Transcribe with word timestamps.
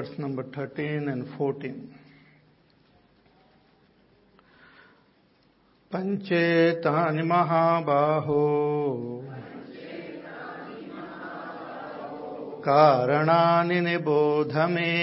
verse 0.00 0.18
number 0.18 0.44
13 0.44 1.08
and 1.08 1.26
14. 1.36 1.72
पञ्चेतानि 5.92 7.22
महाबाहो 7.30 8.44
कारणानि 12.66 13.80
निबोध 13.86 14.56
मे 14.72 14.94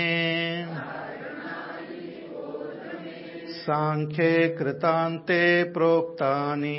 साङ्ख्ये 3.60 4.32
कृतान्ते 4.60 5.44
प्रोक्तानि 5.78 6.78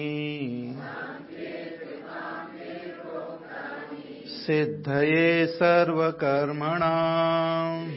सिद्धये 4.48 5.46
सर्वकर्मणाम् 5.46 7.88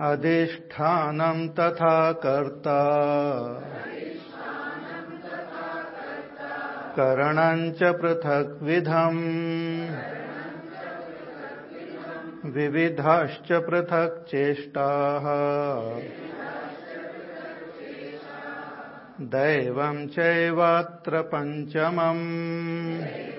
अधिष्ठानं 0.00 1.48
तथा 1.48 2.12
कर्ता। 2.12 3.04
करणं 6.96 7.72
च 7.72 7.82
पृथक्विधम् 7.82 9.72
विविधाश्च 12.52 13.52
पृथक् 13.52 14.28
चेष्टाः। 14.28 15.24
दैवं 19.20 20.08
चैवात्र 20.08 21.22
पञ्चमम्। 21.22 23.37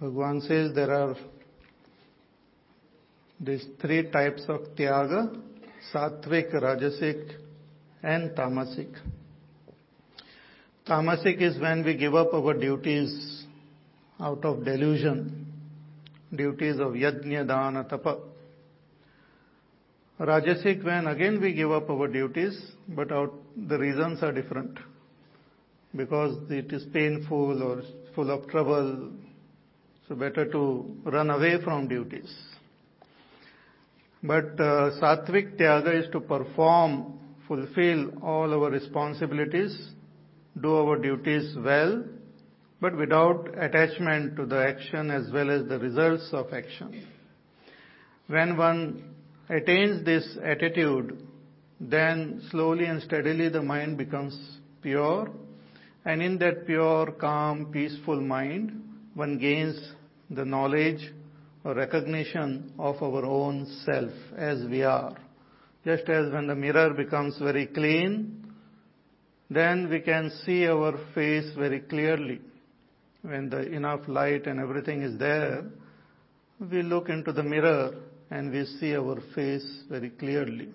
Bhagwan 0.00 0.40
says 0.40 0.74
there 0.74 0.90
are 0.90 1.14
these 3.38 3.66
three 3.82 4.10
types 4.10 4.44
of 4.48 4.60
tyaga, 4.74 5.30
sattvic, 5.92 6.54
rajasic 6.54 7.32
and 8.02 8.30
tamasic. 8.30 8.94
Tamasic 10.86 11.42
is 11.42 11.60
when 11.60 11.84
we 11.84 11.96
give 11.96 12.14
up 12.14 12.32
our 12.32 12.54
duties 12.54 13.44
out 14.18 14.42
of 14.44 14.64
delusion, 14.64 15.46
duties 16.34 16.80
of 16.80 16.92
yajna, 16.92 17.46
dana, 17.46 17.84
tapa. 17.88 18.20
Rajasic 20.18 20.82
when 20.82 21.08
again 21.08 21.42
we 21.42 21.52
give 21.52 21.70
up 21.70 21.90
our 21.90 22.08
duties, 22.08 22.58
but 22.88 23.12
out, 23.12 23.34
the 23.68 23.78
reasons 23.78 24.22
are 24.22 24.32
different. 24.32 24.78
Because 25.94 26.38
it 26.50 26.72
is 26.72 26.84
painful 26.92 27.62
or 27.62 27.82
full 28.14 28.30
of 28.30 28.48
trouble, 28.48 29.12
so 30.10 30.16
better 30.16 30.44
to 30.44 30.84
run 31.04 31.30
away 31.30 31.62
from 31.62 31.86
duties. 31.86 32.34
But 34.24 34.60
uh, 34.60 34.90
Sattvic 35.00 35.56
Tyaga 35.56 36.02
is 36.02 36.10
to 36.10 36.18
perform, 36.18 37.20
fulfill 37.46 38.10
all 38.20 38.52
our 38.52 38.70
responsibilities, 38.70 39.92
do 40.60 40.74
our 40.74 40.98
duties 40.98 41.54
well, 41.64 42.02
but 42.80 42.96
without 42.96 43.50
attachment 43.56 44.34
to 44.34 44.46
the 44.46 44.58
action 44.58 45.12
as 45.12 45.30
well 45.32 45.48
as 45.48 45.68
the 45.68 45.78
results 45.78 46.28
of 46.32 46.52
action. 46.52 47.06
When 48.26 48.56
one 48.56 49.14
attains 49.48 50.04
this 50.04 50.36
attitude, 50.44 51.24
then 51.78 52.42
slowly 52.50 52.86
and 52.86 53.00
steadily 53.00 53.48
the 53.48 53.62
mind 53.62 53.96
becomes 53.96 54.36
pure, 54.82 55.30
and 56.04 56.20
in 56.20 56.36
that 56.38 56.66
pure, 56.66 57.12
calm, 57.12 57.66
peaceful 57.70 58.20
mind, 58.20 58.82
one 59.14 59.38
gains 59.38 59.80
the 60.30 60.44
knowledge 60.44 61.12
or 61.64 61.74
recognition 61.74 62.72
of 62.78 63.02
our 63.02 63.24
own 63.24 63.66
self 63.84 64.12
as 64.36 64.64
we 64.68 64.82
are. 64.82 65.14
Just 65.84 66.08
as 66.08 66.32
when 66.32 66.46
the 66.46 66.54
mirror 66.54 66.94
becomes 66.94 67.38
very 67.38 67.66
clean, 67.66 68.52
then 69.50 69.90
we 69.90 70.00
can 70.00 70.30
see 70.44 70.66
our 70.66 70.98
face 71.14 71.50
very 71.56 71.80
clearly. 71.80 72.40
When 73.22 73.50
the 73.50 73.62
enough 73.70 74.00
light 74.06 74.46
and 74.46 74.60
everything 74.60 75.02
is 75.02 75.18
there, 75.18 75.64
we 76.60 76.82
look 76.82 77.08
into 77.08 77.32
the 77.32 77.42
mirror 77.42 77.94
and 78.30 78.52
we 78.52 78.64
see 78.78 78.94
our 78.94 79.18
face 79.34 79.66
very 79.88 80.10
clearly. 80.10 80.68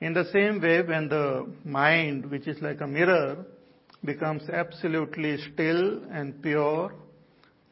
In 0.00 0.12
the 0.12 0.24
same 0.32 0.60
way, 0.60 0.82
when 0.82 1.08
the 1.08 1.50
mind, 1.64 2.30
which 2.30 2.46
is 2.46 2.60
like 2.60 2.80
a 2.80 2.86
mirror, 2.86 3.44
becomes 4.04 4.48
absolutely 4.50 5.38
still 5.52 6.02
and 6.10 6.42
pure 6.42 6.92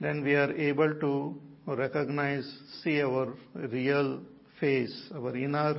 then 0.05 0.23
we 0.23 0.35
are 0.35 0.53
able 0.53 0.95
to 1.01 1.35
recognize, 1.67 2.47
see 2.83 3.01
our 3.01 3.35
real 3.55 4.21
face, 4.61 5.11
our 5.15 5.35
inner 5.35 5.75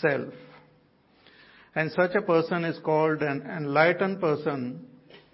self. 0.00 0.32
And 1.74 1.90
such 1.92 2.14
a 2.14 2.22
person 2.22 2.64
is 2.64 2.78
called 2.84 3.22
an 3.22 3.42
enlightened 3.42 4.20
person, 4.20 4.86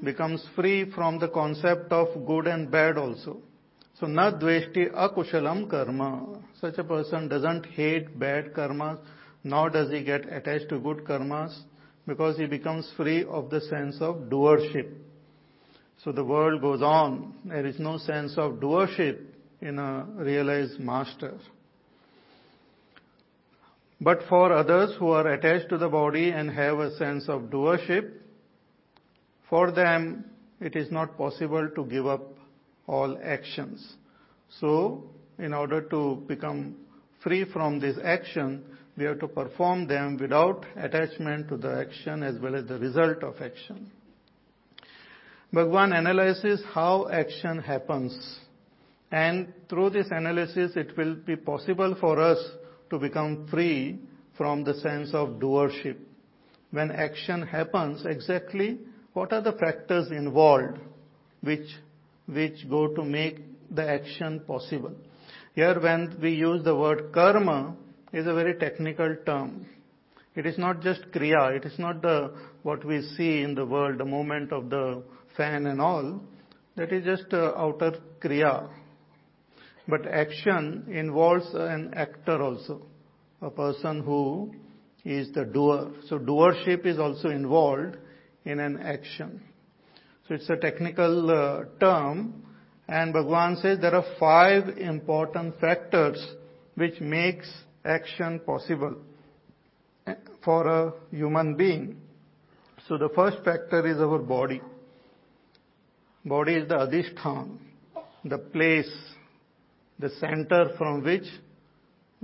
becomes 0.03 0.45
free 0.57 0.91
from 0.93 1.19
the 1.19 1.29
concept 1.29 1.93
of 1.93 2.27
good 2.27 2.47
and 2.47 2.71
bad 2.71 2.97
also. 2.97 3.41
So, 3.99 4.07
na 4.07 4.33
dveshti 4.33 4.93
akushalam 4.93 5.71
karma. 5.71 6.41
Such 6.61 6.79
a 6.79 6.85
person 6.85 7.29
doesn't 7.29 7.67
hate 7.67 8.19
bad 8.19 8.53
karmas, 8.55 8.99
nor 9.45 9.71
does 9.71 9.91
he 9.91 10.03
get 10.03 10.33
attached 10.33 10.69
to 10.71 10.79
good 10.79 11.05
karmas, 11.05 11.57
because 12.07 12.37
he 12.37 12.47
becomes 12.47 12.91
free 12.97 13.25
of 13.25 13.51
the 13.51 13.61
sense 13.61 13.97
of 14.01 14.17
doership. 14.31 14.93
So 16.05 16.11
the 16.11 16.25
world 16.25 16.61
goes 16.61 16.83
on. 16.83 17.35
There 17.45 17.65
is 17.65 17.79
no 17.79 17.97
sense 17.99 18.35
of 18.37 18.55
doership 18.55 19.21
in 19.61 19.79
a 19.79 20.05
realized 20.17 20.81
master. 20.81 21.35
But 24.01 24.23
for 24.29 24.53
others 24.53 24.97
who 24.99 25.11
are 25.11 25.29
attached 25.29 25.69
to 25.69 25.79
the 25.79 25.89
body 25.89 26.31
and 26.31 26.51
have 26.51 26.81
a 26.81 26.97
sense 26.97 27.29
of 27.29 27.43
doership, 27.43 28.11
for 29.49 29.71
them 29.71 30.25
it 30.61 30.75
is 30.75 30.91
not 30.91 31.17
possible 31.17 31.69
to 31.77 31.85
give 31.85 32.07
up 32.07 32.23
all 32.89 33.17
actions. 33.23 33.95
So, 34.61 35.05
in 35.39 35.55
order 35.55 35.83
to 35.83 36.25
become 36.27 36.77
free 37.23 37.45
from 37.45 37.79
this 37.79 37.97
action, 38.03 38.65
we 38.97 39.05
have 39.05 39.21
to 39.21 39.29
perform 39.29 39.87
them 39.87 40.19
without 40.21 40.67
attachment 40.77 41.49
to 41.51 41.57
the 41.57 41.87
action 41.87 42.25
as 42.25 42.41
well 42.41 42.57
as 42.57 42.67
the 42.67 42.79
result 42.79 43.23
of 43.23 43.41
action. 43.41 43.91
Bhagwan 45.53 45.93
analyzes 45.93 46.63
how 46.73 47.09
action 47.11 47.59
happens. 47.59 48.39
And 49.11 49.53
through 49.69 49.91
this 49.91 50.07
analysis, 50.11 50.73
it 50.77 50.97
will 50.97 51.15
be 51.15 51.37
possible 51.37 51.95
for 52.01 52.19
us 52.19 52.39
to 52.89 52.99
become 52.99 53.47
free 53.51 53.99
from 54.39 54.65
the 54.65 54.75
sense 54.75 55.11
of 55.13 55.41
doership. 55.41 55.99
When 56.71 56.91
action 56.91 57.43
happens, 57.47 58.07
exactly 58.07 58.79
what 59.13 59.33
are 59.35 59.43
the 59.43 59.53
factors 59.53 60.11
involved 60.11 60.79
which, 61.43 61.69
which 62.27 62.69
go 62.71 62.95
to 62.95 63.05
make 63.05 63.41
the 63.71 63.87
action 63.87 64.41
possible? 64.47 64.95
Here 65.55 65.79
when 65.79 66.19
we 66.23 66.31
use 66.31 66.65
the 66.65 66.75
word 66.75 67.13
karma, 67.13 67.77
is 68.15 68.27
a 68.27 68.35
very 68.35 68.55
technical 68.55 69.17
term. 69.27 69.67
It 70.35 70.47
is 70.47 70.57
not 70.59 70.81
just 70.81 71.03
kriya, 71.13 71.57
it 71.57 71.65
is 71.65 71.79
not 71.79 72.01
the, 72.01 72.33
what 72.63 72.85
we 72.85 73.03
see 73.17 73.43
in 73.43 73.55
the 73.55 73.67
world, 73.67 73.99
the 73.99 74.05
movement 74.05 74.53
of 74.53 74.71
the 74.71 75.03
fan 75.37 75.67
and 75.67 75.81
all, 75.81 76.21
that 76.77 76.93
is 76.93 77.05
just 77.05 77.33
uh, 77.33 77.53
outer 77.57 77.95
kriya. 78.23 78.69
But 79.89 80.07
action 80.07 80.87
involves 80.91 81.47
an 81.55 81.93
actor 81.95 82.41
also, 82.43 82.87
a 83.41 83.51
person 83.51 84.03
who 84.03 84.55
is 85.05 85.33
the 85.33 85.45
doer. 85.45 85.91
So 86.09 86.19
doership 86.19 86.87
is 86.87 86.99
also 86.99 87.29
involved 87.29 87.97
in 88.45 88.61
an 88.61 88.81
action. 88.81 89.43
So 90.29 90.35
it's 90.35 90.49
a 90.49 90.57
technical 90.57 91.31
uh, 91.31 91.65
term 91.81 92.43
and 92.89 93.13
Bhagwan 93.13 93.57
says 93.57 93.79
there 93.81 93.95
are 93.95 94.05
five 94.19 94.69
important 94.79 95.59
factors 95.61 96.25
which 96.75 97.01
makes 97.01 97.51
action 97.85 98.41
possible 98.41 98.97
eh, 100.07 100.15
for 100.45 100.67
a 100.67 100.93
human 101.11 101.57
being. 101.57 102.01
So 102.89 102.99
the 102.99 103.09
first 103.15 103.39
factor 103.45 103.87
is 103.87 103.99
our 103.99 104.19
body. 104.19 104.61
Body 106.25 106.55
is 106.55 106.69
the 106.69 106.77
adhishthan, 106.77 107.59
the 108.25 108.39
place, 108.39 108.93
the 109.99 110.11
center 110.21 110.71
from 110.79 111.03
which 111.03 111.25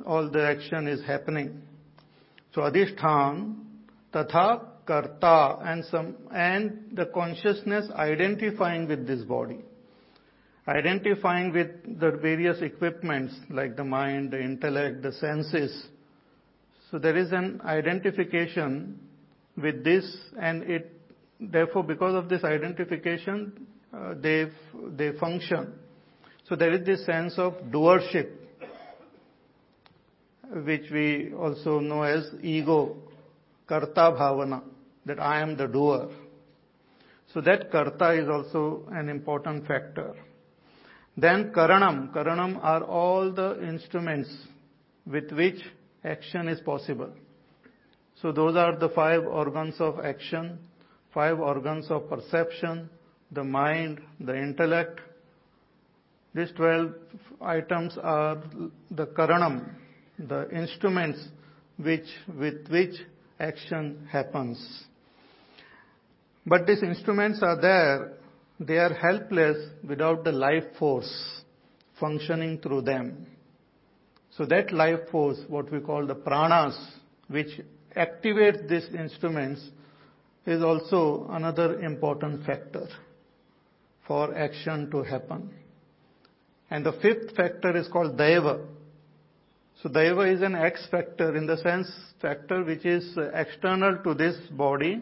all 0.07 0.31
the 0.31 0.45
action 0.45 0.87
is 0.87 1.05
happening. 1.05 1.63
So 2.55 2.61
adhishthan, 2.63 3.57
tatha 4.15 4.67
karta, 4.87 5.59
and 5.63 5.85
some, 5.85 6.17
and 6.33 6.91
the 6.93 7.07
consciousness 7.07 7.91
identifying 7.95 8.89
with 8.89 9.07
this 9.07 9.23
body. 9.23 9.59
Identifying 10.67 11.53
with 11.53 12.01
the 12.01 12.13
various 12.13 12.61
equipments 12.63 13.35
like 13.51 13.77
the 13.77 13.85
mind, 13.85 14.31
the 14.31 14.41
intellect, 14.41 15.03
the 15.03 15.13
senses. 15.13 15.87
So 16.91 16.99
there 16.99 17.17
is 17.17 17.33
an 17.33 17.61
identification 17.65 18.99
with 19.57 19.83
this 19.85 20.05
and 20.41 20.63
it, 20.63 20.93
therefore 21.41 21.85
because 21.85 22.15
of 22.15 22.29
this 22.29 22.45
identification, 22.45 23.67
Uh, 23.99 24.15
they, 24.21 24.47
they 24.97 25.13
function. 25.19 25.73
So 26.49 26.55
there 26.55 26.73
is 26.73 26.87
this 26.87 27.05
sense 27.05 27.35
of 27.37 27.55
doership, 27.71 28.31
which 30.65 30.91
we 30.93 31.33
also 31.35 31.81
know 31.81 32.03
as 32.03 32.31
ego, 32.43 32.97
karta 33.67 34.13
bhavana, 34.17 34.63
that 35.05 35.19
I 35.21 35.41
am 35.41 35.57
the 35.57 35.67
doer. 35.67 36.09
So 37.35 37.41
that 37.41 37.73
karta 37.73 38.13
is 38.13 38.29
also 38.29 38.85
an 38.91 39.09
important 39.09 39.67
factor. 39.67 40.15
Then 41.17 41.53
karanam. 41.53 42.13
Karanam 42.15 42.63
are 42.63 42.85
all 42.85 43.33
the 43.33 43.67
instruments 43.67 44.31
with 45.07 45.33
which 45.33 45.61
action 46.05 46.49
is 46.49 46.61
possible. 46.61 47.11
So 48.23 48.33
those 48.33 48.57
are 48.57 48.77
the 48.77 48.91
five 48.91 49.25
organs 49.25 49.75
of 49.81 49.99
action, 50.01 50.59
five 51.13 51.41
organs 51.41 51.91
of 51.91 52.09
perception, 52.09 52.89
the 53.33 53.45
mind, 53.45 54.01
the 54.21 54.37
intellect. 54.37 55.01
These 56.35 56.53
12 56.57 56.93
items 57.41 57.99
are 58.03 58.43
the 58.91 59.07
karanam, 59.07 59.75
the 60.19 60.49
instruments 60.51 61.23
which, 61.77 62.07
with 62.39 62.69
which 62.69 62.95
action 63.41 64.09
happens. 64.11 64.85
But 66.47 66.67
these 66.67 66.83
instruments 66.83 67.41
are 67.43 67.61
there, 67.61 68.13
they 68.61 68.79
are 68.79 68.93
helpless 68.93 69.57
without 69.87 70.25
the 70.25 70.33
life 70.33 70.65
force 70.79 71.43
functioning 72.01 72.59
through 72.59 72.83
them. 72.83 73.27
So 74.37 74.47
that 74.47 74.73
life 74.73 75.01
force, 75.11 75.39
what 75.49 75.71
we 75.71 75.81
call 75.81 76.07
the 76.07 76.15
pranas, 76.15 76.77
which 77.29 77.61
activate 77.97 78.69
these 78.69 78.87
instruments, 78.97 79.69
is 80.47 80.63
also 80.63 81.27
another 81.31 81.81
important 81.81 82.47
factor 82.47 82.89
for 84.09 84.37
action 84.37 84.91
to 84.91 85.03
happen. 85.03 85.51
And 86.71 86.85
the 86.85 86.93
fifth 86.93 87.37
factor 87.37 87.77
is 87.77 87.87
called 87.89 88.17
daiva. 88.17 88.65
So 89.83 89.89
daiva 89.89 90.35
is 90.35 90.43
an 90.43 90.57
X 90.57 90.89
factor 90.91 91.37
in 91.37 91.47
the 91.47 91.59
sense 91.59 91.89
factor 92.21 92.65
which 92.65 92.85
is 92.85 93.17
external 93.33 93.99
to 94.03 94.15
this 94.15 94.37
body, 94.51 95.01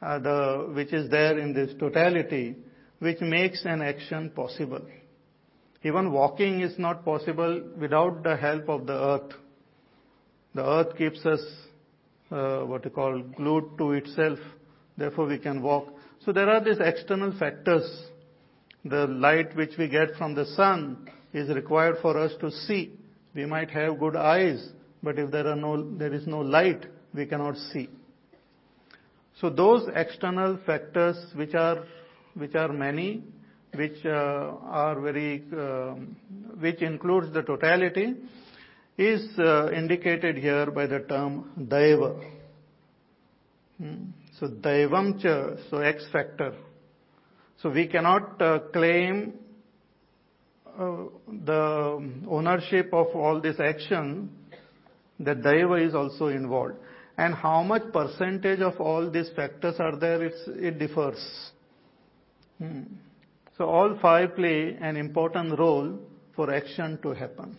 uh, 0.00 0.18
the, 0.18 0.72
which 0.74 0.92
is 0.92 1.10
there 1.10 1.38
in 1.38 1.52
this 1.52 1.72
totality, 1.78 2.56
which 3.00 3.20
makes 3.20 3.64
an 3.66 3.82
action 3.82 4.30
possible. 4.30 4.80
Even 5.84 6.12
walking 6.12 6.60
is 6.60 6.78
not 6.78 7.04
possible 7.04 7.62
without 7.78 8.22
the 8.22 8.36
help 8.36 8.68
of 8.68 8.86
the 8.86 8.92
earth. 8.92 9.32
The 10.54 10.64
earth 10.64 10.96
keeps 10.96 11.24
us, 11.26 11.40
uh, 12.30 12.60
what 12.60 12.84
you 12.84 12.90
call, 12.90 13.20
glued 13.36 13.76
to 13.78 13.92
itself. 13.92 14.38
Therefore 14.96 15.26
we 15.26 15.38
can 15.38 15.60
walk. 15.60 15.88
So 16.24 16.32
there 16.32 16.48
are 16.48 16.62
these 16.62 16.78
external 16.80 17.36
factors. 17.36 17.84
The 18.84 19.06
light 19.06 19.54
which 19.56 19.76
we 19.78 19.88
get 19.88 20.16
from 20.18 20.34
the 20.34 20.44
sun 20.44 21.08
is 21.32 21.48
required 21.48 21.96
for 22.02 22.18
us 22.18 22.32
to 22.40 22.50
see. 22.50 22.92
We 23.34 23.46
might 23.46 23.70
have 23.70 23.98
good 23.98 24.16
eyes, 24.16 24.68
but 25.02 25.18
if 25.18 25.30
there 25.30 25.46
are 25.46 25.56
no, 25.56 25.96
there 25.96 26.12
is 26.12 26.26
no 26.26 26.40
light, 26.40 26.86
we 27.14 27.26
cannot 27.26 27.56
see. 27.56 27.88
So 29.40 29.50
those 29.50 29.88
external 29.94 30.58
factors 30.66 31.16
which 31.34 31.54
are, 31.54 31.84
which 32.34 32.54
are 32.54 32.72
many, 32.72 33.22
which 33.74 34.04
uh, 34.04 34.08
are 34.08 35.00
very, 35.00 35.44
uh, 35.56 35.94
which 36.60 36.82
includes 36.82 37.32
the 37.32 37.42
totality, 37.42 38.14
is 38.98 39.26
uh, 39.38 39.70
indicated 39.72 40.36
here 40.36 40.70
by 40.70 40.86
the 40.86 41.00
term 41.00 41.50
daiva. 41.58 42.22
Hmm. 43.78 44.10
So 44.38 44.48
daivam 44.48 45.20
cha, 45.22 45.62
so 45.70 45.78
X 45.78 46.04
factor. 46.12 46.54
So 47.62 47.70
we 47.70 47.86
cannot 47.86 48.42
uh, 48.42 48.58
claim 48.72 49.34
uh, 50.66 51.04
the 51.28 52.10
ownership 52.28 52.92
of 52.92 53.06
all 53.14 53.40
this 53.40 53.60
action, 53.60 54.30
that 55.20 55.42
daiva 55.42 55.86
is 55.86 55.94
also 55.94 56.26
involved. 56.26 56.74
And 57.16 57.34
how 57.34 57.62
much 57.62 57.82
percentage 57.92 58.60
of 58.60 58.80
all 58.80 59.08
these 59.08 59.30
factors 59.36 59.76
are 59.78 59.96
there, 59.96 60.24
it 60.24 60.78
differs. 60.80 61.52
Hmm. 62.58 62.82
So 63.56 63.66
all 63.66 63.96
five 64.02 64.34
play 64.34 64.76
an 64.80 64.96
important 64.96 65.56
role 65.56 66.00
for 66.34 66.52
action 66.52 66.98
to 67.02 67.10
happen. 67.10 67.56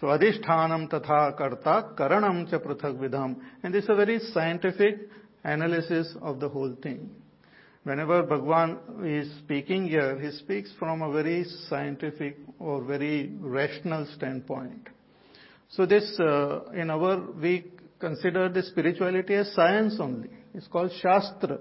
So 0.00 0.08
adhishthanam 0.08 0.90
tatha 0.90 1.36
karta 1.36 1.90
karanam 1.94 2.50
cha 2.50 2.58
prathak 2.58 2.98
vidham. 2.98 3.36
And 3.62 3.72
this 3.72 3.84
is 3.84 3.90
a 3.90 3.94
very 3.94 4.18
scientific 4.18 5.08
analysis 5.44 6.16
of 6.20 6.40
the 6.40 6.48
whole 6.48 6.74
thing. 6.82 7.10
Whenever 7.88 8.22
Bhagwan 8.22 8.78
is 9.02 9.32
speaking 9.38 9.88
here, 9.88 10.20
he 10.20 10.30
speaks 10.32 10.70
from 10.78 11.00
a 11.00 11.10
very 11.10 11.46
scientific 11.70 12.36
or 12.58 12.84
very 12.84 13.32
rational 13.40 14.06
standpoint. 14.14 14.90
So 15.70 15.86
this, 15.86 16.04
uh, 16.20 16.64
in 16.74 16.90
our, 16.90 17.32
we 17.40 17.64
consider 17.98 18.50
the 18.50 18.62
spirituality 18.62 19.32
as 19.36 19.54
science 19.54 19.96
only. 20.00 20.28
It's 20.52 20.66
called 20.66 20.90
Shastra. 21.00 21.60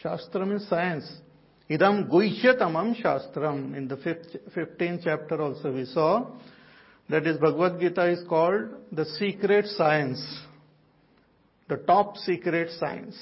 Shastra 0.00 0.46
means 0.46 0.68
science. 0.68 1.12
Idam 1.68 2.08
guhyatamam 2.08 2.94
shastram. 3.02 3.76
In 3.76 3.88
the 3.88 3.96
15th 3.96 5.00
chapter 5.02 5.42
also 5.42 5.72
we 5.72 5.86
saw 5.86 6.36
that 7.08 7.26
is 7.26 7.36
Bhagavad 7.38 7.80
Gita 7.80 8.12
is 8.12 8.20
called 8.28 8.68
the 8.92 9.06
secret 9.06 9.66
science. 9.66 10.24
The 11.68 11.78
top 11.78 12.16
secret 12.18 12.70
science. 12.78 13.16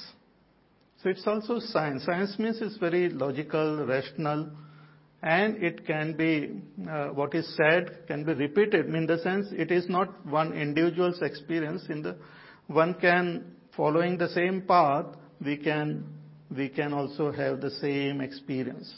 So 1.03 1.09
it's 1.09 1.27
also 1.27 1.59
science. 1.59 2.05
Science 2.05 2.39
means 2.39 2.61
it's 2.61 2.77
very 2.77 3.09
logical, 3.09 3.85
rational, 3.85 4.49
and 5.21 5.61
it 5.61 5.85
can 5.85 6.15
be, 6.15 6.61
uh, 6.89 7.07
what 7.07 7.35
is 7.35 7.45
said 7.57 8.07
can 8.07 8.23
be 8.23 8.33
repeated. 8.33 8.85
In 8.85 9.05
the 9.05 9.17
sense, 9.17 9.47
it 9.51 9.69
is 9.69 9.89
not 9.89 10.25
one 10.25 10.53
individual's 10.53 11.21
experience. 11.21 11.83
In 11.89 12.03
the, 12.03 12.15
one 12.67 12.93
can, 12.93 13.53
following 13.75 14.17
the 14.17 14.29
same 14.29 14.61
path, 14.61 15.05
we 15.43 15.57
can 15.57 16.05
we 16.55 16.69
can 16.69 16.93
also 16.93 17.31
have 17.31 17.61
the 17.61 17.71
same 17.71 18.21
experience. 18.21 18.93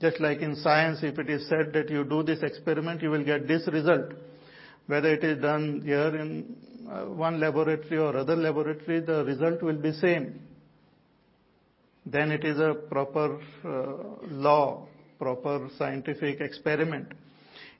Just 0.00 0.20
like 0.20 0.38
in 0.38 0.54
science, 0.56 1.00
if 1.02 1.18
it 1.18 1.28
is 1.28 1.48
said 1.48 1.72
that 1.72 1.90
you 1.90 2.04
do 2.04 2.22
this 2.22 2.42
experiment, 2.42 3.02
you 3.02 3.10
will 3.10 3.24
get 3.24 3.48
this 3.48 3.66
result. 3.72 4.12
Whether 4.86 5.14
it 5.14 5.24
is 5.24 5.42
done 5.42 5.82
here 5.84 6.14
in 6.16 6.56
uh, 6.88 7.06
one 7.06 7.40
laboratory 7.40 7.98
or 7.98 8.16
other 8.16 8.36
laboratory, 8.36 9.00
the 9.00 9.24
result 9.24 9.62
will 9.62 9.76
be 9.76 9.92
same. 9.92 10.45
Then 12.06 12.30
it 12.30 12.44
is 12.44 12.58
a 12.58 12.74
proper 12.88 13.40
uh, 13.64 14.26
law, 14.28 14.86
proper 15.18 15.68
scientific 15.76 16.40
experiment. 16.40 17.12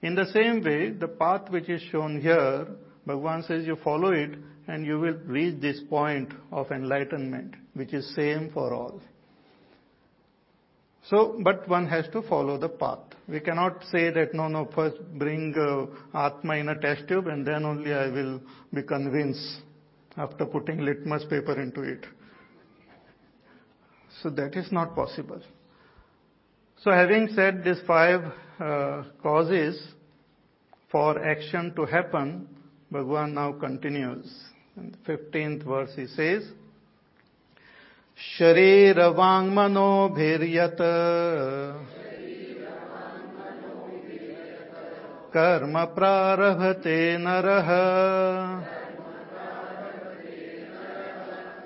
In 0.03 0.15
the 0.15 0.27
same 0.33 0.63
way, 0.63 0.91
the 0.91 1.09
path 1.09 1.49
which 1.51 1.69
is 1.69 1.81
shown 1.91 2.21
here, 2.21 2.67
Bhagavan 3.07 3.47
says 3.47 3.65
you 3.67 3.77
follow 3.77 4.11
it 4.11 4.31
and 4.67 4.85
you 4.85 4.99
will 4.99 5.19
reach 5.27 5.61
this 5.61 5.81
point 5.89 6.33
of 6.51 6.71
enlightenment, 6.73 7.55
which 7.75 7.95
is 7.95 8.15
same 8.15 8.51
for 8.53 8.75
all. 8.75 9.01
So, 11.09 11.39
but 11.45 11.69
one 11.69 11.87
has 11.87 12.07
to 12.13 12.23
follow 12.23 12.59
the 12.59 12.69
path. 12.69 12.99
We 13.29 13.39
cannot 13.39 13.85
say 13.93 14.11
that 14.11 14.35
no, 14.35 14.49
no, 14.49 14.69
first 14.75 14.97
bring 15.15 15.55
uh, 15.57 16.19
Atma 16.19 16.57
in 16.57 16.69
a 16.69 16.81
test 16.81 17.07
tube 17.07 17.29
and 17.29 17.47
then 17.47 17.65
only 17.65 17.95
I 17.95 18.09
will 18.09 18.41
be 18.75 18.83
convinced 18.83 19.61
after 20.17 20.47
putting 20.47 20.81
litmus 20.81 21.25
paper 21.25 21.61
into 21.61 21.83
it 21.83 22.07
So 24.26 24.30
that 24.32 24.56
is 24.56 24.72
not 24.72 24.96
possible. 24.96 25.42
So 26.84 26.92
having 26.92 27.30
said 27.36 27.64
these 27.64 27.80
five 27.86 28.22
uh, 28.60 29.04
causes 29.22 29.82
for 30.92 31.24
action 31.24 31.74
to 31.76 31.86
happen, 31.86 32.48
Bhagavan 32.92 33.34
now 33.34 33.54
continues. 33.54 34.32
In 34.76 34.92
the 34.92 35.12
15th 35.12 35.64
verse 35.64 35.92
he 35.96 36.08
says, 36.08 36.44
शरीर 38.22 39.00
वांग 39.18 39.50
मनोभिर्यत 39.54 40.82
कर्म 45.34 45.84
प्रारभते 45.96 46.98
नरः 47.18 47.70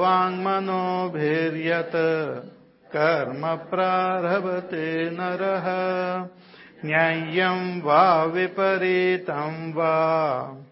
कर्म 2.97 3.57
प्रारभते 3.57 5.11
नरः। 5.11 5.65
न्याय्यं 6.85 7.81
वा 7.81 8.25
विपरीतं 8.25 9.73
वा 9.73 10.64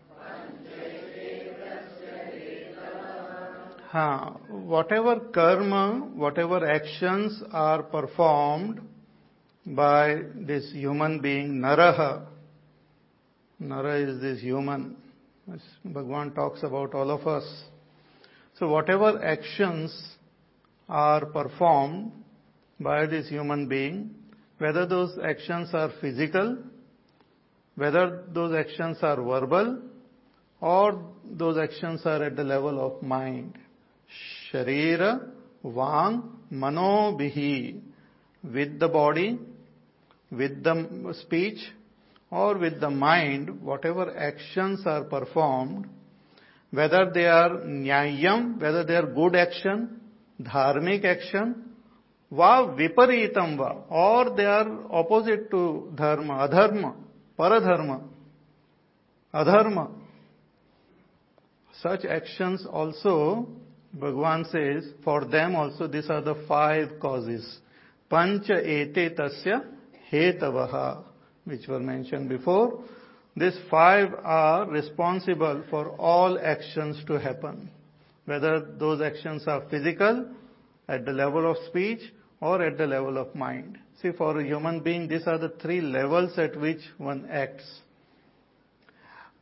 हाँ, 3.93 4.41
whatever 4.49 5.21
karma, 5.35 6.09
whatever 6.15 6.67
actions 6.67 7.43
are 7.53 7.83
performed 7.83 8.81
by 9.67 10.23
this 10.35 10.73
human 10.73 11.21
being, 11.21 11.61
Naraha. 11.61 12.25
Nara 13.61 13.99
is 14.01 14.19
this 14.23 14.41
human. 14.41 14.97
Bhagwan 15.85 16.33
talks 16.33 16.63
about 16.63 16.95
all 16.95 17.11
of 17.11 17.27
us. 17.27 17.45
So 18.59 18.69
whatever 18.69 19.23
actions 19.23 19.93
are 20.89 21.27
performed 21.27 22.13
by 22.81 23.05
this 23.05 23.29
human 23.29 23.69
being, 23.69 24.15
whether 24.57 24.87
those 24.87 25.19
actions 25.23 25.69
are 25.75 25.91
physical, 26.01 26.57
whether 27.77 28.25
those 28.33 28.55
actions 28.55 28.97
are 29.03 29.17
verbal, 29.17 29.83
or 30.63 30.99
those 31.31 31.59
actions 31.59 32.01
are 32.07 32.23
at 32.23 32.37
the 32.37 32.45
level 32.45 32.81
of 32.81 33.03
mind. 33.03 33.59
शरीर, 34.13 35.03
वांग 35.67 36.21
मनो 36.63 37.11
भी 37.17 37.57
with 38.45 38.79
the 38.81 38.91
body 38.93 39.29
with 40.33 40.63
the 40.67 41.13
speech 41.17 41.61
और 42.33 42.59
with 42.59 42.79
the 42.81 42.93
mind 42.95 43.51
whatever 43.87 44.15
actions 44.27 44.87
are 44.89 45.03
performed 45.09 45.87
whether 46.73 47.11
they 47.13 47.25
are 47.29 47.57
न्यायम 47.67 48.53
whether 48.63 48.85
they 48.85 48.97
are 48.97 49.07
good 49.15 49.37
action 49.37 49.87
धार्मिक 50.39 51.05
action 51.05 51.55
व 52.33 52.53
विपरीतम 52.77 53.57
व 53.59 53.65
और 54.03 54.35
दे 54.35 54.45
आर 54.51 54.69
ऑपोजिट 55.01 55.49
टू 55.51 55.65
धर्म 55.97 56.33
अधर्म 56.37 56.89
परधर्म 57.39 57.93
अधर्म 59.35 59.85
such 61.75 62.05
actions 62.13 62.67
also 62.73 63.19
Bhagwan 63.93 64.47
says, 64.51 64.85
for 65.05 65.25
them 65.25 65.55
also 65.55 65.87
these 65.87 66.09
are 66.09 66.23
the 66.23 66.35
five 66.49 66.99
causes. 67.01 67.59
Pancha 68.09 68.59
ete 68.59 69.17
tasya 69.17 69.65
hetavaha, 70.11 71.05
which 71.45 71.67
were 71.69 71.81
mentioned 71.81 72.29
before. 72.29 72.83
These 73.37 73.59
five 73.71 74.13
are 74.23 74.69
responsible 74.69 75.63
for 75.71 75.91
all 75.97 76.39
actions 76.39 77.03
to 77.07 77.19
happen, 77.19 77.71
whether 78.27 78.61
those 78.79 79.01
actions 79.01 79.45
are 79.47 79.63
physical, 79.71 80.27
at 80.89 81.05
the 81.05 81.13
level 81.13 81.51
of 81.51 81.57
speech, 81.69 82.01
or 82.41 82.63
at 82.63 82.77
the 82.77 82.87
level 82.87 83.17
of 83.17 83.35
mind. 83.35 83.79
See, 84.03 84.11
for 84.11 84.39
a 84.39 84.45
human 84.45 84.81
being, 84.81 85.07
these 85.09 85.27
are 85.27 85.39
the 85.39 85.51
three 85.61 85.81
levels 85.81 86.37
at 86.39 86.59
which 86.59 86.81
one 86.99 87.29
acts. 87.31 87.65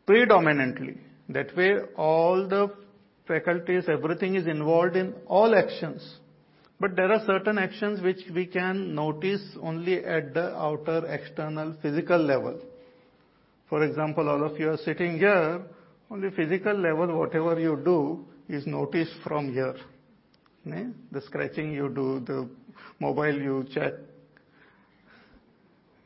Predominantly, 0.07 0.99
that 1.30 1.57
way 1.57 1.76
all 1.97 2.47
the 2.47 2.71
faculties, 3.30 3.84
everything 3.88 4.34
is 4.34 4.46
involved 4.46 4.96
in 4.96 5.14
all 5.26 5.54
actions. 5.54 6.02
But 6.80 6.96
there 6.96 7.12
are 7.12 7.22
certain 7.26 7.58
actions 7.58 8.02
which 8.02 8.22
we 8.34 8.46
can 8.46 8.94
notice 8.94 9.42
only 9.62 10.04
at 10.04 10.34
the 10.34 10.46
outer 10.56 11.06
external 11.06 11.75
physical 11.82 12.18
level. 12.18 12.58
For 13.68 13.84
example, 13.84 14.28
all 14.28 14.42
of 14.44 14.58
you 14.58 14.70
are 14.70 14.78
sitting 14.78 15.18
here, 15.18 15.62
only 16.10 16.30
physical 16.30 16.75
level, 16.75 17.18
whatever 17.18 17.60
you 17.60 17.80
do 17.84 18.25
is 18.49 18.66
noticed 18.66 19.14
from 19.22 19.52
here. 19.52 19.76
The 20.64 21.20
scratching 21.26 21.72
you 21.72 21.88
do, 21.88 22.20
the 22.26 22.49
mobile 22.99 23.40
you 23.49 23.66
check, 23.72 23.92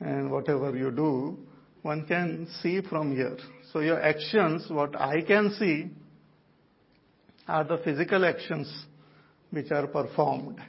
and 0.00 0.30
whatever 0.30 0.76
you 0.76 0.90
do, 0.90 1.38
one 1.82 2.04
can 2.06 2.46
see 2.62 2.82
from 2.82 3.14
here. 3.16 3.38
So 3.72 3.80
your 3.80 4.00
actions, 4.02 4.66
what 4.68 5.00
I 5.00 5.22
can 5.22 5.54
see, 5.58 5.90
are 7.46 7.64
the 7.64 7.78
physical 7.78 8.24
actions 8.24 8.72
which 9.50 9.70
are 9.70 9.86
performed. 9.86 10.60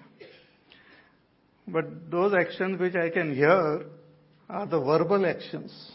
But 1.67 2.11
those 2.11 2.33
actions 2.33 2.79
which 2.79 2.95
I 2.95 3.09
can 3.09 3.33
hear 3.33 3.85
are 4.49 4.65
the 4.67 4.79
verbal 4.79 5.25
actions 5.25 5.91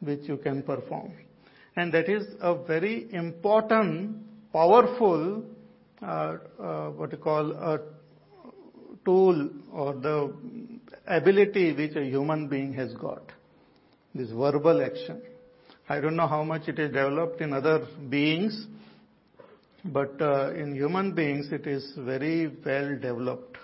which 0.00 0.20
you 0.28 0.38
can 0.38 0.62
perform. 0.62 1.12
And 1.76 1.92
that 1.92 2.08
is 2.08 2.24
a 2.40 2.54
very 2.54 3.12
important, 3.12 4.52
powerful, 4.52 5.44
uh, 6.00 6.36
uh, 6.60 6.90
what 6.90 7.12
you 7.12 7.18
call 7.18 7.52
a 7.52 7.80
tool 9.04 9.50
or 9.72 9.94
the 9.94 10.32
ability 11.06 11.72
which 11.74 11.96
a 11.96 12.04
human 12.04 12.48
being 12.48 12.72
has 12.74 12.94
got. 12.94 13.32
This 14.14 14.30
verbal 14.30 14.82
action. 14.82 15.20
I 15.88 16.00
don't 16.00 16.16
know 16.16 16.28
how 16.28 16.44
much 16.44 16.68
it 16.68 16.78
is 16.78 16.88
developed 16.88 17.40
in 17.40 17.52
other 17.52 17.86
beings, 18.08 18.66
but 19.84 20.20
uh, 20.20 20.52
in 20.54 20.74
human 20.74 21.12
beings 21.12 21.48
it 21.52 21.66
is 21.66 21.92
very 21.98 22.50
well 22.64 22.98
developed. 22.98 23.58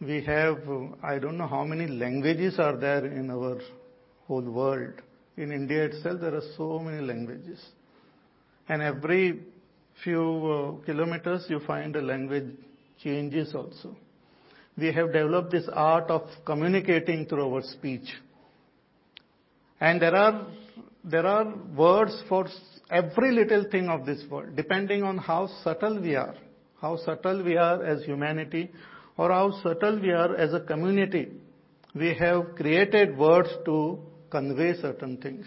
We 0.00 0.22
have, 0.24 0.58
I 1.02 1.18
don't 1.18 1.38
know 1.38 1.46
how 1.46 1.64
many 1.64 1.86
languages 1.86 2.58
are 2.58 2.76
there 2.76 3.06
in 3.06 3.30
our 3.30 3.60
whole 4.26 4.42
world. 4.42 4.94
In 5.36 5.52
India 5.52 5.84
itself, 5.84 6.20
there 6.20 6.34
are 6.34 6.42
so 6.56 6.78
many 6.80 7.00
languages. 7.00 7.64
And 8.68 8.82
every 8.82 9.40
few 10.02 10.80
uh, 10.82 10.84
kilometers, 10.84 11.46
you 11.48 11.60
find 11.60 11.94
a 11.94 12.02
language 12.02 12.50
changes 13.02 13.54
also. 13.54 13.96
We 14.76 14.92
have 14.92 15.12
developed 15.12 15.52
this 15.52 15.68
art 15.72 16.10
of 16.10 16.22
communicating 16.44 17.26
through 17.26 17.54
our 17.54 17.62
speech. 17.62 18.08
And 19.80 20.02
there 20.02 20.14
are, 20.14 20.46
there 21.04 21.26
are 21.26 21.54
words 21.76 22.20
for 22.28 22.48
every 22.94 23.32
little 23.32 23.64
thing 23.70 23.88
of 23.88 24.06
this 24.06 24.22
world, 24.30 24.54
depending 24.54 25.02
on 25.02 25.18
how 25.18 25.48
subtle 25.62 26.00
we 26.00 26.14
are, 26.14 26.34
how 26.80 26.96
subtle 26.96 27.42
we 27.42 27.56
are 27.56 27.84
as 27.84 28.04
humanity, 28.04 28.70
or 29.16 29.30
how 29.30 29.50
subtle 29.62 30.00
we 30.00 30.10
are 30.10 30.36
as 30.36 30.54
a 30.54 30.60
community. 30.60 31.28
We 31.94 32.14
have 32.14 32.54
created 32.56 33.16
words 33.16 33.50
to 33.64 33.98
convey 34.30 34.74
certain 34.80 35.16
things. 35.18 35.46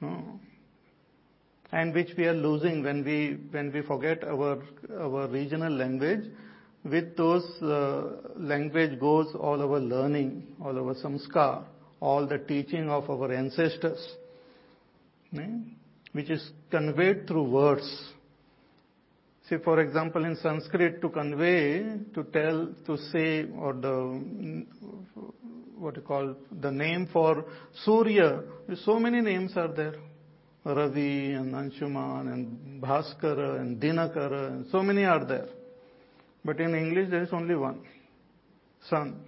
No. 0.00 0.40
And 1.70 1.94
which 1.94 2.10
we 2.18 2.26
are 2.26 2.34
losing 2.34 2.82
when 2.82 3.02
we, 3.04 3.38
when 3.50 3.72
we 3.72 3.82
forget 3.82 4.24
our, 4.24 4.62
our 4.98 5.26
regional 5.28 5.72
language. 5.72 6.24
With 6.84 7.16
those 7.16 7.44
uh, 7.62 8.30
language 8.36 8.98
goes 8.98 9.28
all 9.38 9.62
our 9.62 9.80
learning, 9.80 10.56
all 10.62 10.76
our 10.76 10.94
samskar, 10.94 11.64
all 12.00 12.26
the 12.26 12.38
teaching 12.38 12.90
of 12.90 13.08
our 13.08 13.32
ancestors, 13.32 14.04
which 16.12 16.30
is 16.30 16.50
conveyed 16.70 17.26
through 17.26 17.44
words. 17.44 18.12
See, 19.48 19.56
for 19.64 19.80
example, 19.80 20.24
in 20.24 20.36
Sanskrit, 20.36 21.00
to 21.00 21.08
convey, 21.08 21.82
to 22.14 22.24
tell, 22.32 22.68
to 22.86 22.96
say, 23.10 23.46
or 23.58 23.72
the, 23.72 24.66
what 25.78 25.96
you 25.96 26.02
call, 26.02 26.36
the 26.60 26.70
name 26.70 27.08
for 27.12 27.44
Surya, 27.84 28.42
so 28.84 28.98
many 28.98 29.20
names 29.20 29.56
are 29.56 29.68
there. 29.68 29.94
Ravi 30.64 31.32
and 31.32 31.54
Anshuman 31.54 32.32
and 32.32 32.80
Bhaskara 32.80 33.60
and 33.60 33.80
Dinakara 33.80 34.48
and 34.48 34.66
so 34.70 34.80
many 34.80 35.04
are 35.04 35.24
there. 35.24 35.48
But 36.44 36.60
in 36.60 36.74
English 36.74 37.10
there 37.10 37.24
is 37.24 37.32
only 37.32 37.56
one. 37.56 37.82
Sun. 38.88 39.24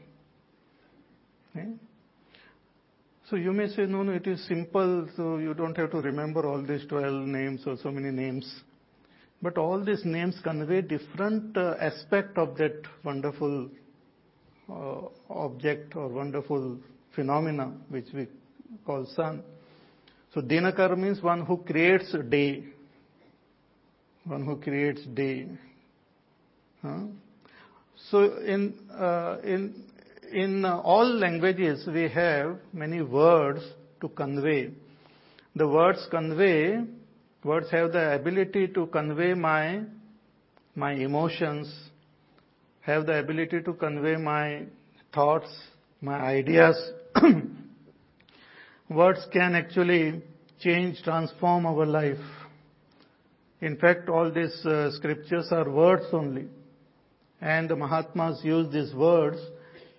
Okay? 1.50 1.72
So 3.30 3.36
you 3.36 3.52
may 3.52 3.68
say, 3.68 3.86
no, 3.86 4.02
no, 4.02 4.12
it 4.12 4.26
is 4.26 4.46
simple, 4.46 5.08
so 5.16 5.38
you 5.38 5.54
don't 5.54 5.76
have 5.78 5.90
to 5.92 6.00
remember 6.00 6.46
all 6.46 6.62
these 6.62 6.84
12 6.88 7.26
names 7.26 7.62
or 7.66 7.78
so 7.82 7.90
many 7.90 8.10
names. 8.10 8.62
But 9.40 9.56
all 9.56 9.82
these 9.82 10.04
names 10.04 10.38
convey 10.42 10.82
different 10.82 11.56
uh, 11.56 11.74
aspect 11.80 12.36
of 12.36 12.56
that 12.58 12.82
wonderful 13.02 13.70
uh, 14.70 15.00
object 15.30 15.96
or 15.96 16.08
wonderful 16.08 16.78
phenomena 17.14 17.72
which 17.88 18.06
we 18.12 18.26
call 18.84 19.06
sun. 19.06 19.42
So 20.34 20.42
Dinakar 20.42 20.96
means 20.98 21.22
one 21.22 21.46
who 21.46 21.58
creates 21.58 22.14
day. 22.28 22.64
One 24.24 24.44
who 24.44 24.56
creates 24.56 25.02
day. 25.14 25.48
So 28.10 28.38
in, 28.38 28.74
uh, 28.92 29.38
in, 30.34 30.64
all 30.64 31.06
languages 31.06 31.86
we 31.86 32.08
have 32.08 32.58
many 32.72 33.02
words 33.02 33.60
to 34.00 34.08
convey. 34.08 34.70
The 35.56 35.68
words 35.68 36.06
convey 36.10 36.80
Words 37.44 37.70
have 37.72 37.92
the 37.92 38.14
ability 38.14 38.68
to 38.68 38.86
convey 38.86 39.34
my, 39.34 39.82
my 40.74 40.92
emotions, 40.92 41.70
have 42.80 43.04
the 43.04 43.18
ability 43.18 43.60
to 43.60 43.74
convey 43.74 44.16
my 44.16 44.62
thoughts, 45.12 45.54
my 46.00 46.18
ideas. 46.18 46.74
Words 48.88 49.26
can 49.30 49.54
actually 49.54 50.22
change, 50.58 51.02
transform 51.02 51.66
our 51.66 51.84
life. 51.84 52.24
In 53.60 53.76
fact, 53.76 54.08
all 54.08 54.32
these 54.32 54.64
uh, 54.64 54.90
scriptures 54.92 55.48
are 55.50 55.68
words 55.68 56.06
only. 56.12 56.46
And 57.42 57.68
the 57.68 57.76
Mahatmas 57.76 58.40
use 58.42 58.72
these 58.72 58.94
words 58.94 59.38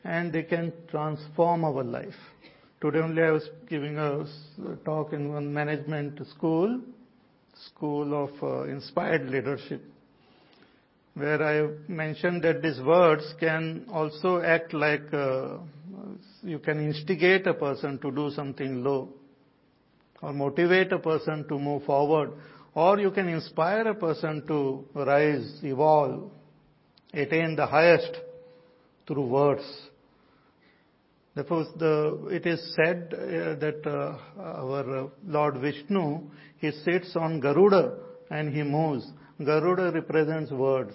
and 0.06 0.32
they 0.32 0.44
can 0.44 0.72
transform 0.90 1.66
our 1.66 1.84
life. 1.84 2.14
Today 2.80 3.00
only 3.00 3.24
I 3.24 3.32
was 3.32 3.50
giving 3.68 3.98
a 3.98 4.26
talk 4.86 5.14
in 5.14 5.34
one 5.34 5.52
management 5.52 6.20
school 6.28 6.80
school 7.68 8.26
of 8.26 8.32
uh, 8.44 8.64
inspired 8.70 9.30
leadership, 9.30 9.82
where 11.16 11.42
I 11.42 11.70
mentioned 11.88 12.44
that 12.44 12.62
these 12.62 12.80
words 12.82 13.24
can 13.40 13.86
also 13.92 14.42
act 14.42 14.74
like 14.74 15.12
uh, 15.14 15.58
you 16.44 16.60
can 16.60 16.86
instigate 16.86 17.48
a 17.48 17.54
person 17.54 17.98
to 18.00 18.12
do 18.12 18.30
something 18.32 18.84
low, 18.84 19.10
or 20.22 20.34
motivate 20.34 20.92
a 20.92 21.00
person 21.00 21.48
to 21.48 21.58
move 21.58 21.84
forward, 21.86 22.32
or 22.76 23.00
you 23.00 23.10
can 23.10 23.30
inspire 23.30 23.88
a 23.88 23.96
person 23.96 24.46
to 24.48 24.84
rise, 24.94 25.60
evolve, 25.64 26.30
attain 27.14 27.56
the 27.56 27.66
highest 27.66 28.18
through 29.08 29.26
words. 29.26 29.64
Therefore, 31.36 31.66
the, 31.78 32.28
it 32.32 32.46
is 32.46 32.76
said 32.76 33.14
uh, 33.14 33.56
that 33.60 33.82
uh, 33.86 34.18
our 34.40 35.06
uh, 35.06 35.08
Lord 35.28 35.58
Vishnu, 35.58 36.22
he 36.60 36.72
sits 36.72 37.14
on 37.18 37.42
Garuda 37.42 37.98
and 38.32 38.54
he 38.56 38.64
moves. 38.64 39.06
Garuda 39.44 39.92
represents 39.92 40.50
words. 40.52 40.94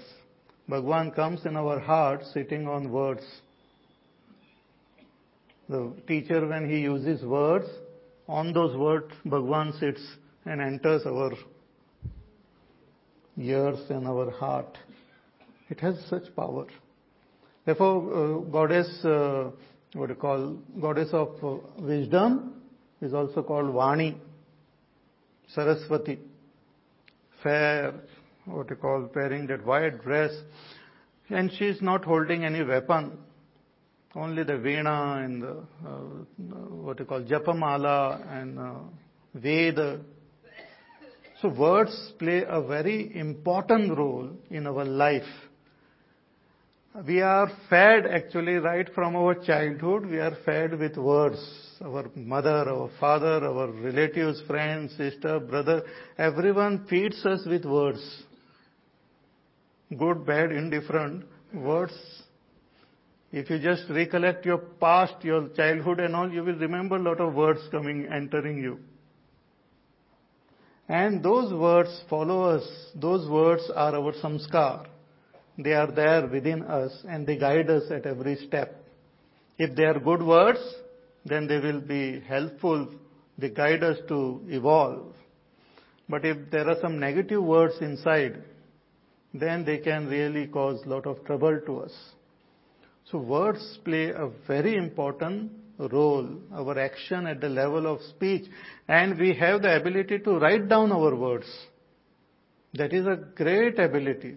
Bhagwan 0.66 1.10
comes 1.10 1.44
in 1.44 1.56
our 1.56 1.78
heart 1.78 2.22
sitting 2.32 2.66
on 2.66 2.90
words. 2.90 3.22
The 5.68 5.92
teacher, 6.08 6.46
when 6.46 6.70
he 6.70 6.80
uses 6.80 7.22
words, 7.22 7.66
on 8.26 8.54
those 8.54 8.74
words, 8.76 9.12
Bhagwan 9.26 9.74
sits 9.78 10.00
and 10.46 10.60
enters 10.60 11.02
our 11.04 11.32
ears 13.38 13.78
and 13.90 14.06
our 14.06 14.30
heart. 14.30 14.78
It 15.68 15.80
has 15.80 15.96
such 16.08 16.34
power. 16.34 16.66
Therefore, 17.66 17.96
uh, 18.14 18.38
goddess, 18.50 19.04
uh, 19.04 19.50
what 19.94 20.08
you 20.08 20.14
call, 20.14 20.56
goddess 20.80 21.08
of 21.12 21.36
wisdom 21.78 22.62
is 23.00 23.12
also 23.12 23.42
called 23.42 23.74
Vani, 23.74 24.16
Saraswati, 25.54 26.18
fair, 27.42 27.94
what 28.44 28.70
you 28.70 28.76
call, 28.76 29.10
wearing 29.14 29.46
that 29.48 29.64
white 29.66 30.02
dress, 30.02 30.32
and 31.28 31.50
she 31.58 31.64
is 31.66 31.82
not 31.82 32.04
holding 32.04 32.44
any 32.44 32.62
weapon, 32.62 33.18
only 34.14 34.42
the 34.42 34.54
veena 34.54 35.24
and 35.24 35.42
the, 35.42 35.62
uh, 35.86 35.90
what 36.70 36.98
you 36.98 37.04
call, 37.04 37.22
japamala 37.22 38.26
and 38.32 38.58
uh, 38.58 38.74
Veda. 39.34 40.00
So 41.40 41.48
words 41.48 42.12
play 42.18 42.42
a 42.46 42.60
very 42.60 43.16
important 43.16 43.96
role 43.96 44.30
in 44.50 44.66
our 44.66 44.84
life 44.84 45.22
we 47.06 47.20
are 47.20 47.48
fed 47.68 48.06
actually 48.06 48.54
right 48.54 48.88
from 48.94 49.14
our 49.14 49.34
childhood, 49.34 50.06
we 50.06 50.18
are 50.18 50.36
fed 50.44 50.78
with 50.78 50.96
words. 50.96 51.40
Our 51.82 52.10
mother, 52.14 52.68
our 52.68 52.90
father, 52.98 53.44
our 53.44 53.70
relatives, 53.70 54.42
friends, 54.46 54.94
sister, 54.96 55.38
brother, 55.40 55.82
everyone 56.18 56.86
feeds 56.90 57.24
us 57.24 57.40
with 57.46 57.64
words. 57.64 58.22
Good, 59.96 60.26
bad, 60.26 60.52
indifferent, 60.52 61.24
words. 61.54 61.94
If 63.32 63.48
you 63.48 63.60
just 63.60 63.84
recollect 63.88 64.44
your 64.44 64.58
past, 64.58 65.14
your 65.22 65.48
childhood 65.50 66.00
and 66.00 66.16
all, 66.16 66.30
you 66.30 66.42
will 66.42 66.56
remember 66.56 66.96
a 66.96 67.02
lot 67.02 67.20
of 67.20 67.34
words 67.34 67.60
coming, 67.70 68.08
entering 68.12 68.58
you. 68.58 68.78
And 70.88 71.22
those 71.22 71.52
words 71.52 72.02
follow 72.10 72.42
us. 72.42 72.68
Those 72.96 73.30
words 73.30 73.62
are 73.74 73.94
our 73.94 74.12
samskar. 74.14 74.86
They 75.62 75.74
are 75.74 75.90
there 75.90 76.26
within 76.26 76.62
us 76.62 76.92
and 77.08 77.26
they 77.26 77.36
guide 77.36 77.68
us 77.68 77.90
at 77.90 78.06
every 78.06 78.36
step. 78.46 78.82
If 79.58 79.76
they 79.76 79.84
are 79.84 79.98
good 79.98 80.22
words, 80.22 80.60
then 81.24 81.46
they 81.46 81.58
will 81.58 81.80
be 81.80 82.20
helpful. 82.20 82.88
They 83.36 83.50
guide 83.50 83.82
us 83.82 83.98
to 84.08 84.40
evolve. 84.48 85.14
But 86.08 86.24
if 86.24 86.50
there 86.50 86.68
are 86.68 86.76
some 86.80 86.98
negative 86.98 87.42
words 87.42 87.74
inside, 87.80 88.42
then 89.34 89.64
they 89.64 89.78
can 89.78 90.08
really 90.08 90.46
cause 90.46 90.80
a 90.84 90.88
lot 90.88 91.06
of 91.06 91.24
trouble 91.24 91.60
to 91.66 91.80
us. 91.80 91.92
So 93.10 93.18
words 93.18 93.78
play 93.84 94.10
a 94.10 94.30
very 94.46 94.76
important 94.76 95.52
role, 95.78 96.28
our 96.54 96.78
action 96.78 97.26
at 97.26 97.40
the 97.40 97.48
level 97.48 97.86
of 97.86 98.00
speech, 98.02 98.48
and 98.88 99.18
we 99.18 99.34
have 99.34 99.62
the 99.62 99.76
ability 99.76 100.20
to 100.20 100.38
write 100.38 100.68
down 100.68 100.90
our 100.92 101.14
words. 101.14 101.46
That 102.74 102.92
is 102.92 103.06
a 103.06 103.18
great 103.34 103.78
ability. 103.78 104.36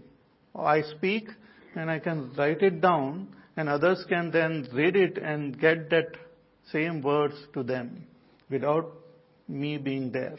I 0.56 0.82
speak 0.98 1.30
and 1.76 1.90
I 1.90 2.00
can 2.00 2.32
write 2.38 2.62
it 2.62 2.82
down 2.82 3.28
and 3.58 3.70
others 3.70 4.04
can 4.08 4.32
then 4.32 4.68
read 4.74 4.96
it 4.96 5.18
and 5.18 5.60
get 5.60 5.90
that 5.90 6.16
same 6.72 7.02
words 7.02 7.36
to 7.54 7.64
them 7.64 8.06
without 8.50 8.92
me 9.48 9.78
being 9.78 10.12
there. 10.12 10.38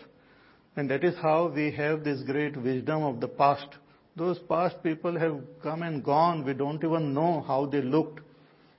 And 0.77 0.90
that 0.90 1.05
is 1.05 1.14
how 1.20 1.53
we 1.55 1.70
have 1.72 2.03
this 2.03 2.22
great 2.22 2.57
wisdom 2.57 3.03
of 3.03 3.20
the 3.20 3.29
past. 3.29 3.68
Those 4.16 4.38
past 4.48 4.83
people 4.83 5.18
have 5.18 5.40
come 5.62 5.83
and 5.83 6.03
gone. 6.03 6.44
We 6.44 6.55
don't 6.55 6.83
even 6.83 7.14
know 7.14 7.44
how 7.46 7.66
they 7.66 7.83
looked. 7.83 8.20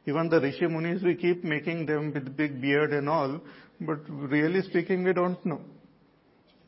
Even 0.05 0.29
the 0.29 0.39
Rishi 0.39 0.67
Munis, 0.67 1.01
we 1.03 1.15
keep 1.15 1.43
making 1.43 1.85
them 1.85 2.13
with 2.13 2.37
big 2.37 2.61
beard 2.61 2.93
and 2.93 3.09
all, 3.09 3.41
but 3.81 3.99
really 4.07 4.61
speaking, 4.61 5.03
we 5.03 5.13
don't 5.13 5.43
know. 5.45 5.61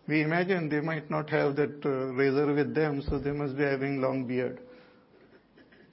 We 0.09 0.23
imagine 0.23 0.69
they 0.69 0.81
might 0.81 1.11
not 1.11 1.31
have 1.31 1.57
that 1.57 1.85
uh, 1.85 2.13
razor 2.15 2.53
with 2.53 2.75
them, 2.75 3.03
so 3.09 3.19
they 3.19 3.31
must 3.31 3.57
be 3.57 3.63
having 3.63 4.01
long 4.01 4.27
beard. 4.27 4.61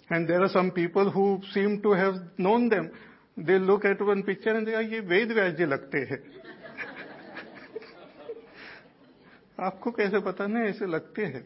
And 0.09 0.27
there 0.27 0.41
are 0.41 0.49
some 0.49 0.71
people 0.71 1.11
who 1.11 1.41
seem 1.53 1.81
to 1.83 1.91
have 1.91 2.15
known 2.37 2.69
them. 2.69 2.91
They 3.37 3.59
look 3.59 3.85
at 3.85 4.01
one 4.01 4.23
picture 4.23 4.55
and 4.55 4.67
they 4.67 4.71
say, 4.71 4.83
ये 4.89 4.99
वेद 5.07 5.31
व्यास 5.31 5.53
जी 5.57 5.65
लगते 5.65 5.97
हैं 6.09 6.21
आपको 9.59 9.91
कैसे 9.91 10.19
पता 10.25 10.47
नहीं 10.47 10.63
ऐसे 10.69 10.85
लगते 10.85 11.25
हैं 11.33 11.45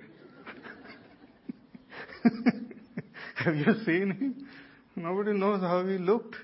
Have 3.44 3.56
you 3.58 3.74
seen 3.86 4.12
him? 4.12 4.48
Nobody 4.96 5.34
knows 5.34 5.60
how 5.62 5.86
he 5.86 5.98
looked. 5.98 6.36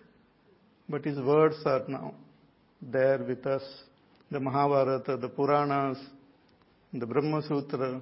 But 0.89 1.05
his 1.05 1.19
words 1.19 1.55
are 1.65 1.83
now 1.87 2.15
there 2.81 3.19
with 3.19 3.45
us. 3.45 3.63
The 4.31 4.39
Mahabharata, 4.39 5.17
the 5.17 5.29
Puranas, 5.29 5.97
the 6.94 7.06
Brahma 7.06 7.42
Sutra. 7.42 8.00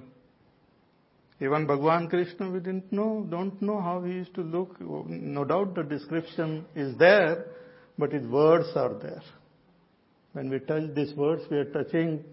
Even 1.41 1.65
Bhagwan 1.65 2.09
Krishna, 2.09 2.49
we 2.49 2.59
didn't 2.59 2.91
know, 2.91 3.25
don't 3.29 3.59
know 3.61 3.81
how 3.81 4.03
he 4.03 4.13
used 4.13 4.35
to 4.35 4.41
look. 4.41 4.79
No 4.79 5.43
doubt 5.43 5.73
the 5.75 5.83
description 5.83 6.63
is 6.75 6.95
there, 6.97 7.45
but 7.97 8.13
his 8.13 8.25
words 8.27 8.67
are 8.75 8.93
there. 9.01 9.21
When 10.33 10.49
we 10.49 10.59
touch 10.59 10.93
these 10.95 11.13
words, 11.15 11.41
we 11.49 11.57
are 11.57 11.65
touching 11.65 12.23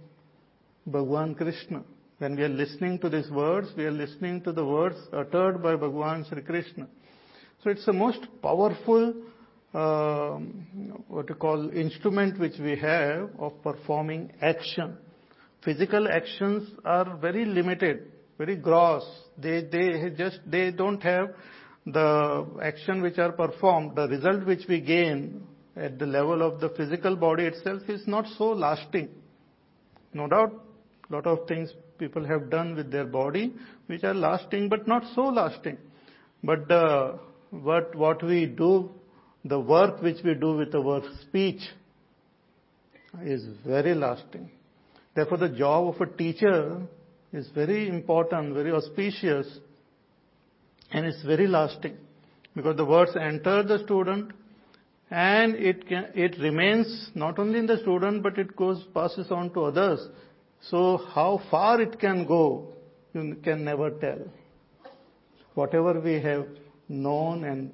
Bhagwan 0.87 1.35
Krishna. 1.35 1.83
When 2.19 2.37
we 2.37 2.43
are 2.43 2.49
listening 2.49 2.99
to 2.99 3.09
these 3.09 3.31
words, 3.31 3.69
we 3.77 3.85
are 3.87 3.91
listening 3.91 4.43
to 4.43 4.53
the 4.53 4.65
words 4.65 4.97
uttered 5.13 5.63
by 5.63 5.77
Bhagwan 5.77 6.27
Sri 6.29 6.43
Krishna. 6.43 6.87
So 7.65 7.71
it's 7.71 7.87
the 7.87 7.95
most 7.95 8.21
powerful, 8.43 9.15
uh, 9.73 10.39
what 11.09 11.29
you 11.31 11.35
call, 11.37 11.71
instrument 11.71 12.39
which 12.39 12.59
we 12.59 12.77
have 12.77 13.31
of 13.39 13.63
performing 13.63 14.33
action. 14.43 14.99
Physical 15.65 16.09
actions 16.09 16.71
are 16.85 17.17
very 17.19 17.45
limited, 17.45 18.13
very 18.39 18.57
gross. 18.57 19.05
They, 19.37 19.63
they 19.63 20.11
just, 20.17 20.41
they 20.47 20.71
don't 20.71 21.03
have 21.03 21.35
the 21.87 22.47
action 22.63 23.03
which 23.03 23.19
are 23.19 23.33
performed, 23.33 23.97
the 23.97 24.09
result 24.09 24.47
which 24.47 24.67
we 24.69 24.81
gain 24.81 25.43
at 25.77 25.99
the 25.99 26.07
level 26.07 26.43
of 26.43 26.61
the 26.61 26.71
physical 26.71 27.17
body 27.17 27.45
itself 27.45 27.83
is 27.89 28.07
not 28.07 28.27
so 28.39 28.49
lasting. 28.51 29.09
No 30.13 30.27
doubt, 30.27 30.53
lot 31.11 31.27
of 31.27 31.47
things 31.47 31.73
people 31.99 32.27
have 32.27 32.51
done 32.51 32.75
with 32.75 32.91
their 32.91 33.05
body 33.05 33.53
which 33.87 34.05
are 34.05 34.15
lasting 34.15 34.69
but 34.69 34.87
not 34.89 35.03
so 35.15 35.23
lasting. 35.23 35.77
But 36.43 36.69
the, 36.69 37.19
what, 37.51 37.95
what 37.95 38.23
we 38.23 38.47
do, 38.47 38.91
the 39.45 39.59
work 39.59 40.01
which 40.03 40.19
we 40.25 40.35
do 40.35 40.57
with 40.57 40.75
our 40.75 41.03
speech 41.23 41.61
is 43.23 43.45
very 43.67 43.95
lasting. 43.95 44.51
Therefore, 45.15 45.39
the 45.39 45.49
job 45.49 45.95
of 45.95 46.01
a 46.01 46.07
teacher 46.07 46.83
is 47.33 47.49
very 47.55 47.89
important, 47.89 48.55
very 48.55 48.73
auspicious, 48.73 49.47
and 50.93 51.07
it's 51.07 51.23
very 51.25 51.47
lasting 51.47 51.97
because 52.55 52.77
the 52.77 52.85
words 52.85 53.13
enter 53.17 53.63
the 53.63 53.79
student 53.85 54.33
and 55.11 55.55
it 55.55 55.87
can, 55.89 56.07
it 56.15 56.37
remains 56.41 57.11
not 57.15 57.39
only 57.39 57.59
in 57.59 57.67
the 57.67 57.79
student 57.79 58.23
but 58.23 58.39
it 58.39 58.55
goes 58.57 58.85
passes 58.95 59.31
on 59.31 59.53
to 59.55 59.65
others. 59.65 60.01
So 60.63 60.99
how 61.15 61.41
far 61.51 61.81
it 61.81 61.99
can 61.99 62.27
go, 62.27 62.73
you 63.13 63.37
can 63.43 63.65
never 63.65 63.91
tell. 63.91 64.19
Whatever 65.55 66.01
we 66.01 66.21
have 66.21 66.47
known 66.89 67.45
and 67.45 67.73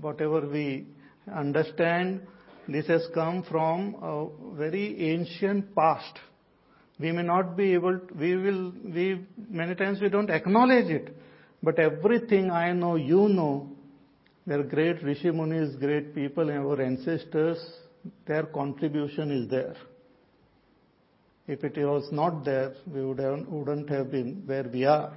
whatever 0.00 0.46
we 0.46 0.86
understand, 1.34 2.22
this 2.68 2.86
has 2.86 3.06
come 3.14 3.42
from 3.42 3.96
a 4.02 4.56
very 4.56 5.12
ancient 5.12 5.74
past 5.74 6.18
we 7.00 7.12
may 7.12 7.22
not 7.22 7.56
be 7.56 7.72
able, 7.72 7.98
to, 7.98 8.14
we 8.14 8.36
will, 8.36 8.72
we, 8.84 9.20
many 9.48 9.74
times 9.74 10.00
we 10.00 10.10
don't 10.10 10.28
acknowledge 10.28 10.90
it. 10.90 11.16
But 11.62 11.78
everything 11.78 12.50
I 12.50 12.72
know, 12.72 12.96
you 12.96 13.28
know, 13.28 13.70
there 14.46 14.60
are 14.60 14.64
great 14.64 15.02
Rishi 15.02 15.30
Munis, 15.30 15.76
great 15.76 16.14
people, 16.14 16.50
and 16.50 16.58
our 16.58 16.80
ancestors, 16.82 17.58
their 18.26 18.44
contribution 18.44 19.30
is 19.30 19.48
there. 19.48 19.76
If 21.46 21.64
it 21.64 21.76
was 21.78 22.08
not 22.12 22.44
there, 22.44 22.74
we 22.86 23.04
wouldn't 23.04 23.88
have 23.88 24.10
been 24.10 24.42
where 24.44 24.68
we 24.70 24.84
are. 24.84 25.14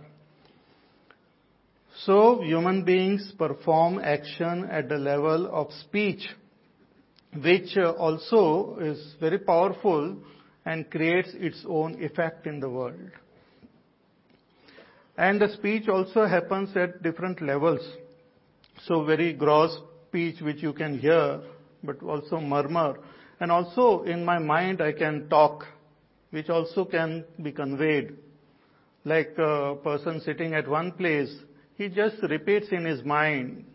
So 2.05 2.41
human 2.41 2.83
beings 2.83 3.33
perform 3.37 3.99
action 3.99 4.67
at 4.71 4.89
the 4.89 4.97
level 4.97 5.49
of 5.51 5.71
speech, 5.81 6.25
which 7.41 7.77
also 7.77 8.77
is 8.79 9.15
very 9.19 9.37
powerful 9.37 10.17
and 10.65 10.89
creates 10.89 11.29
its 11.33 11.63
own 11.67 12.01
effect 12.01 12.47
in 12.47 12.59
the 12.59 12.69
world. 12.69 13.11
And 15.17 15.39
the 15.39 15.49
speech 15.49 15.87
also 15.87 16.25
happens 16.25 16.75
at 16.75 17.03
different 17.03 17.41
levels. 17.41 17.81
So 18.85 19.03
very 19.03 19.33
gross 19.33 19.77
speech 20.07 20.41
which 20.41 20.63
you 20.63 20.73
can 20.73 20.97
hear, 20.97 21.41
but 21.83 22.01
also 22.01 22.39
murmur. 22.39 22.97
And 23.39 23.51
also 23.51 24.03
in 24.03 24.25
my 24.25 24.39
mind 24.39 24.81
I 24.81 24.93
can 24.93 25.29
talk, 25.29 25.65
which 26.31 26.49
also 26.49 26.85
can 26.85 27.25
be 27.41 27.51
conveyed. 27.51 28.15
Like 29.05 29.37
a 29.37 29.75
person 29.83 30.21
sitting 30.21 30.53
at 30.53 30.67
one 30.67 30.93
place, 30.93 31.33
he 31.75 31.89
just 31.89 32.15
repeats 32.23 32.67
in 32.71 32.85
his 32.85 33.03
mind 33.03 33.65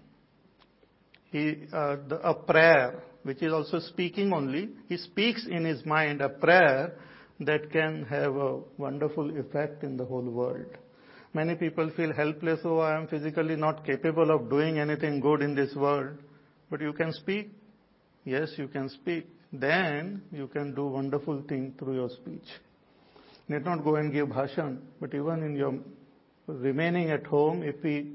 he, 1.31 1.57
uh, 1.73 1.97
a 2.23 2.35
prayer, 2.35 3.03
which 3.23 3.43
is 3.43 3.53
also 3.53 3.81
speaking 3.81 4.33
only. 4.33 4.71
He 4.89 4.97
speaks 4.97 5.47
in 5.47 5.65
his 5.65 5.85
mind 5.85 6.21
a 6.21 6.29
prayer 6.29 6.93
that 7.41 7.71
can 7.71 8.05
have 8.05 8.35
a 8.37 8.61
wonderful 8.79 9.39
effect 9.39 9.85
in 9.85 9.97
the 9.97 10.05
whole 10.05 10.29
world. 10.29 10.67
Many 11.35 11.55
people 11.55 11.91
feel 11.97 12.13
helpless, 12.13 12.61
oh, 12.65 12.79
I 12.79 12.97
am 12.97 13.07
physically 13.07 13.55
not 13.55 13.85
capable 13.85 14.31
of 14.31 14.49
doing 14.49 14.79
anything 14.79 15.21
good 15.21 15.43
in 15.43 15.55
this 15.55 15.75
world. 15.75 16.17
But 16.71 16.81
you 16.81 16.93
can 16.93 17.13
speak. 17.13 17.51
Yes, 18.25 18.51
you 18.57 18.69
can 18.69 18.89
speak. 18.89 19.27
Then 19.53 20.23
you 20.33 20.49
can 20.49 20.75
do 20.75 20.87
wonderful 20.87 21.43
things 21.49 21.75
through 21.79 21.95
your 21.95 22.11
speech. 22.11 22.49
Need 23.49 23.65
not 23.65 23.83
go 23.85 23.97
and 23.97 24.13
give 24.13 24.29
bhashan, 24.29 24.83
but 25.01 25.15
even 25.15 25.43
in 25.43 25.57
your 25.57 25.75
remaining 26.47 27.11
at 27.11 27.27
home, 27.27 27.63
if 27.63 27.77
we 27.83 28.13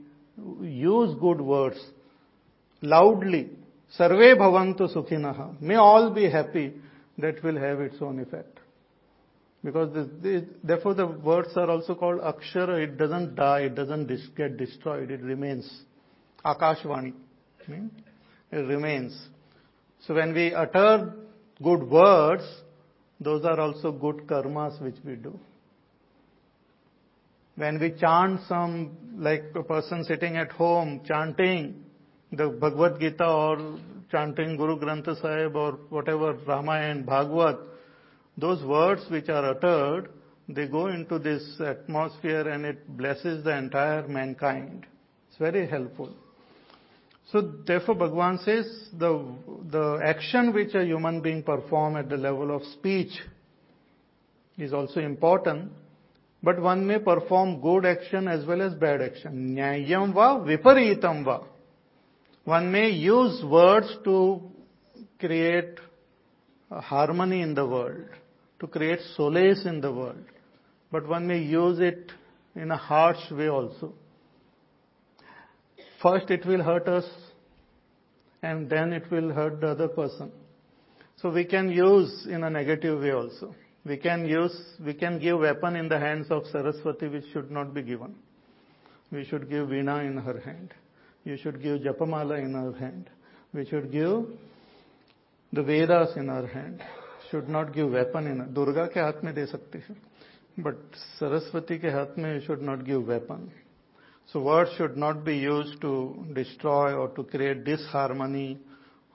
use 0.61 1.15
good 1.19 1.41
words 1.41 1.79
loudly, 2.81 3.49
Sarve 3.97 4.35
bhavantu 4.37 4.93
sukhinaha, 4.93 5.61
may 5.61 5.75
all 5.75 6.09
be 6.09 6.29
happy, 6.29 6.73
that 7.17 7.43
will 7.43 7.57
have 7.57 7.79
its 7.79 7.97
own 8.01 8.19
effect. 8.19 8.59
Because 9.63 9.93
this, 9.93 10.07
this, 10.21 10.43
therefore 10.63 10.95
the 10.95 11.05
words 11.05 11.49
are 11.55 11.69
also 11.69 11.93
called 11.95 12.19
akshara, 12.19 12.83
it 12.83 12.97
doesn't 12.97 13.35
die, 13.35 13.61
it 13.61 13.75
doesn't 13.75 14.07
dis- 14.07 14.27
get 14.35 14.57
destroyed, 14.57 15.11
it 15.11 15.21
remains. 15.21 15.83
Akashvani, 16.43 17.13
it 18.51 18.55
remains. 18.55 19.27
So 20.05 20.15
when 20.15 20.33
we 20.33 20.53
utter 20.53 21.13
good 21.63 21.83
words, 21.89 22.43
those 23.21 23.45
are 23.45 23.59
also 23.59 23.91
good 23.91 24.27
karmas 24.27 24.81
which 24.81 24.97
we 25.05 25.15
do. 25.15 25.39
When 27.55 27.79
we 27.79 27.91
chant 27.91 28.41
some, 28.47 28.97
like 29.17 29.43
a 29.55 29.63
person 29.63 30.03
sitting 30.03 30.35
at 30.35 30.51
home 30.51 31.01
chanting 31.07 31.82
the 32.35 32.49
Bhagavad 32.49 32.99
Gita 32.99 33.25
or 33.25 33.79
chanting 34.11 34.57
Guru 34.57 34.79
Granth 34.79 35.21
Sahib 35.21 35.55
or 35.55 35.73
whatever, 35.89 36.33
Ramayana, 36.47 37.03
Bhagavad, 37.03 37.57
those 38.37 38.63
words 38.63 39.03
which 39.09 39.29
are 39.29 39.51
uttered, 39.51 40.09
they 40.49 40.67
go 40.67 40.87
into 40.87 41.19
this 41.19 41.59
atmosphere 41.63 42.47
and 42.49 42.65
it 42.65 42.97
blesses 42.97 43.43
the 43.43 43.55
entire 43.55 44.07
mankind. 44.07 44.85
It's 45.29 45.37
very 45.37 45.67
helpful. 45.67 46.13
So 47.31 47.41
therefore 47.65 47.95
Bhagwan 47.95 48.39
says 48.39 48.89
the, 48.97 49.25
the 49.71 50.01
action 50.03 50.53
which 50.53 50.73
a 50.75 50.83
human 50.83 51.21
being 51.21 51.43
perform 51.43 51.95
at 51.95 52.09
the 52.09 52.17
level 52.17 52.55
of 52.55 52.63
speech 52.63 53.11
is 54.57 54.73
also 54.73 54.99
important 54.99 55.71
but 56.43 56.61
one 56.61 56.85
may 56.85 56.99
perform 56.99 57.61
good 57.61 57.85
action 57.85 58.27
as 58.27 58.45
well 58.45 58.61
as 58.61 58.73
bad 58.73 59.01
action. 59.01 59.55
Nyayam 59.55 60.13
va 60.13 60.43
viparitam 60.45 61.23
va. 61.23 61.39
One 62.45 62.71
may 62.71 62.89
use 62.89 63.41
words 63.43 63.87
to 64.03 64.41
create 65.19 65.79
harmony 66.69 67.41
in 67.41 67.53
the 67.53 67.65
world, 67.65 68.05
to 68.59 68.67
create 68.67 68.99
solace 69.15 69.65
in 69.65 69.79
the 69.79 69.91
world. 69.91 70.25
But 70.91 71.07
one 71.07 71.25
may 71.25 71.39
use 71.39 71.79
it 71.79 72.11
in 72.55 72.71
a 72.71 72.77
harsh 72.77 73.31
way 73.31 73.47
also. 73.49 73.93
First 76.01 76.29
it 76.29 76.45
will 76.45 76.61
hurt 76.61 76.87
us 76.87 77.05
and 78.41 78.69
then 78.69 78.91
it 78.91 79.09
will 79.09 79.31
hurt 79.31 79.61
the 79.61 79.69
other 79.69 79.87
person. 79.87 80.31
So 81.15 81.31
we 81.31 81.45
can 81.45 81.71
use 81.71 82.27
in 82.29 82.43
a 82.43 82.49
negative 82.49 82.99
way 82.99 83.11
also. 83.11 83.55
We 83.85 83.97
can 83.97 84.25
use, 84.25 84.55
we 84.85 84.93
can 84.93 85.19
give 85.19 85.39
weapon 85.39 85.77
in 85.77 85.87
the 85.87 85.99
hands 85.99 86.27
of 86.29 86.43
Saraswati 86.51 87.07
which 87.07 87.25
should 87.31 87.51
not 87.51 87.73
be 87.73 87.81
given. 87.81 88.15
We 89.11 89.23
should 89.23 89.49
give 89.49 89.69
Veena 89.69 90.05
in 90.05 90.17
her 90.17 90.39
hand. 90.41 90.73
You 91.24 91.36
should 91.36 91.62
give 91.62 91.80
Japamala 91.80 92.42
in 92.42 92.54
her 92.54 92.72
hand. 92.78 93.10
We 93.52 93.64
should 93.66 93.90
give 93.92 94.26
the 95.52 95.62
Vedas 95.62 96.16
in 96.16 96.28
her 96.28 96.46
hand. 96.46 96.82
Should 97.30 97.48
not 97.48 97.74
give 97.74 97.90
weapon 97.90 98.26
in 98.26 98.40
her. 98.40 98.46
Durga 98.46 98.88
के 98.88 99.00
हाथ 99.00 99.24
में 99.24 99.34
दे 99.34 99.46
सकते 99.46 99.78
हैं. 99.78 99.96
But 100.58 100.76
Saraswati 101.18 101.78
के 101.78 101.90
हाथ 101.90 102.16
में 102.18 102.34
you 102.34 102.46
should 102.46 102.62
not 102.62 102.84
give 102.84 103.06
weapon. 103.06 103.50
So 104.32 104.40
words 104.40 104.70
should 104.76 104.96
not 104.96 105.24
be 105.24 105.36
used 105.36 105.80
to 105.80 106.26
destroy 106.34 106.92
or 106.94 107.08
to 107.08 107.24
create 107.24 107.64
disharmony 107.64 108.58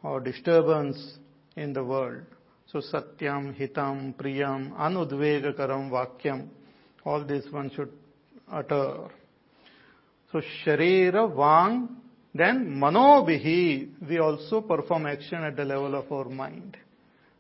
or 0.01 0.19
disturbance 0.19 1.17
in 1.55 1.73
the 1.73 1.83
world. 1.83 2.23
So 2.71 2.79
satyam, 2.79 3.55
hitam, 3.55 4.15
priyam, 4.15 4.71
anudvegakaram 4.75 5.91
vakyam, 5.91 6.47
all 7.05 7.23
this 7.23 7.45
one 7.51 7.69
should 7.75 7.91
utter. 8.51 9.09
so 10.32 10.42
sharira, 10.64 11.34
vang, 11.34 11.88
then 12.34 12.78
manobihi, 12.78 14.08
we 14.08 14.18
also 14.18 14.60
perform 14.60 15.06
action 15.06 15.42
at 15.42 15.56
the 15.56 15.64
level 15.64 15.94
of 15.94 16.10
our 16.12 16.28
mind. 16.28 16.76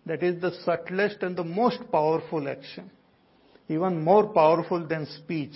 That 0.06 0.22
is 0.22 0.40
the 0.40 0.52
subtlest 0.64 1.22
and 1.22 1.36
the 1.36 1.44
most 1.44 1.80
powerful 1.92 2.48
action. 2.48 2.90
Even 3.68 4.02
more 4.02 4.28
powerful 4.28 4.86
than 4.86 5.06
speech. 5.06 5.54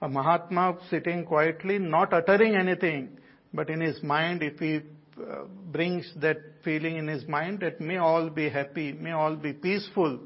A 0.00 0.08
Mahatma 0.08 0.78
sitting 0.88 1.26
quietly, 1.26 1.78
not 1.78 2.12
uttering 2.14 2.54
anything, 2.54 3.18
but 3.52 3.68
in 3.68 3.80
his 3.80 4.00
mind, 4.02 4.42
if 4.42 4.58
he 4.60 4.76
uh, 4.76 5.44
brings 5.72 6.10
that 6.16 6.38
feeling 6.64 6.96
in 6.96 7.08
his 7.08 7.26
mind 7.26 7.60
that 7.60 7.80
may 7.80 7.96
all 7.96 8.30
be 8.30 8.48
happy, 8.48 8.92
may 8.92 9.10
all 9.10 9.34
be 9.34 9.52
peaceful, 9.52 10.20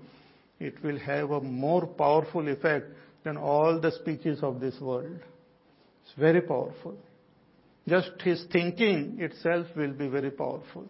it 0.61 0.75
will 0.85 0.99
have 0.99 1.31
a 1.31 1.41
more 1.41 1.87
powerful 1.87 2.47
effect 2.49 2.87
than 3.25 3.37
all 3.37 3.81
the 3.81 3.91
speeches 3.91 4.41
of 4.43 4.61
this 4.61 4.79
world. 4.81 5.19
It's 6.05 6.13
very 6.19 6.43
powerful. 6.43 6.97
Just 7.89 8.13
his 8.23 8.45
thinking 8.53 9.17
itself 9.19 9.67
will 9.77 9.93
be 9.93 10.09
very 10.09 10.31
powerful. 10.31 10.87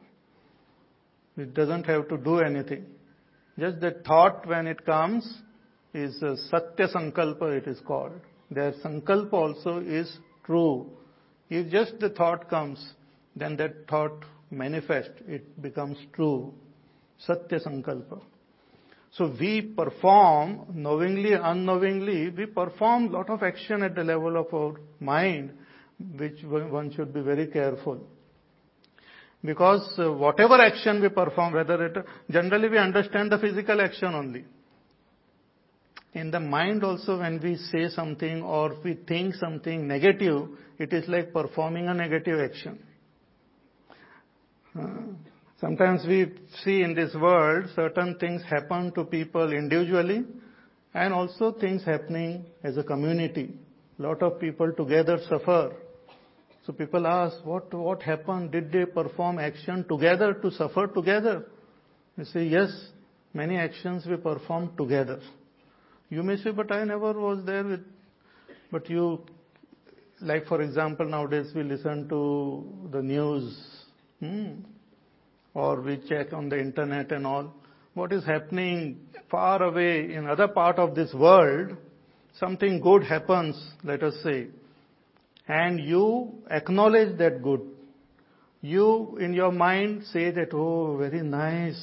It 1.37 1.55
doesn't 1.55 1.85
have 1.85 2.09
to 2.09 2.17
do 2.19 2.39
anything. 2.41 2.87
Just 3.59 3.81
the 3.81 3.93
thought 4.07 4.47
when 4.47 4.67
it 4.67 4.85
comes 4.85 5.25
is 5.93 6.19
Satya 6.21 6.89
Sankalpa 6.89 7.57
it 7.57 7.67
is 7.67 7.81
called. 7.87 8.21
Their 8.51 8.73
Sankalpa 8.73 9.33
also 9.33 9.79
is 9.79 10.19
true. 10.45 10.91
If 11.51 11.71
just 11.71 11.99
the 12.01 12.11
thought 12.11 12.49
comes, 12.49 12.95
then 13.37 13.57
that 13.57 13.89
thought 13.89 14.25
manifests, 14.51 15.21
it 15.27 15.61
becomes 15.63 15.99
true. 16.13 16.53
Satya 17.19 17.61
Sankalpa. 17.61 18.21
So 19.17 19.33
we 19.39 19.63
perform, 19.63 20.67
knowingly, 20.75 21.35
unknowingly, 21.35 22.31
we 22.31 22.47
perform 22.47 23.13
lot 23.13 23.31
of 23.31 23.45
action 23.45 23.83
at 23.85 23.95
the 23.95 24.03
level 24.03 24.37
of 24.37 24.53
our 24.53 24.75
mind, 24.99 25.53
which 26.19 26.43
one 26.43 26.93
should 26.93 27.15
be 27.15 27.21
very 27.21 27.47
careful. 27.47 28.01
Because 29.45 29.95
uh, 29.99 30.11
whatever 30.11 30.55
action 30.55 31.01
we 31.01 31.11
perform, 31.11 31.53
whether 31.53 31.87
it, 31.87 31.97
generally 32.29 32.69
we 32.69 32.79
understand 32.79 33.31
the 33.31 33.39
physical 33.39 33.81
action 33.81 34.15
only. 34.15 34.45
In 36.15 36.33
the 36.33 36.41
mind 36.41 36.83
also 36.83 37.19
when 37.19 37.41
we 37.41 37.57
say 37.57 37.89
something 37.91 38.43
or 38.43 38.77
we 38.83 38.95
think 39.07 39.35
something 39.35 39.87
negative, 39.87 40.49
it 40.79 40.93
is 40.93 41.09
like 41.09 41.33
performing 41.33 41.87
a 41.89 41.95
negative 41.95 42.41
action. 42.41 42.79
Sometimes 45.65 46.05
we 46.07 46.31
see 46.63 46.83
in 46.83 46.95
this 46.95 47.15
world 47.15 47.71
certain 47.75 48.19
things 48.19 48.43
happen 48.43 48.93
to 48.93 49.03
people 49.03 49.51
individually 49.51 50.23
and 50.93 51.15
also 51.15 51.53
things 51.53 51.83
happening 51.83 52.45
as 52.63 52.77
a 52.77 52.85
community. 52.85 53.55
Lot 53.97 54.23
of 54.23 54.39
people 54.39 54.71
together 54.77 55.17
suffer. 55.27 55.73
So 56.67 56.75
people 56.75 57.07
ask, 57.07 57.43
what, 57.47 57.73
what 57.73 58.03
happened? 58.03 58.53
Did 58.53 58.73
they 58.73 58.85
perform 58.85 59.39
action 59.39 59.87
together 59.89 60.35
to 60.35 60.51
suffer 60.51 60.87
together? 60.87 61.47
We 62.19 62.25
say, 62.27 62.45
yes, 62.45 62.71
many 63.33 63.57
actions 63.57 64.05
we 64.07 64.17
perform 64.17 64.77
together. 64.77 65.21
You 66.11 66.23
may 66.23 66.37
say, 66.37 66.51
but 66.51 66.71
I 66.73 66.85
never 66.85 67.15
was 67.15 67.43
there 67.47 67.65
with, 67.65 67.87
but 68.71 68.91
you, 68.91 69.23
like 70.21 70.45
for 70.45 70.61
example, 70.61 71.07
nowadays 71.07 71.53
we 71.55 71.63
listen 71.63 72.07
to 72.11 72.91
the 72.93 73.01
news, 73.01 73.59
hmm, 74.21 74.57
or 75.55 75.81
we 75.81 76.01
check 76.09 76.33
on 76.33 76.49
the 76.49 76.59
internet 76.59 77.13
and 77.13 77.27
all. 77.27 77.55
what 77.95 78.13
is 78.13 78.25
happening 78.25 78.99
far 79.31 79.63
away 79.63 80.13
in 80.13 80.27
other 80.29 80.49
part 80.49 80.79
of 80.79 80.95
this 80.97 81.13
world, 81.15 81.77
something 82.39 82.81
good 82.81 83.05
happens, 83.05 83.57
let 83.85 84.03
us 84.03 84.15
say, 84.25 84.49
and 85.47 85.79
you 85.79 86.33
acknowledge 86.51 87.17
that 87.19 87.43
good. 87.43 87.61
You 88.63 89.17
in 89.21 89.33
your 89.33 89.53
mind 89.53 90.05
say 90.13 90.31
that, 90.31 90.55
oh, 90.55 90.97
very 90.97 91.23
nice. 91.23 91.81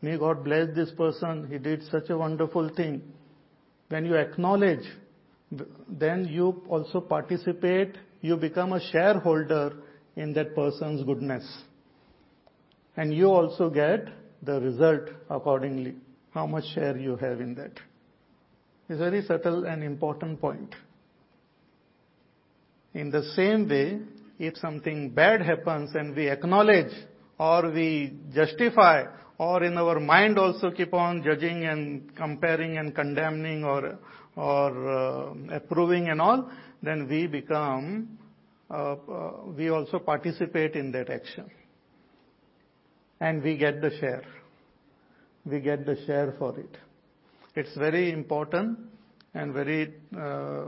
May 0.00 0.16
God 0.18 0.42
bless 0.42 0.74
this 0.74 0.90
person. 0.92 1.46
He 1.50 1.58
did 1.58 1.82
such 1.90 2.10
a 2.10 2.16
wonderful 2.16 2.70
thing. 2.74 3.02
When 3.90 4.06
you 4.06 4.16
acknowledge, 4.16 4.84
then 5.88 6.26
you 6.30 6.62
also 6.68 7.00
participate, 7.00 7.96
you 8.22 8.36
become 8.36 8.72
a 8.72 8.80
shareholder 8.90 9.74
in 10.16 10.32
that 10.32 10.54
person's 10.54 11.04
goodness. 11.04 11.44
And 12.96 13.12
you 13.12 13.26
also 13.26 13.70
get 13.70 14.08
the 14.42 14.60
result 14.60 15.02
accordingly, 15.28 15.94
how 16.32 16.46
much 16.46 16.64
share 16.74 16.96
you 16.96 17.16
have 17.16 17.40
in 17.40 17.54
that. 17.56 17.72
It's 18.88 18.96
a 19.00 19.10
very 19.10 19.22
subtle 19.24 19.64
and 19.64 19.82
important 19.82 20.40
point. 20.40 20.74
In 22.92 23.10
the 23.10 23.22
same 23.34 23.68
way, 23.68 24.00
if 24.38 24.56
something 24.58 25.10
bad 25.10 25.40
happens 25.42 25.94
and 25.94 26.14
we 26.14 26.28
acknowledge 26.28 26.92
or 27.38 27.70
we 27.70 28.12
justify 28.34 29.04
or 29.38 29.64
in 29.64 29.76
our 29.76 29.98
mind 29.98 30.38
also 30.38 30.70
keep 30.70 30.94
on 30.94 31.22
judging 31.22 31.64
and 31.64 32.14
comparing 32.14 32.78
and 32.78 32.94
condemning 32.94 33.64
or 33.64 33.98
or 34.36 34.88
uh, 34.88 35.34
approving 35.52 36.08
and 36.08 36.20
all, 36.20 36.50
then 36.82 37.08
we 37.08 37.26
become 37.26 38.18
uh, 38.70 38.92
uh, 38.92 39.30
we 39.56 39.70
also 39.70 39.98
participate 39.98 40.74
in 40.74 40.92
that 40.92 41.10
action 41.10 41.50
and 43.20 43.42
we 43.42 43.56
get 43.56 43.80
the 43.80 43.90
share. 43.98 44.24
We 45.44 45.60
get 45.60 45.86
the 45.86 45.96
share 46.06 46.34
for 46.38 46.58
it. 46.58 46.76
It's 47.54 47.76
very 47.76 48.12
important 48.12 48.78
and 49.34 49.52
very, 49.52 49.94
uh, 50.16 50.64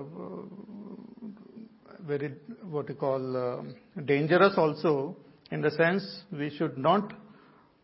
very, 2.06 2.35
what 2.62 2.88
you 2.88 2.94
call, 2.94 3.37
uh, 3.37 4.02
dangerous 4.02 4.54
also, 4.56 5.16
in 5.50 5.61
the 5.61 5.70
sense 5.70 6.22
we 6.32 6.50
should 6.50 6.76
not 6.76 7.12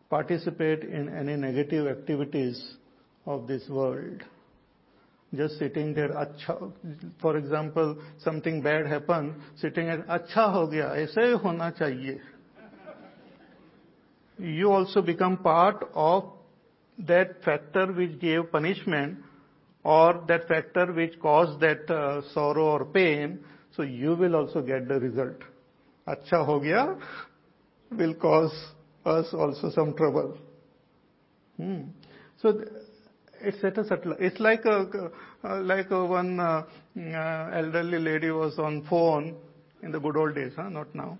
participate 0.09 0.83
in 0.83 1.09
any 1.09 1.35
negative 1.35 1.87
activities 1.87 2.75
of 3.25 3.47
this 3.47 3.67
world. 3.69 4.23
Just 5.33 5.57
sitting 5.57 5.93
there, 5.95 6.09
"Achha..." 6.09 6.71
For 7.19 7.37
example, 7.37 7.97
something 8.19 8.61
bad 8.61 8.85
happened, 8.85 9.33
sitting 9.55 9.89
and, 9.89 10.03
"Achha 10.03 10.51
ho 10.53 10.67
gaya, 10.67 10.89
aise 11.01 11.15
hona 11.15 11.75
chahiye." 11.75 12.19
You 14.37 14.71
also 14.71 15.01
become 15.01 15.37
part 15.37 15.89
of 15.93 16.31
that 16.99 17.43
factor 17.43 17.91
which 17.91 18.19
gave 18.19 18.51
punishment 18.51 19.17
or 19.83 20.23
that 20.27 20.47
factor 20.47 20.91
which 20.93 21.19
caused 21.19 21.59
that 21.59 21.89
uh, 21.89 22.21
sorrow 22.33 22.65
or 22.65 22.85
pain, 22.85 23.39
so 23.75 23.83
you 23.83 24.15
will 24.15 24.35
also 24.35 24.61
get 24.61 24.87
the 24.87 24.99
result. 24.99 25.37
Acha 26.07 26.45
ho 26.45 26.59
gaya 26.59 26.95
will 27.91 28.13
cause 28.15 28.53
us 29.05 29.27
also 29.33 29.69
some 29.71 29.93
trouble. 29.95 30.37
Hmm. 31.57 31.81
So 32.41 32.61
it's 33.41 33.63
at 33.63 33.77
a 33.77 33.85
subtle. 33.85 34.15
It's 34.19 34.39
like 34.39 34.65
a, 34.65 35.09
uh, 35.43 35.59
like 35.61 35.91
a 35.91 36.05
one 36.05 36.39
uh, 36.39 36.63
uh, 36.97 37.49
elderly 37.53 37.99
lady 37.99 38.31
was 38.31 38.57
on 38.57 38.85
phone 38.89 39.35
in 39.81 39.91
the 39.91 39.99
good 39.99 40.15
old 40.15 40.35
days, 40.35 40.53
huh? 40.55 40.69
not 40.69 40.93
now. 40.95 41.17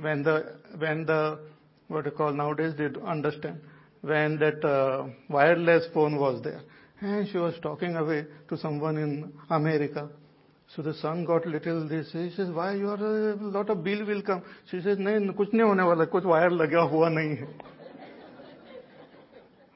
When 0.00 0.24
the 0.24 0.56
when 0.78 1.06
the 1.06 1.38
what 1.87 2.05
you 2.05 2.11
call 2.11 2.31
nowadays 2.33 2.73
they 2.77 2.87
understand 3.05 3.59
when 4.01 4.37
that 4.39 4.63
uh, 4.65 5.05
wireless 5.29 5.85
phone 5.93 6.17
was 6.17 6.41
there 6.41 6.61
and 7.01 7.27
she 7.29 7.37
was 7.37 7.53
talking 7.61 7.95
away 7.95 8.25
to 8.47 8.57
someone 8.57 8.97
in 8.97 9.33
America. 9.49 10.09
So 10.75 10.81
the 10.81 10.93
son 10.93 11.25
got 11.25 11.45
little 11.45 11.87
this. 11.87 12.11
He 12.13 12.29
says, 12.29 12.49
why 12.49 12.75
you 12.75 12.89
are 12.89 13.31
a 13.31 13.35
lot 13.35 13.69
of 13.69 13.83
bill 13.83 14.05
will 14.05 14.21
come. 14.21 14.43
She 14.69 14.81
says, 14.81 14.97
नहीं 14.97 15.33
कुछ 15.35 15.53
नहीं 15.53 15.67
होने 15.67 15.83
वाला 15.83 16.05
कुछ 16.11 16.23
wire 16.23 16.51
लगा 16.51 16.89
हुआ 16.89 17.09
नहीं 17.09 17.37
है. 17.37 17.47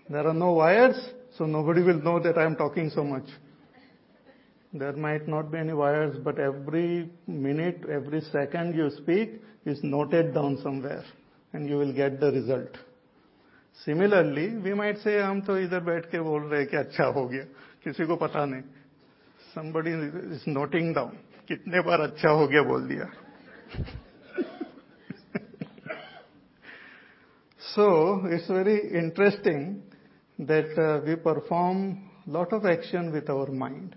There 0.09 0.27
are 0.27 0.33
no 0.33 0.53
wires, 0.53 0.97
so 1.37 1.45
nobody 1.45 1.81
will 1.81 2.01
know 2.01 2.19
that 2.19 2.37
I 2.37 2.45
am 2.45 2.55
talking 2.55 2.91
so 2.91 3.03
much. 3.03 3.25
There 4.71 4.93
might 4.93 5.27
not 5.27 5.51
be 5.51 5.57
any 5.57 5.73
wires, 5.73 6.15
but 6.23 6.39
every 6.39 7.09
minute, 7.27 7.81
every 7.91 8.21
second 8.21 8.75
you 8.75 8.89
speak 8.91 9.41
is 9.65 9.79
noted 9.83 10.33
down 10.33 10.59
somewhere 10.61 11.03
and 11.53 11.69
you 11.69 11.77
will 11.77 11.93
get 11.93 12.19
the 12.19 12.31
result. 12.31 12.77
Similarly, 13.83 14.57
we 14.57 14.73
might 14.73 14.97
say 15.03 15.19
हम 15.21 15.41
तो 15.47 15.57
इधर 15.59 15.79
बैठ 15.83 16.05
के 16.11 16.19
बोल 16.23 16.43
रहे 16.51 16.65
कि 16.65 16.77
अच्छा 16.77 17.05
हो 17.15 17.27
गया 17.27 17.43
किसी 17.83 18.05
को 18.07 18.15
पता 18.15 18.45
नहीं 18.45 18.63
somebody 19.55 19.91
is 20.35 20.45
noting 20.47 20.93
down 20.93 21.11
कितने 21.47 21.81
बार 21.87 22.01
अच्छा 22.01 22.29
हो 22.29 22.47
गया 22.47 22.61
बोल 22.69 22.87
दिया 22.87 23.07
so 27.75 27.85
it's 28.25 28.47
very 28.47 28.77
interesting 29.01 29.83
that 30.39 30.71
uh, 30.79 31.01
we 31.05 31.15
perform 31.15 32.09
lot 32.27 32.51
of 32.53 32.65
action 32.65 33.11
with 33.11 33.29
our 33.29 33.47
mind 33.51 33.95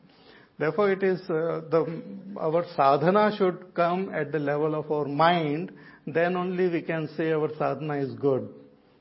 therefore 0.58 0.90
it 0.92 1.02
is 1.02 1.20
uh, 1.30 1.60
the 1.70 2.02
our 2.40 2.64
sadhana 2.76 3.30
should 3.36 3.74
come 3.74 4.10
at 4.12 4.32
the 4.32 4.38
level 4.38 4.74
of 4.74 4.90
our 4.90 5.06
mind 5.06 5.72
then 6.05 6.35
only 6.35 6.69
we 6.69 6.81
can 6.81 7.09
say 7.15 7.31
our 7.31 7.49
sadhana 7.57 7.97
is 7.97 8.13
good. 8.13 8.49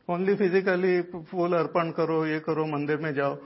Only 0.09 0.37
physically 0.37 1.03
full 1.31 1.51
arpan 1.51 1.95
karo, 1.95 2.25
ye 2.25 2.41
karo, 2.41 2.65
mandir 2.67 3.01
mein 3.01 3.15
jao. 3.15 3.39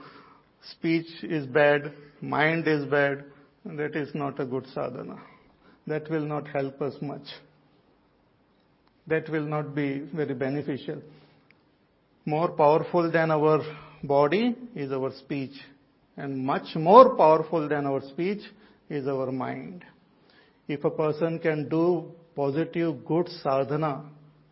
Speech 0.71 1.07
is 1.23 1.45
bad, 1.45 1.93
mind 2.21 2.67
is 2.67 2.85
bad. 2.85 3.25
That 3.65 3.95
is 3.95 4.13
not 4.13 4.39
a 4.39 4.45
good 4.45 4.65
sadhana. 4.73 5.17
That 5.85 6.09
will 6.09 6.25
not 6.25 6.47
help 6.47 6.81
us 6.81 6.93
much. 7.01 7.27
That 9.07 9.29
will 9.29 9.45
not 9.45 9.73
be 9.73 9.99
very 10.13 10.33
beneficial. 10.33 11.01
More 12.25 12.49
powerful 12.49 13.09
than 13.11 13.31
our 13.31 13.61
body 14.03 14.55
is 14.75 14.91
our 14.91 15.11
speech 15.13 15.53
and 16.17 16.37
much 16.37 16.75
more 16.75 17.15
powerful 17.15 17.69
than 17.69 17.85
our 17.85 18.01
speech 18.09 18.41
is 18.89 19.07
our 19.07 19.31
mind. 19.31 19.85
If 20.67 20.83
a 20.83 20.89
person 20.89 21.39
can 21.39 21.69
do 21.69 22.11
positive, 22.37 23.03
good 23.05 23.27
sadhana 23.43 23.93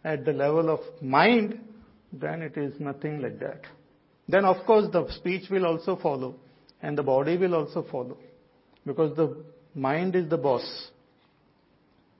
at 0.04 0.26
the 0.26 0.34
level 0.34 0.70
of 0.70 0.82
mind, 1.02 1.60
then 2.12 2.42
it 2.42 2.58
is 2.58 2.74
nothing 2.80 3.22
like 3.22 3.40
that. 3.40 3.62
Then 4.28 4.46
of 4.46 4.66
course 4.66 4.88
the 4.92 5.08
speech 5.20 5.50
will 5.50 5.66
also 5.66 5.96
follow 5.96 6.36
and 6.82 6.98
the 6.98 7.04
body 7.04 7.38
will 7.38 7.56
also 7.56 7.86
follow 7.92 8.18
because 8.86 9.16
the 9.16 9.28
mind 9.76 10.16
is 10.16 10.30
the 10.30 10.38
boss. 10.38 10.66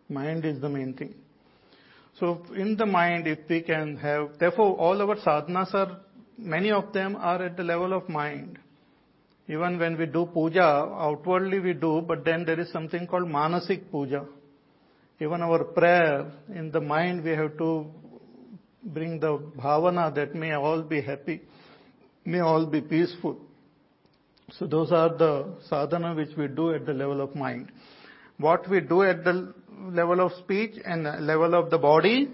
Mind 0.08 0.46
is 0.46 0.62
the 0.62 0.70
main 0.70 0.94
thing. 0.94 1.16
So 2.20 2.44
in 2.56 2.78
the 2.78 2.86
mind, 2.86 3.28
if 3.28 3.40
we 3.50 3.62
can 3.62 3.98
have, 3.98 4.38
therefore 4.40 4.76
all 4.78 5.02
our 5.02 5.16
sadhanas 5.18 5.74
are, 5.74 5.98
many 6.38 6.72
of 6.72 6.94
them 6.94 7.18
are 7.18 7.42
at 7.44 7.58
the 7.58 7.64
level 7.64 7.92
of 7.94 8.08
mind. 8.08 8.60
Even 9.48 9.78
when 9.80 9.98
we 9.98 10.06
do 10.06 10.26
puja, 10.26 10.62
outwardly 10.62 11.60
we 11.60 11.74
do, 11.74 12.02
but 12.08 12.24
then 12.24 12.46
there 12.46 12.60
is 12.60 12.72
something 12.72 13.06
called 13.06 13.28
manasik 13.28 13.92
puja. 13.92 14.26
Even 15.20 15.42
our 15.42 15.64
prayer, 15.64 16.30
in 16.54 16.72
the 16.72 16.82
mind 16.82 17.24
we 17.24 17.32
have 17.32 17.58
to 17.58 17.86
bring 18.84 19.18
the 19.20 19.38
bhavana 19.58 20.14
that 20.14 20.36
may 20.36 20.52
all 20.52 20.82
be 20.82 21.02
happy, 21.02 21.42
may 22.26 22.40
all 22.40 22.66
be 22.66 22.82
peaceful. 22.82 23.38
So 24.52 24.68
those 24.68 24.92
are 24.92 25.16
the 25.18 25.56
sadhana 25.70 26.14
which 26.16 26.36
we 26.38 26.48
do 26.48 26.74
at 26.74 26.86
the 26.86 26.94
level 26.94 27.22
of 27.22 27.34
mind. 27.34 27.72
What 28.38 28.70
we 28.70 28.82
do 28.82 29.04
at 29.04 29.24
the 29.24 29.54
level 29.72 30.20
of 30.20 30.34
speech 30.44 30.74
and 30.84 31.04
level 31.26 31.56
of 31.56 31.70
the 31.70 31.78
body, 31.78 32.28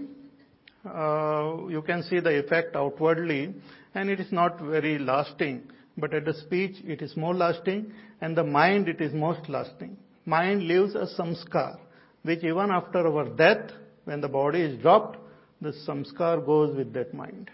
uh, 0.83 1.67
you 1.69 1.83
can 1.85 2.01
see 2.01 2.19
the 2.19 2.39
effect 2.43 2.75
outwardly 2.75 3.53
and 3.93 4.09
it 4.09 4.19
is 4.19 4.31
not 4.31 4.59
very 4.59 4.97
lasting. 4.97 5.61
But 5.97 6.15
at 6.15 6.25
the 6.25 6.33
speech 6.33 6.77
it 6.83 7.03
is 7.03 7.15
more 7.15 7.35
lasting 7.35 7.93
and 8.21 8.35
the 8.35 8.43
mind 8.43 8.89
it 8.89 9.01
is 9.01 9.13
most 9.13 9.47
lasting. 9.49 9.97
Mind 10.25 10.63
leaves 10.63 10.95
a 10.95 11.05
samskar 11.05 11.77
which 12.23 12.43
even 12.43 12.69
after 12.71 13.07
our 13.07 13.29
death, 13.29 13.71
when 14.05 14.21
the 14.21 14.27
body 14.27 14.61
is 14.61 14.81
dropped, 14.81 15.17
the 15.61 15.73
samskar 15.87 16.45
goes 16.45 16.75
with 16.75 16.93
that 16.93 17.13
mind. 17.13 17.49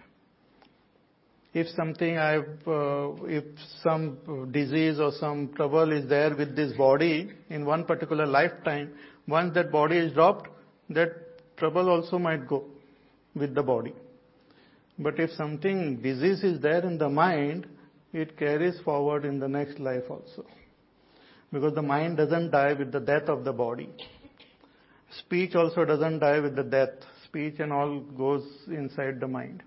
If 1.54 1.68
something 1.70 2.18
I've, 2.18 2.68
uh, 2.68 3.14
if 3.26 3.46
some 3.82 4.50
disease 4.52 5.00
or 5.00 5.12
some 5.20 5.54
trouble 5.56 5.92
is 5.92 6.08
there 6.08 6.36
with 6.36 6.56
this 6.56 6.74
body 6.74 7.32
in 7.50 7.66
one 7.66 7.86
particular 7.86 8.26
lifetime, 8.26 8.92
once 9.28 9.54
that 9.56 9.72
body 9.72 9.98
is 9.98 10.14
dropped, 10.14 10.50
that 10.90 11.58
trouble 11.58 11.90
also 11.90 12.20
might 12.20 12.48
go 12.48 12.66
with 13.36 13.56
the 13.56 13.64
body. 13.64 13.94
But 15.00 15.20
if 15.20 15.32
something 15.32 16.02
disease 16.02 16.44
is 16.44 16.62
there 16.62 16.86
in 16.86 16.98
the 16.98 17.10
mind, 17.10 17.68
it 18.14 18.38
carries 18.38 18.80
forward 18.82 19.26
in 19.26 19.40
the 19.40 19.48
next 19.48 19.80
life 19.80 20.04
also. 20.10 20.46
Because 21.52 21.74
the 21.76 21.82
mind 21.82 22.18
doesn't 22.18 22.52
die 22.52 22.74
with 22.74 22.92
the 22.92 23.00
death 23.00 23.30
of 23.30 23.44
the 23.44 23.54
body. 23.54 23.90
Speech 25.10 25.56
also 25.56 25.86
doesn't 25.86 26.20
die 26.20 26.40
with 26.40 26.56
the 26.56 26.64
death. 26.64 26.90
Speech 27.26 27.56
and 27.60 27.72
all 27.72 28.00
goes 28.00 28.44
inside 28.68 29.20
the 29.20 29.28
mind. 29.28 29.64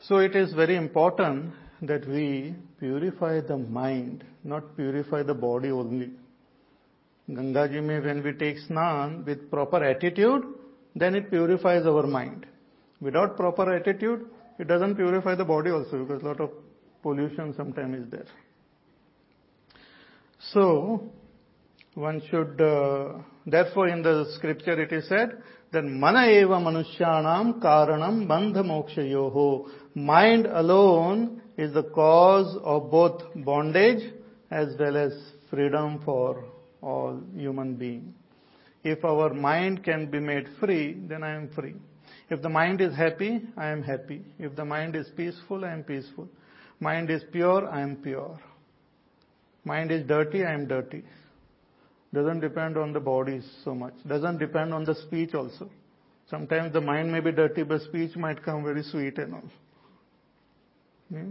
So 0.00 0.18
it 0.18 0.34
is 0.34 0.52
very 0.52 0.76
important 0.76 1.52
that 1.82 2.06
we 2.08 2.54
purify 2.78 3.40
the 3.40 3.56
mind, 3.56 4.24
not 4.44 4.76
purify 4.76 5.22
the 5.22 5.34
body 5.34 5.70
only. 5.70 6.10
Ganga 7.28 7.68
Ji 7.68 7.80
mein 7.80 8.04
when 8.04 8.22
we 8.22 8.32
take 8.32 8.56
snan 8.68 9.24
with 9.24 9.50
proper 9.50 9.82
attitude, 9.82 10.44
then 10.94 11.14
it 11.14 11.30
purifies 11.30 11.86
our 11.86 12.06
mind. 12.06 12.46
Without 13.00 13.36
proper 13.36 13.74
attitude, 13.74 14.26
it 14.58 14.68
doesn't 14.68 14.96
purify 14.96 15.34
the 15.34 15.44
body 15.44 15.70
also 15.70 16.04
because 16.04 16.22
a 16.22 16.26
lot 16.26 16.40
of 16.40 16.50
pollution 17.02 17.54
sometimes 17.56 18.04
is 18.04 18.10
there. 18.10 18.26
So, 20.52 21.10
one 21.94 22.22
should, 22.30 22.60
uh, 22.60 23.18
therefore 23.46 23.88
in 23.88 24.02
the 24.02 24.24
scripture 24.36 24.80
it 24.80 24.92
is 24.92 25.08
said 25.08 25.42
that 25.72 25.84
mana 25.84 26.26
eva 26.26 26.58
manushyanam 26.58 27.60
karanam 27.60 28.26
bandha 28.26 28.62
mokshayoho. 28.64 29.68
Mind 29.94 30.46
alone 30.46 31.42
is 31.58 31.74
the 31.74 31.82
cause 31.82 32.56
of 32.62 32.90
both 32.90 33.22
bondage 33.36 34.12
as 34.50 34.68
well 34.78 34.96
as 34.96 35.12
freedom 35.50 36.00
for 36.04 36.44
all 36.80 37.20
human 37.34 37.74
beings. 37.74 38.14
If 38.84 39.04
our 39.04 39.32
mind 39.32 39.84
can 39.84 40.10
be 40.10 40.18
made 40.18 40.48
free, 40.58 40.94
then 41.06 41.22
I 41.22 41.34
am 41.34 41.50
free. 41.50 41.74
If 42.30 42.42
the 42.42 42.48
mind 42.48 42.80
is 42.80 42.96
happy, 42.96 43.42
I 43.56 43.68
am 43.68 43.82
happy. 43.82 44.22
If 44.38 44.56
the 44.56 44.64
mind 44.64 44.96
is 44.96 45.08
peaceful, 45.16 45.64
I 45.64 45.72
am 45.72 45.84
peaceful. 45.84 46.28
Mind 46.80 47.10
is 47.10 47.22
pure, 47.30 47.68
I 47.68 47.82
am 47.82 47.96
pure. 47.96 48.38
Mind 49.64 49.92
is 49.92 50.06
dirty, 50.06 50.44
I 50.44 50.52
am 50.52 50.66
dirty. 50.66 51.04
Doesn't 52.14 52.40
depend 52.40 52.76
on 52.76 52.92
the 52.92 53.00
body 53.00 53.40
so 53.64 53.74
much. 53.74 53.94
Doesn't 54.06 54.38
depend 54.38 54.74
on 54.74 54.84
the 54.84 54.94
speech 54.94 55.34
also. 55.34 55.70
Sometimes 56.28 56.72
the 56.72 56.80
mind 56.80 57.10
may 57.10 57.20
be 57.20 57.32
dirty, 57.32 57.62
but 57.62 57.80
speech 57.82 58.16
might 58.16 58.42
come 58.42 58.64
very 58.64 58.82
sweet 58.82 59.18
and 59.18 59.34
all. 59.34 59.50
Hmm? 61.10 61.30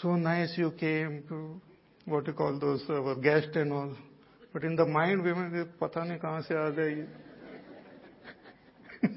So 0.00 0.16
nice 0.16 0.52
you 0.56 0.70
came 0.72 1.24
to, 1.28 1.60
what 2.04 2.26
you 2.26 2.32
call 2.34 2.58
those, 2.58 2.82
our 2.88 3.14
guest 3.16 3.48
and 3.54 3.72
all. 3.72 3.96
But 4.52 4.64
in 4.64 4.76
the 4.76 4.86
mind, 4.86 5.22
we 5.22 5.32
may, 5.34 5.64
pata 5.78 6.00
nahi 6.00 6.20
kahan 6.20 6.46
se 6.46 7.06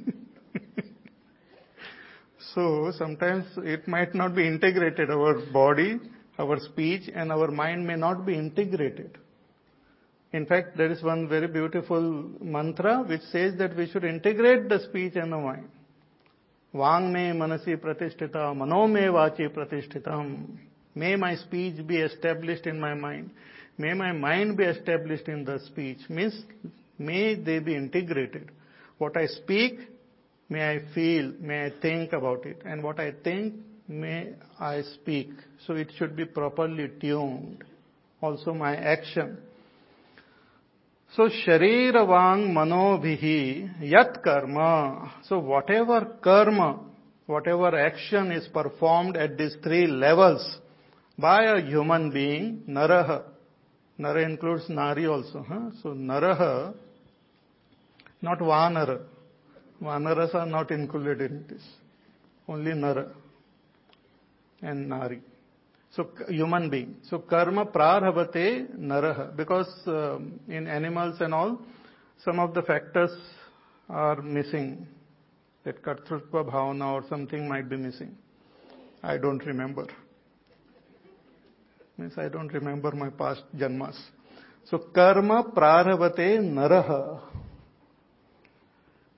so 2.53 2.91
sometimes 2.97 3.45
it 3.57 3.87
might 3.87 4.13
not 4.13 4.35
be 4.35 4.45
integrated. 4.45 5.09
Our 5.09 5.45
body, 5.51 5.99
our 6.37 6.59
speech, 6.59 7.09
and 7.13 7.31
our 7.31 7.49
mind 7.49 7.87
may 7.87 7.95
not 7.95 8.25
be 8.25 8.35
integrated. 8.35 9.17
In 10.33 10.45
fact, 10.45 10.77
there 10.77 10.89
is 10.89 11.03
one 11.03 11.27
very 11.27 11.47
beautiful 11.47 12.01
mantra 12.39 13.03
which 13.03 13.21
says 13.31 13.57
that 13.57 13.75
we 13.75 13.87
should 13.89 14.05
integrate 14.05 14.69
the 14.69 14.79
speech 14.79 15.15
and 15.15 15.33
the 15.33 15.37
mind. 15.37 15.67
Vang 16.73 17.11
me 17.11 17.31
manasi 17.31 17.75
pratishtita, 17.75 18.55
mano 18.55 18.87
me 18.87 19.01
vachi 19.01 19.49
pratishthitam. 19.49 20.57
May 20.95 21.17
my 21.17 21.35
speech 21.35 21.85
be 21.85 21.97
established 21.97 22.65
in 22.65 22.79
my 22.79 22.93
mind. 22.93 23.31
May 23.77 23.93
my 23.93 24.13
mind 24.13 24.57
be 24.57 24.63
established 24.63 25.27
in 25.27 25.43
the 25.43 25.59
speech. 25.65 25.99
Means, 26.09 26.43
may 26.97 27.35
they 27.35 27.59
be 27.59 27.75
integrated. 27.75 28.51
What 28.99 29.17
I 29.17 29.25
speak, 29.25 29.79
may 30.49 30.75
I 30.75 30.81
feel, 30.93 31.33
may 31.39 31.65
I 31.65 31.71
think 31.81 32.13
about 32.13 32.45
it. 32.45 32.61
And 32.65 32.83
what 32.83 32.99
I 32.99 33.13
think, 33.23 33.55
may 33.87 34.33
I 34.59 34.81
speak. 34.81 35.29
So 35.65 35.73
it 35.73 35.91
should 35.97 36.15
be 36.15 36.25
properly 36.25 36.89
tuned. 37.01 37.63
Also 38.21 38.53
my 38.53 38.75
action. 38.75 39.37
सो 41.15 41.28
शरीर 41.30 41.97
वांग 42.10 42.45
मनोभि 42.54 43.13
यत 43.93 44.13
कर्म 44.26 44.56
so 45.24 45.39
what 45.47 45.71
ever 45.71 46.04
कर्म 46.24 46.62
whatever 47.47 47.78
action 47.80 48.32
is 48.32 48.47
performed 48.54 49.17
at 49.24 49.32
this 49.38 49.56
three 49.63 49.86
levels 50.00 50.45
by 51.19 51.47
a 51.47 51.56
human 51.67 52.10
being 52.10 52.71
नरह 52.78 53.12
नर 54.00 54.19
includes 54.19 54.69
नारी 54.69 55.06
also 55.15 55.39
हाँ 55.50 55.69
so 55.82 55.93
नरह 56.12 56.43
not 58.24 58.41
वानर 58.52 58.91
वानरस 59.84 60.36
are 60.36 60.45
not 60.47 60.71
included 60.71 61.21
in 61.21 61.38
this 61.50 61.67
only 62.47 62.74
नर 62.80 63.00
एंड 64.60 64.88
नारी 64.88 65.19
So 65.95 66.10
human 66.30 66.69
being. 66.69 66.95
So 67.10 67.19
karma 67.19 67.65
prarabhate 67.65 68.77
naraha. 68.77 69.36
Because 69.36 69.69
um, 69.88 70.39
in 70.47 70.67
animals 70.67 71.17
and 71.19 71.34
all, 71.34 71.60
some 72.23 72.39
of 72.39 72.54
the 72.54 72.62
factors 72.62 73.12
are 73.89 74.21
missing. 74.21 74.88
That 75.63 75.84
kartrutva 75.84 76.45
bhavana 76.49 76.93
or 76.93 77.04
something 77.10 77.47
might 77.47 77.69
be 77.69 77.75
missing. 77.75 78.15
I 79.04 79.17
don't 79.17 79.45
remember. 79.45 79.88
Means 81.97 82.13
I 82.17 82.30
don't 82.30 82.51
remember 82.54 82.91
my 82.91 83.10
past 83.10 83.43
janmas. 83.56 83.99
So 84.69 84.77
karma 84.95 85.51
prarabhate 85.54 86.39
naraha. 86.39 87.21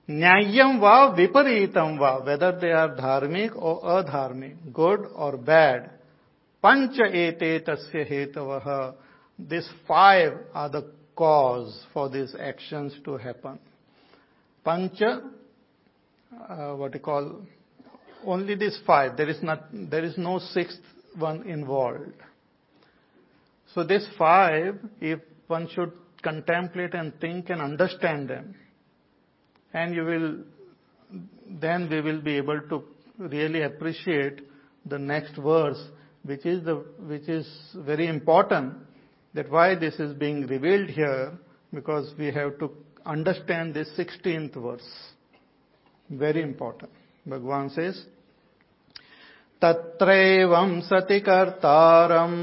Nyayam 0.08 0.80
va 0.80 1.14
viparitam 1.16 1.98
va. 1.98 2.20
Whether 2.24 2.58
they 2.60 2.72
are 2.72 2.96
dharmic 2.96 3.52
or 3.54 3.80
adharmic, 3.82 4.56
good 4.72 5.06
or 5.14 5.36
bad 5.36 5.93
Pancha 6.64 7.04
ete 7.04 7.62
tasya 7.62 8.08
hetavaha. 8.10 8.94
These 9.38 9.68
five 9.86 10.32
are 10.54 10.70
the 10.70 10.90
cause 11.14 11.84
for 11.92 12.08
these 12.08 12.34
actions 12.40 12.94
to 13.04 13.18
happen. 13.18 13.58
Pancha, 14.64 15.20
uh, 16.48 16.72
what 16.72 16.94
you 16.94 17.00
call, 17.00 17.42
only 18.24 18.54
these 18.54 18.78
five. 18.86 19.14
There 19.14 19.28
is 19.28 19.42
not, 19.42 19.64
there 19.74 20.02
is 20.02 20.16
no 20.16 20.38
sixth 20.38 20.80
one 21.18 21.42
involved. 21.46 22.14
So 23.74 23.84
these 23.84 24.08
five, 24.16 24.78
if 25.02 25.20
one 25.48 25.68
should 25.68 25.92
contemplate 26.22 26.94
and 26.94 27.12
think 27.20 27.50
and 27.50 27.60
understand 27.60 28.30
them, 28.30 28.54
and 29.74 29.94
you 29.94 30.04
will, 30.04 30.36
then 31.60 31.90
we 31.90 32.00
will 32.00 32.22
be 32.22 32.38
able 32.38 32.62
to 32.70 32.84
really 33.18 33.64
appreciate 33.64 34.40
the 34.86 34.98
next 34.98 35.36
verse 35.36 35.90
which 36.23 36.45
is 36.45 36.63
the 36.65 36.75
which 37.11 37.27
is 37.29 37.47
very 37.75 38.07
important 38.07 38.73
that 39.33 39.49
why 39.49 39.75
this 39.75 39.95
is 39.99 40.13
being 40.13 40.47
revealed 40.47 40.89
here 40.89 41.31
because 41.73 42.13
we 42.17 42.31
have 42.31 42.57
to 42.59 42.71
understand 43.05 43.73
this 43.73 43.89
16th 43.97 44.55
verse 44.55 44.89
very 46.09 46.41
important 46.41 46.91
bhagwan 47.25 47.69
says 47.69 48.05
तत्रैवं 49.61 50.79
सति 50.81 51.19
कर्तारम् 51.19 52.39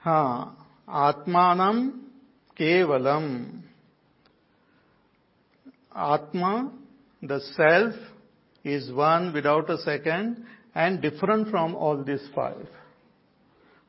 हाँ 0.00 0.66
आत्मानम 0.88 2.01
Kevalam. 2.62 3.60
Atma, 5.94 6.70
the 7.20 7.40
self, 7.56 7.94
is 8.64 8.92
one 8.92 9.32
without 9.32 9.68
a 9.68 9.78
second 9.78 10.46
and 10.74 11.02
different 11.02 11.48
from 11.50 11.74
all 11.74 12.04
these 12.04 12.24
five. 12.34 12.68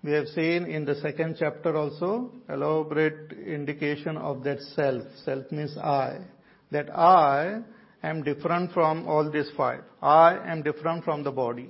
We 0.04 0.12
have 0.14 0.28
seen 0.30 0.66
in 0.66 0.86
the 0.86 0.96
second 0.96 1.38
chapter 1.40 1.78
also 1.78 2.32
elaborate 2.50 3.32
indication 3.46 4.18
of 4.18 4.44
that 4.44 4.60
self. 4.76 5.04
Self 5.24 5.52
means 5.52 5.78
I. 5.78 6.18
That 6.72 6.90
I 6.98 7.62
am 8.02 8.24
different 8.24 8.74
from 8.74 9.08
all 9.08 9.30
these 9.30 9.52
five. 9.56 9.84
I 10.02 10.40
am 10.52 10.64
different 10.64 11.06
from 11.06 11.24
the 11.24 11.32
body. 11.32 11.70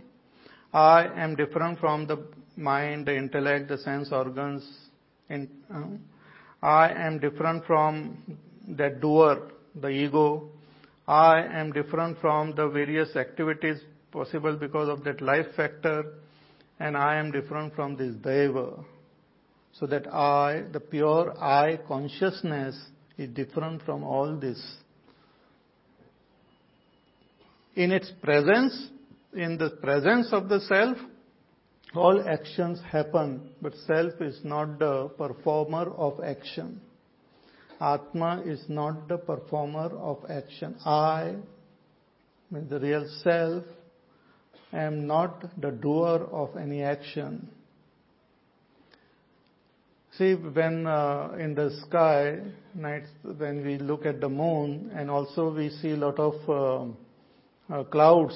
I 0.73 1.09
am 1.21 1.35
different 1.35 1.79
from 1.79 2.07
the 2.07 2.25
mind, 2.55 3.07
the 3.07 3.15
intellect, 3.15 3.67
the 3.67 3.77
sense 3.77 4.09
organs, 4.11 4.63
uh, 5.29 5.37
I 6.63 6.93
am 6.93 7.19
different 7.19 7.65
from 7.65 8.37
that 8.69 9.01
doer, 9.01 9.49
the 9.75 9.89
ego. 9.89 10.49
I 11.05 11.41
am 11.41 11.73
different 11.73 12.19
from 12.21 12.55
the 12.55 12.69
various 12.69 13.17
activities 13.17 13.81
possible 14.13 14.55
because 14.55 14.87
of 14.87 15.03
that 15.03 15.21
life 15.21 15.47
factor. 15.57 16.13
And 16.79 16.95
I 16.95 17.17
am 17.17 17.31
different 17.31 17.75
from 17.75 17.97
this 17.97 18.15
deva. 18.15 18.75
So 19.73 19.87
that 19.87 20.07
I, 20.07 20.63
the 20.71 20.79
pure 20.79 21.37
I 21.37 21.79
consciousness 21.85 22.79
is 23.17 23.29
different 23.31 23.81
from 23.83 24.05
all 24.05 24.33
this. 24.37 24.63
In 27.75 27.91
its 27.91 28.09
presence, 28.21 28.89
in 29.33 29.57
the 29.57 29.71
presence 29.81 30.29
of 30.31 30.47
the 30.47 30.61
self, 30.61 30.97
all 31.95 32.27
actions 32.27 32.79
happen, 32.91 33.49
but 33.61 33.73
self 33.85 34.13
is 34.19 34.39
not 34.43 34.79
the 34.79 35.09
performer 35.17 35.91
of 35.91 36.23
action. 36.23 36.81
Atma 37.79 38.41
is 38.45 38.63
not 38.67 39.07
the 39.07 39.17
performer 39.17 39.95
of 39.97 40.23
action. 40.29 40.75
I, 40.85 41.35
the 42.51 42.79
real 42.79 43.07
self, 43.23 43.63
am 44.71 45.05
not 45.05 45.43
the 45.61 45.71
doer 45.71 46.27
of 46.31 46.55
any 46.57 46.81
action. 46.81 47.47
See, 50.17 50.33
when 50.33 50.85
uh, 50.85 51.35
in 51.39 51.55
the 51.55 51.71
sky, 51.87 52.39
nights, 52.75 53.09
when 53.23 53.65
we 53.65 53.77
look 53.79 54.05
at 54.05 54.21
the 54.21 54.29
moon, 54.29 54.91
and 54.95 55.09
also 55.09 55.51
we 55.51 55.69
see 55.69 55.91
a 55.91 55.97
lot 55.97 56.19
of 56.19 56.35
uh, 56.47 57.73
uh, 57.73 57.83
clouds, 57.85 58.35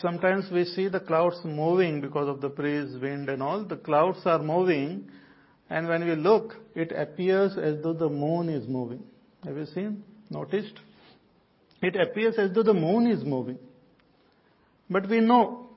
sometimes 0.00 0.50
we 0.50 0.64
see 0.64 0.88
the 0.88 1.00
clouds 1.00 1.36
moving 1.44 2.00
because 2.00 2.28
of 2.28 2.40
the 2.40 2.48
breeze, 2.48 2.96
wind, 3.00 3.28
and 3.28 3.42
all. 3.42 3.64
The 3.64 3.76
clouds 3.76 4.18
are 4.24 4.42
moving, 4.42 5.08
and 5.70 5.86
when 5.86 6.04
we 6.04 6.16
look, 6.16 6.54
it 6.74 6.92
appears 6.92 7.56
as 7.56 7.82
though 7.82 7.92
the 7.92 8.08
moon 8.08 8.48
is 8.48 8.66
moving. 8.66 9.04
Have 9.44 9.56
you 9.56 9.66
seen? 9.66 10.02
Noticed? 10.30 10.80
It 11.80 11.94
appears 11.94 12.34
as 12.38 12.52
though 12.52 12.64
the 12.64 12.74
moon 12.74 13.06
is 13.06 13.24
moving. 13.24 13.58
But 14.90 15.08
we 15.08 15.20
know 15.20 15.70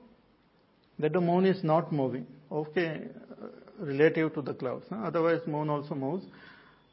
that 0.98 1.12
the 1.12 1.20
moon 1.20 1.46
is 1.46 1.62
not 1.62 1.92
moving. 1.92 2.26
Okay, 2.50 3.02
uh, 3.40 3.46
relative 3.78 4.34
to 4.34 4.42
the 4.42 4.54
clouds. 4.54 4.86
Otherwise, 4.90 5.40
moon 5.46 5.70
also 5.70 5.94
moves. 5.94 6.24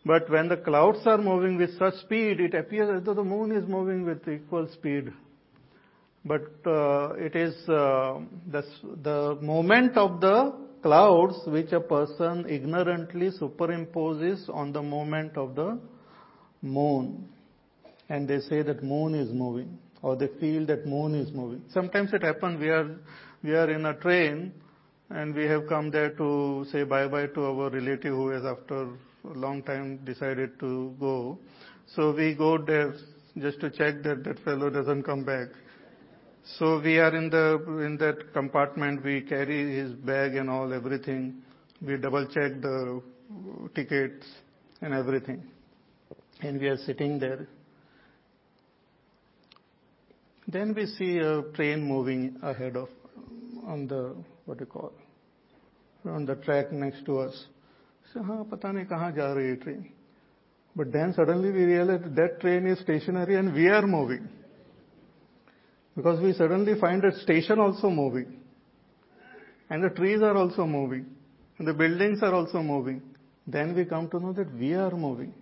But 0.06 0.30
when 0.30 0.48
the 0.48 0.58
clouds 0.58 1.00
are 1.06 1.18
moving 1.18 1.58
with 1.58 1.78
such 1.78 1.96
speed, 1.96 2.40
it 2.40 2.54
appears 2.54 3.00
as 3.00 3.06
though 3.06 3.16
the 3.16 3.24
moon 3.24 3.52
is 3.52 3.68
moving 3.68 4.06
with 4.06 4.28
equal 4.28 4.70
speed. 4.74 5.12
But 6.28 6.70
uh, 6.70 7.14
it 7.14 7.36
is 7.36 7.54
uh, 7.70 8.20
the, 8.52 8.64
the 9.04 9.38
moment 9.42 9.98
of 9.98 10.20
the 10.20 10.54
clouds 10.82 11.36
which 11.48 11.72
a 11.72 11.80
person 11.80 12.46
ignorantly 12.50 13.30
superimposes 13.32 14.50
on 14.50 14.72
the 14.74 14.82
moment 14.82 15.38
of 15.38 15.56
the 15.56 15.80
moon. 16.62 17.30
And 18.10 18.28
they 18.28 18.40
say 18.40 18.62
that 18.64 18.84
moon 18.84 19.16
is 19.16 19.32
moving 19.32 19.78
or 20.02 20.16
they 20.16 20.30
feel 20.40 20.66
that 20.68 20.86
moon 20.86 21.16
is 21.16 21.32
moving. 21.34 21.64
Sometimes 21.70 22.14
it 22.14 22.24
happens 22.24 22.60
we 22.60 22.70
are, 22.70 22.96
we 23.44 23.52
are 23.54 23.70
in 23.70 23.86
a 23.86 23.94
train 23.96 24.54
and 25.10 25.34
we 25.34 25.46
have 25.46 25.68
come 25.68 25.90
there 25.92 26.12
to 26.12 26.66
say 26.72 26.84
bye 26.84 27.08
bye 27.08 27.28
to 27.28 27.46
our 27.46 27.70
relative 27.70 28.14
who 28.14 28.30
has 28.30 28.44
after 28.46 28.84
a 28.84 29.34
long 29.36 29.64
time 29.64 30.00
decided 30.06 30.60
to 30.60 30.94
go. 31.00 31.38
So 31.96 32.14
we 32.14 32.34
go 32.36 32.58
there 32.58 32.94
just 33.38 33.60
to 33.62 33.70
check 33.70 34.04
that 34.04 34.24
that 34.24 34.40
fellow 34.44 34.70
doesn't 34.70 35.04
come 35.04 35.24
back. 35.24 35.48
So 36.56 36.80
We 36.80 36.98
are 36.98 37.16
in 37.16 37.30
that 37.30 38.20
compartment. 38.34 39.04
We 39.04 39.22
carry 39.22 39.76
his 39.76 39.92
bag 39.92 40.36
and 40.36 40.50
all, 40.50 40.74
everything. 40.74 41.42
We 41.86 41.98
double-check 41.98 42.62
the 42.62 43.02
tickets 43.76 44.26
and 44.82 44.94
everything. 44.94 45.44
and 46.42 46.60
We 46.60 46.70
are 46.70 46.78
sitting 46.78 47.20
there. 47.20 47.48
Then 50.48 50.74
We 50.74 50.86
see 50.86 51.18
a 51.18 51.42
train 51.54 51.84
moving 51.84 52.38
ahead 52.42 52.78
of 52.78 52.88
on 53.66 53.88
the, 53.88 54.16
what 54.46 54.62
you 54.62 54.66
call, 54.66 54.94
on 56.06 56.26
the 56.26 56.36
track 56.36 56.72
next 56.72 57.06
to 57.06 57.20
us. 57.20 57.46
but 58.16 58.62
then 58.62 58.88
Suddenly 61.14 61.52
we 61.52 61.64
realize 61.66 62.02
that 62.16 62.40
train 62.40 62.68
is 62.68 62.80
stationary 62.80 63.36
and 63.36 63.54
we 63.54 63.68
are 63.68 63.86
moving. 63.86 64.30
Because 65.98 66.22
we 66.22 66.32
suddenly 66.34 66.80
find 66.80 67.02
that 67.02 67.16
station 67.16 67.60
also 67.60 67.90
moving. 67.90 68.40
And 69.72 69.84
the 69.84 69.90
trees 69.90 70.22
are 70.22 70.38
also 70.38 70.68
moving. 70.68 71.08
And 71.58 71.68
the 71.68 71.74
buildings 71.74 72.20
are 72.22 72.36
also 72.36 72.62
moving. 72.62 73.02
Then 73.48 73.76
we 73.76 73.84
come 73.84 74.08
to 74.12 74.20
know 74.20 74.32
that 74.34 74.54
we 74.54 74.76
are 74.76 74.92
moving. 74.92 75.34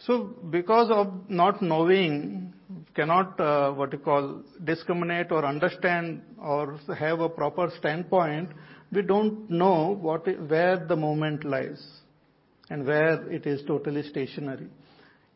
So 0.00 0.34
because 0.50 0.90
of 0.90 1.30
not 1.30 1.62
knowing, 1.62 2.52
cannot, 2.94 3.40
uh, 3.40 3.72
what 3.72 3.90
you 3.92 4.00
call, 4.00 4.42
discriminate 4.64 5.32
or 5.32 5.46
understand 5.46 6.20
or 6.38 6.78
have 6.98 7.20
a 7.20 7.28
proper 7.30 7.72
standpoint, 7.78 8.50
we 8.92 9.00
don't 9.00 9.48
know 9.48 9.96
what, 9.98 10.26
where 10.46 10.84
the 10.86 10.96
moment 10.96 11.42
lies 11.42 11.82
and 12.68 12.86
where 12.86 13.30
it 13.30 13.46
is 13.46 13.62
totally 13.66 14.02
stationary. 14.02 14.66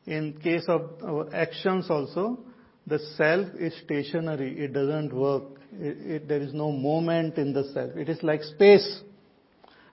In 0.05 0.35
case 0.35 0.66
of 0.68 1.33
actions 1.33 1.87
also, 1.89 2.41
the 2.89 2.99
self 3.16 3.49
is 3.59 3.74
stationary. 3.84 4.59
It 4.59 4.72
doesn't 4.72 5.12
work. 5.12 5.45
It, 5.72 5.97
it, 6.11 6.28
there 6.28 6.41
is 6.41 6.55
no 6.55 6.72
moment 6.72 7.36
in 7.36 7.53
the 7.53 7.64
self. 7.74 7.97
It 7.97 8.09
is 8.09 8.22
like 8.22 8.43
space. 8.43 9.03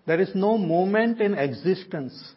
There 0.05 0.19
is 0.19 0.29
no 0.35 0.57
moment 0.57 1.19
in 1.19 1.33
existence. 1.33 2.33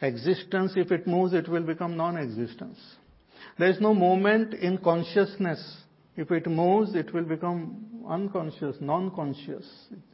Existence, 0.00 0.72
if 0.76 0.90
it 0.90 1.06
moves, 1.06 1.32
it 1.32 1.48
will 1.48 1.62
become 1.62 1.96
non-existence. 1.96 2.78
There 3.58 3.70
is 3.70 3.80
no 3.80 3.94
moment 3.94 4.54
in 4.54 4.78
consciousness. 4.78 5.76
If 6.16 6.30
it 6.30 6.46
moves, 6.46 6.94
it 6.94 7.12
will 7.14 7.24
become 7.24 8.04
unconscious, 8.06 8.76
non-conscious, 8.80 9.66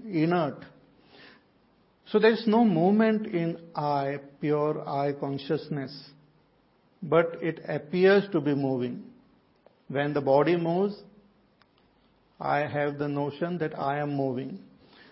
inert. 0.04 0.64
So 2.06 2.18
there 2.18 2.32
is 2.32 2.44
no 2.46 2.64
moment 2.64 3.26
in 3.26 3.58
I, 3.74 4.18
pure 4.40 4.88
I 4.88 5.12
consciousness, 5.12 6.10
but 7.02 7.36
it 7.42 7.60
appears 7.68 8.24
to 8.32 8.40
be 8.40 8.54
moving. 8.54 9.02
When 9.88 10.12
the 10.12 10.20
body 10.20 10.56
moves, 10.56 10.94
I 12.40 12.58
have 12.60 12.98
the 12.98 13.08
notion 13.08 13.58
that 13.58 13.78
I 13.78 13.98
am 13.98 14.14
moving. 14.14 14.60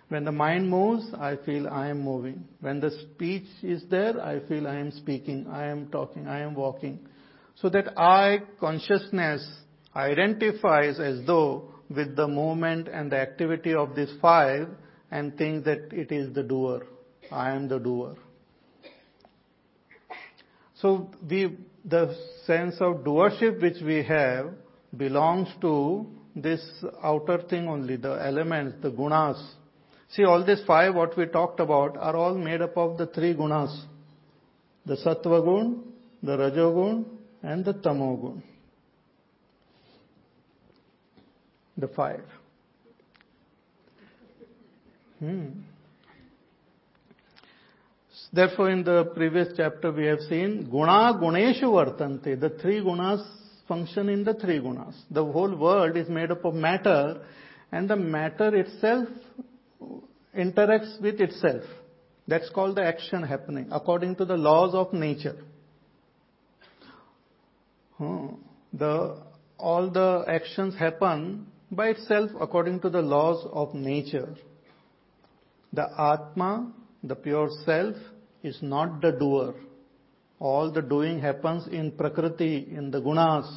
When 0.09 0.23
the 0.23 0.31
mind 0.31 0.69
moves, 0.69 1.05
I 1.19 1.35
feel 1.45 1.67
I 1.67 1.89
am 1.89 2.01
moving. 2.01 2.45
When 2.61 2.79
the 2.79 2.91
speech 2.91 3.47
is 3.61 3.83
there, 3.89 4.21
I 4.23 4.39
feel 4.47 4.67
I 4.67 4.75
am 4.75 4.91
speaking, 4.91 5.47
I 5.51 5.65
am 5.65 5.89
talking, 5.89 6.27
I 6.27 6.39
am 6.39 6.55
walking. 6.55 6.99
So 7.55 7.69
that 7.69 7.97
I 7.99 8.43
consciousness 8.59 9.45
identifies 9.95 10.99
as 10.99 11.25
though 11.25 11.73
with 11.89 12.15
the 12.15 12.27
movement 12.27 12.87
and 12.87 13.11
the 13.11 13.17
activity 13.17 13.73
of 13.73 13.95
these 13.95 14.13
five 14.21 14.69
and 15.11 15.37
thinks 15.37 15.65
that 15.65 15.91
it 15.91 16.11
is 16.11 16.33
the 16.33 16.43
doer. 16.43 16.85
I 17.31 17.51
am 17.51 17.67
the 17.67 17.79
doer. 17.79 18.15
So 20.75 21.09
we, 21.27 21.57
the 21.83 22.15
sense 22.45 22.75
of 22.79 22.97
doership 22.97 23.61
which 23.61 23.81
we 23.83 24.03
have 24.03 24.53
belongs 24.95 25.49
to 25.61 26.05
this 26.35 26.61
outer 27.03 27.41
thing 27.49 27.67
only, 27.67 27.95
the 27.95 28.13
elements, 28.13 28.77
the 28.81 28.91
gunas. 28.91 29.41
See, 30.09 30.23
all 30.23 30.45
these 30.45 30.61
five 30.65 30.95
what 30.95 31.17
we 31.17 31.25
talked 31.25 31.59
about 31.59 31.97
are 31.97 32.15
all 32.15 32.35
made 32.35 32.61
up 32.61 32.77
of 32.77 32.97
the 32.97 33.07
three 33.07 33.33
gunas. 33.33 33.75
The 34.85 34.95
sattva 34.95 35.43
gun, 35.43 35.83
the 36.23 36.37
rajogun, 36.37 37.05
and 37.43 37.65
the 37.65 37.73
tamogun. 37.73 38.41
The 41.77 41.87
five. 41.89 42.23
Hmm. 45.19 45.47
Therefore, 48.31 48.69
in 48.69 48.83
the 48.83 49.05
previous 49.15 49.49
chapter 49.55 49.91
we 49.91 50.05
have 50.05 50.19
seen 50.21 50.69
guna 50.69 51.17
guneshu 51.19 51.63
vartante. 51.63 52.39
The 52.39 52.49
three 52.61 52.81
gunas 52.81 53.25
function 53.67 54.09
in 54.09 54.23
the 54.23 54.33
three 54.33 54.59
gunas. 54.59 54.95
The 55.11 55.23
whole 55.23 55.55
world 55.55 55.97
is 55.97 56.09
made 56.09 56.31
up 56.31 56.45
of 56.45 56.53
matter 56.53 57.21
and 57.71 57.89
the 57.89 57.95
matter 57.95 58.55
itself 58.55 59.09
interacts 60.35 61.01
with 61.01 61.19
itself. 61.19 61.63
That's 62.27 62.49
called 62.49 62.75
the 62.75 62.83
action 62.83 63.23
happening 63.23 63.67
according 63.71 64.15
to 64.17 64.25
the 64.25 64.37
laws 64.37 64.73
of 64.73 64.93
nature. 64.93 65.37
Hmm. 67.97 68.27
The, 68.73 69.21
all 69.57 69.89
the 69.89 70.25
actions 70.27 70.75
happen 70.75 71.47
by 71.71 71.89
itself 71.89 72.31
according 72.39 72.81
to 72.81 72.89
the 72.89 73.01
laws 73.01 73.47
of 73.51 73.73
nature. 73.73 74.35
The 75.73 75.87
Atma, 75.99 76.71
the 77.03 77.15
pure 77.15 77.49
self, 77.65 77.95
is 78.43 78.59
not 78.61 79.01
the 79.01 79.11
doer. 79.11 79.55
All 80.39 80.71
the 80.71 80.81
doing 80.81 81.19
happens 81.19 81.67
in 81.67 81.91
Prakriti, 81.91 82.67
in 82.69 82.91
the 82.91 83.01
gunas. 83.01 83.51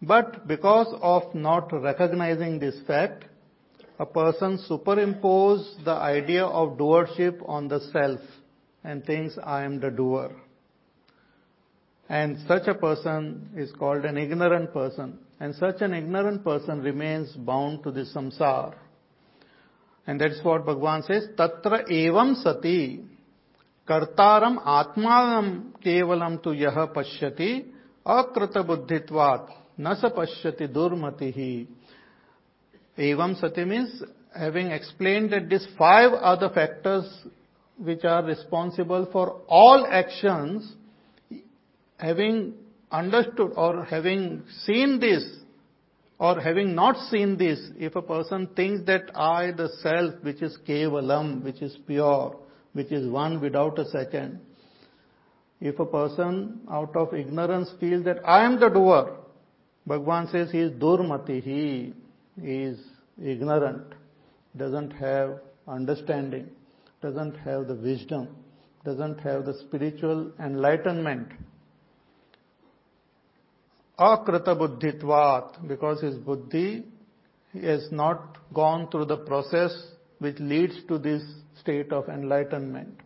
But 0.00 0.46
because 0.46 0.94
of 1.00 1.34
not 1.34 1.72
recognizing 1.72 2.58
this 2.58 2.76
fact, 2.86 3.24
a 3.98 4.06
person 4.06 4.58
superimposes 4.68 5.84
the 5.84 5.92
idea 5.92 6.44
of 6.44 6.78
doership 6.78 7.46
on 7.48 7.68
the 7.68 7.80
self 7.92 8.20
and 8.84 9.04
thinks 9.04 9.38
I 9.42 9.64
am 9.64 9.80
the 9.80 9.90
doer. 9.90 10.32
And 12.08 12.38
such 12.48 12.66
a 12.66 12.74
person 12.74 13.50
is 13.56 13.72
called 13.72 14.04
an 14.04 14.18
ignorant 14.18 14.72
person. 14.72 15.18
And 15.40 15.54
such 15.54 15.80
an 15.80 15.94
ignorant 15.94 16.44
person 16.44 16.80
remains 16.82 17.32
bound 17.32 17.82
to 17.84 17.90
the 17.90 18.02
samsara. 18.02 18.74
And 20.06 20.20
that's 20.20 20.42
what 20.42 20.66
Bhagavan 20.66 21.06
says, 21.06 21.28
Tatra 21.36 21.88
evam 21.88 22.42
sati 22.42 23.04
कर्तारम 23.88 24.58
आत्मा 24.70 25.20
केवलम 25.84 26.36
तो 26.36 26.52
यह 26.54 26.84
पश्यति 26.96 27.52
अकृत 28.06 28.58
बुद्धित्वात 28.66 29.48
न 29.80 29.94
स 29.94 30.10
पश्यति 30.16 30.66
दुर्मति। 30.68 31.30
ही 31.36 31.52
एवं 33.00 33.34
सती 33.34 33.64
means 33.64 34.02
having 34.36 34.72
explain 34.72 35.28
that 35.28 35.48
this 35.48 35.66
five 35.76 36.14
other 36.14 36.48
factors 36.48 37.22
which 37.78 38.06
are 38.06 38.24
responsible 38.26 39.04
for 39.12 39.28
all 39.50 39.86
actions 39.94 40.74
having 42.00 42.42
understood 42.92 43.52
और 43.58 43.82
हैविंग 43.92 44.40
सीन 44.56 44.98
दिस 44.98 45.30
और 46.20 46.40
having 46.40 46.74
not 46.74 46.96
seen 46.96 47.36
this 47.36 47.70
if 47.78 47.98
a 47.98 48.02
person 48.08 48.46
thinks 48.58 48.84
that 48.86 49.10
I 49.16 49.52
the 49.52 49.66
self 49.74 50.24
which 50.24 50.42
is 50.42 50.56
Kavalam 50.66 51.34
which 51.44 51.62
is 51.62 51.76
pure 51.86 52.41
which 52.72 52.90
is 52.90 53.08
one 53.08 53.40
without 53.40 53.78
a 53.78 53.84
second, 53.90 54.40
if 55.60 55.78
a 55.78 55.86
person 55.86 56.60
out 56.70 56.96
of 56.96 57.14
ignorance 57.14 57.70
feels 57.78 58.04
that 58.04 58.18
I 58.26 58.44
am 58.44 58.58
the 58.58 58.68
doer, 58.68 59.16
Bhagwan 59.86 60.28
says 60.28 60.50
he 60.50 60.60
is 60.60 60.72
durmati, 60.72 61.40
he 61.40 61.94
is 62.42 62.78
ignorant, 63.22 63.94
doesn't 64.56 64.90
have 64.92 65.38
understanding, 65.68 66.48
doesn't 67.00 67.36
have 67.36 67.68
the 67.68 67.74
wisdom, 67.74 68.28
doesn't 68.84 69.20
have 69.20 69.44
the 69.44 69.54
spiritual 69.66 70.32
enlightenment. 70.40 71.28
Akrita 73.98 74.56
buddhitvat, 74.56 75.68
because 75.68 76.00
his 76.00 76.16
buddhi 76.16 76.84
has 77.52 77.86
not 77.92 78.38
gone 78.52 78.88
through 78.90 79.04
the 79.04 79.18
process 79.18 79.72
which 80.18 80.38
leads 80.40 80.74
to 80.88 80.98
this 80.98 81.22
state 81.62 81.92
of 81.92 82.08
enlightenment. 82.08 83.00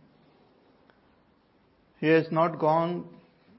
He 1.99 2.07
has 2.07 2.27
not 2.31 2.59
gone 2.59 3.05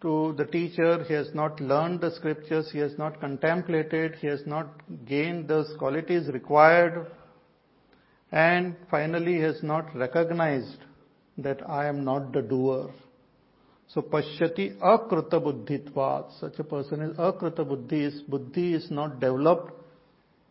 to 0.02 0.34
the 0.36 0.44
teacher, 0.44 1.04
he 1.04 1.14
has 1.14 1.34
not 1.34 1.60
learned 1.60 2.00
the 2.00 2.10
scriptures, 2.14 2.70
he 2.72 2.78
has 2.78 2.96
not 2.98 3.20
contemplated, 3.20 4.14
he 4.20 4.28
has 4.28 4.42
not 4.46 4.68
gained 5.06 5.48
those 5.48 5.74
qualities 5.78 6.28
required, 6.28 7.06
and 8.30 8.76
finally 8.90 9.34
he 9.34 9.40
has 9.40 9.60
not 9.62 9.94
recognized 9.96 10.84
that 11.38 11.68
I 11.68 11.86
am 11.88 12.04
not 12.04 12.32
the 12.32 12.42
doer. 12.42 12.90
So 13.88 14.02
pashyati 14.02 14.78
akrita 14.78 15.40
buddhitvat. 15.40 16.38
Such 16.38 16.58
a 16.58 16.64
person 16.64 17.00
is 17.00 17.16
akrita 17.16 17.66
buddhi. 17.66 18.10
Buddhi 18.28 18.74
is 18.74 18.90
not 18.90 19.18
developed 19.18 19.72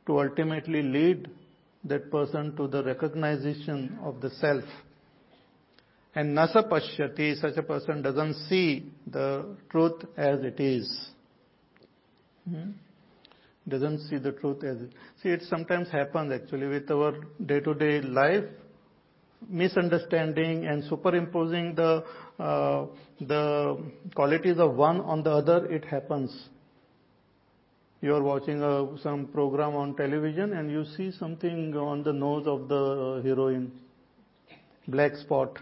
to 0.07 0.19
ultimately 0.19 0.81
lead 0.81 1.29
that 1.87 2.11
person 2.11 2.55
to 2.55 2.67
the 2.67 2.83
recognition 2.83 3.97
of 4.03 4.21
the 4.21 4.29
self. 4.29 4.63
And 6.15 6.35
nasa 6.35 6.67
pashyati, 6.67 7.39
such 7.39 7.57
a 7.57 7.63
person 7.63 8.01
doesn't 8.01 8.33
see 8.49 8.91
the 9.05 9.55
truth 9.69 10.03
as 10.15 10.39
it 10.41 10.59
is. 10.59 11.09
Hmm? 12.49 12.71
Doesn't 13.67 14.07
see 14.09 14.17
the 14.17 14.31
truth 14.31 14.63
as 14.63 14.77
it. 14.77 14.91
See, 15.21 15.29
it 15.29 15.43
sometimes 15.43 15.89
happens 15.89 16.31
actually 16.31 16.67
with 16.67 16.89
our 16.89 17.13
day-to-day 17.45 18.01
life, 18.01 18.45
misunderstanding 19.47 20.65
and 20.65 20.83
superimposing 20.85 21.75
the 21.75 22.03
uh, 22.39 22.85
the 23.19 23.83
qualities 24.15 24.57
of 24.59 24.75
one 24.75 25.01
on 25.01 25.23
the 25.23 25.31
other, 25.31 25.65
it 25.71 25.85
happens 25.85 26.49
You 28.00 28.16
are 28.16 28.22
watching 28.22 28.62
a, 28.62 28.98
some 29.00 29.28
program 29.28 29.76
on 29.76 29.94
television 29.94 30.54
and 30.54 30.70
you 30.70 30.84
see 30.96 31.12
something 31.12 31.76
on 31.76 32.02
the 32.02 32.12
nose 32.12 32.46
of 32.46 32.68
the 32.68 33.22
heroine, 33.24 33.70
black 34.88 35.14
spot. 35.16 35.58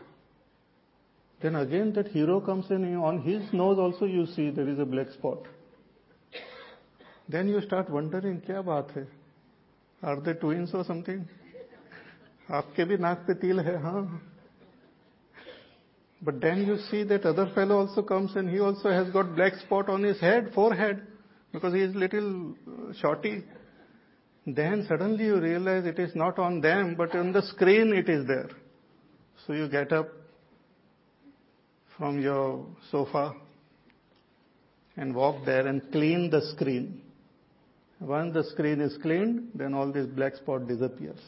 Then 1.42 1.56
again 1.56 1.92
that 1.94 2.08
hero 2.08 2.40
comes 2.40 2.70
in, 2.70 2.96
on 2.96 3.20
his 3.22 3.42
nose 3.52 3.78
also 3.78 4.06
you 4.06 4.26
see 4.26 4.50
there 4.50 4.68
is 4.68 4.78
a 4.78 4.86
black 4.86 5.10
spot. 5.10 5.38
Then 7.28 7.48
you 7.48 7.60
start 7.60 7.90
wondering, 7.90 8.40
क्या 8.40 8.64
बात 8.64 8.96
है? 8.96 9.06
Are 10.02 10.20
they 10.20 10.32
twins 10.32 10.74
or 10.74 10.84
something? 10.84 11.28
आपके 12.50 12.84
भी 12.84 12.96
नाक 12.98 13.24
पे 13.26 13.34
तिल 13.40 13.60
है 13.60 13.76
हाँ 13.82 14.20
but 16.22 16.40
then 16.40 16.66
you 16.66 16.76
see 16.90 17.02
that 17.04 17.24
other 17.24 17.46
fellow 17.54 17.78
also 17.78 18.02
comes 18.02 18.34
and 18.36 18.50
he 18.50 18.60
also 18.60 18.90
has 18.90 19.08
got 19.10 19.34
black 19.34 19.54
spot 19.54 19.88
on 19.88 20.02
his 20.02 20.20
head, 20.20 20.52
forehead, 20.54 21.06
because 21.55 21.73
he 21.73 21.79
is 21.79 21.95
little 21.95 22.53
uh, 22.67 22.93
shorty. 23.01 23.43
Then 24.45 24.85
suddenly 24.87 25.25
you 25.25 25.39
realize 25.39 25.85
it 25.85 25.97
is 25.97 26.13
not 26.15 26.37
on 26.37 26.61
them, 26.61 26.95
but 26.95 27.15
on 27.15 27.31
the 27.31 27.41
screen 27.41 27.93
it 27.93 28.09
is 28.09 28.27
there. 28.27 28.49
So 29.47 29.53
you 29.53 29.67
get 29.69 29.91
up 29.91 30.09
from 31.97 32.21
your 32.21 32.65
sofa 32.91 33.33
and 34.97 35.15
walk 35.15 35.45
there 35.45 35.65
and 35.65 35.81
clean 35.91 36.29
the 36.29 36.41
screen. 36.53 37.01
Once 38.01 38.33
the 38.33 38.43
screen 38.51 38.81
is 38.81 38.97
cleaned, 39.01 39.49
then 39.55 39.73
all 39.73 39.91
this 39.91 40.07
black 40.07 40.35
spot 40.35 40.67
disappears. 40.67 41.19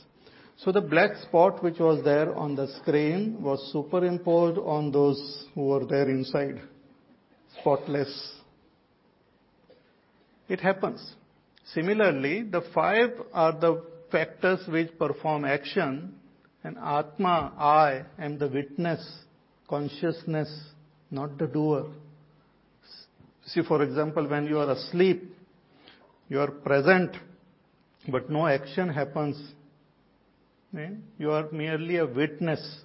So 0.58 0.72
the 0.72 0.82
black 0.82 1.16
spot 1.28 1.64
which 1.64 1.80
was 1.80 2.04
there 2.04 2.36
on 2.36 2.56
the 2.56 2.68
screen 2.82 3.42
was 3.42 3.72
superimposed 3.72 4.58
on 4.58 4.92
those 4.92 5.46
who 5.56 5.68
were 5.68 5.86
there 5.86 6.10
inside. 6.10 6.62
Spotless. 7.60 8.37
It 10.48 10.60
happens. 10.60 11.16
Similarly, 11.74 12.44
the 12.44 12.62
five 12.74 13.12
are 13.34 13.54
the 13.54 13.84
factors 14.12 14.60
which 14.68 14.98
perform 14.98 15.46
action 15.46 16.16
and 16.64 16.78
Atma, 16.78 17.54
I, 17.58 18.04
am 18.20 18.38
the 18.38 18.48
witness, 18.48 19.06
consciousness, 19.70 20.50
not 21.12 21.38
the 21.38 21.48
doer. 21.48 21.88
See, 23.46 23.62
for 23.64 23.84
example, 23.84 24.28
when 24.28 24.48
you 24.48 24.60
are 24.60 24.72
asleep, 24.72 25.34
you 26.30 26.40
are 26.40 26.52
present, 26.52 27.16
but 28.10 28.30
no 28.30 28.48
action 28.48 28.90
happens 28.90 29.54
eh? 30.78 30.90
you 31.18 31.32
are 31.32 31.50
merely 31.52 31.98
a 31.98 32.06
witness, 32.06 32.82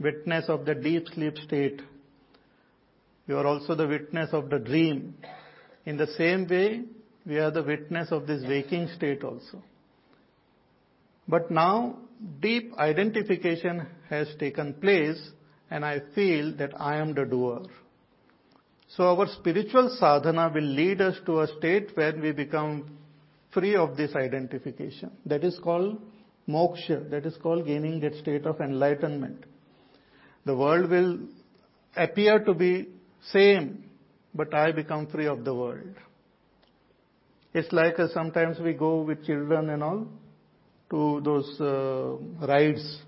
witness 0.00 0.46
of 0.48 0.64
the 0.64 0.74
deep 0.74 1.06
sleep 1.08 1.36
state. 1.38 1.80
You 3.26 3.38
are 3.38 3.46
also 3.46 3.74
the 3.74 3.86
witness 3.86 4.30
of 4.32 4.50
the 4.50 4.58
dream. 4.58 5.14
In 5.86 5.96
the 5.96 6.06
same 6.06 6.46
way, 6.48 6.84
we 7.26 7.38
are 7.38 7.50
the 7.50 7.62
witness 7.62 8.08
of 8.10 8.26
this 8.26 8.42
waking 8.46 8.88
state 8.96 9.22
also. 9.24 9.62
But 11.26 11.50
now, 11.50 11.98
deep 12.40 12.72
identification 12.78 13.86
has 14.08 14.28
taken 14.38 14.74
place 14.74 15.20
and 15.70 15.84
I 15.84 16.00
feel 16.14 16.54
that 16.56 16.78
I 16.80 16.96
am 16.98 17.14
the 17.14 17.24
doer. 17.24 17.62
So 18.96 19.04
our 19.04 19.26
spiritual 19.26 19.96
sadhana 19.98 20.50
will 20.54 20.62
lead 20.62 21.00
us 21.00 21.16
to 21.26 21.40
a 21.40 21.48
state 21.58 21.96
where 21.96 22.14
we 22.14 22.32
become 22.32 22.98
free 23.52 23.74
of 23.74 23.96
this 23.96 24.14
identification. 24.14 25.10
That 25.26 25.42
is 25.42 25.58
called 25.62 26.00
moksha, 26.48 27.10
that 27.10 27.24
is 27.26 27.36
called 27.42 27.66
gaining 27.66 28.00
that 28.00 28.14
state 28.16 28.46
of 28.46 28.60
enlightenment. 28.60 29.44
The 30.44 30.54
world 30.54 30.90
will 30.90 31.18
appear 31.96 32.40
to 32.40 32.54
be 32.54 32.88
same, 33.32 33.83
but 34.33 34.53
I 34.53 34.71
become 34.71 35.07
free 35.07 35.27
of 35.27 35.43
the 35.43 35.53
world. 35.53 35.95
It's 37.53 37.71
like 37.73 37.99
uh, 37.99 38.07
sometimes 38.13 38.59
we 38.59 38.73
go 38.73 39.01
with 39.01 39.25
children 39.25 39.69
and 39.69 39.83
all 39.83 40.07
to 40.91 41.21
those 41.23 41.59
uh, 41.59 42.17
rides. 42.45 43.01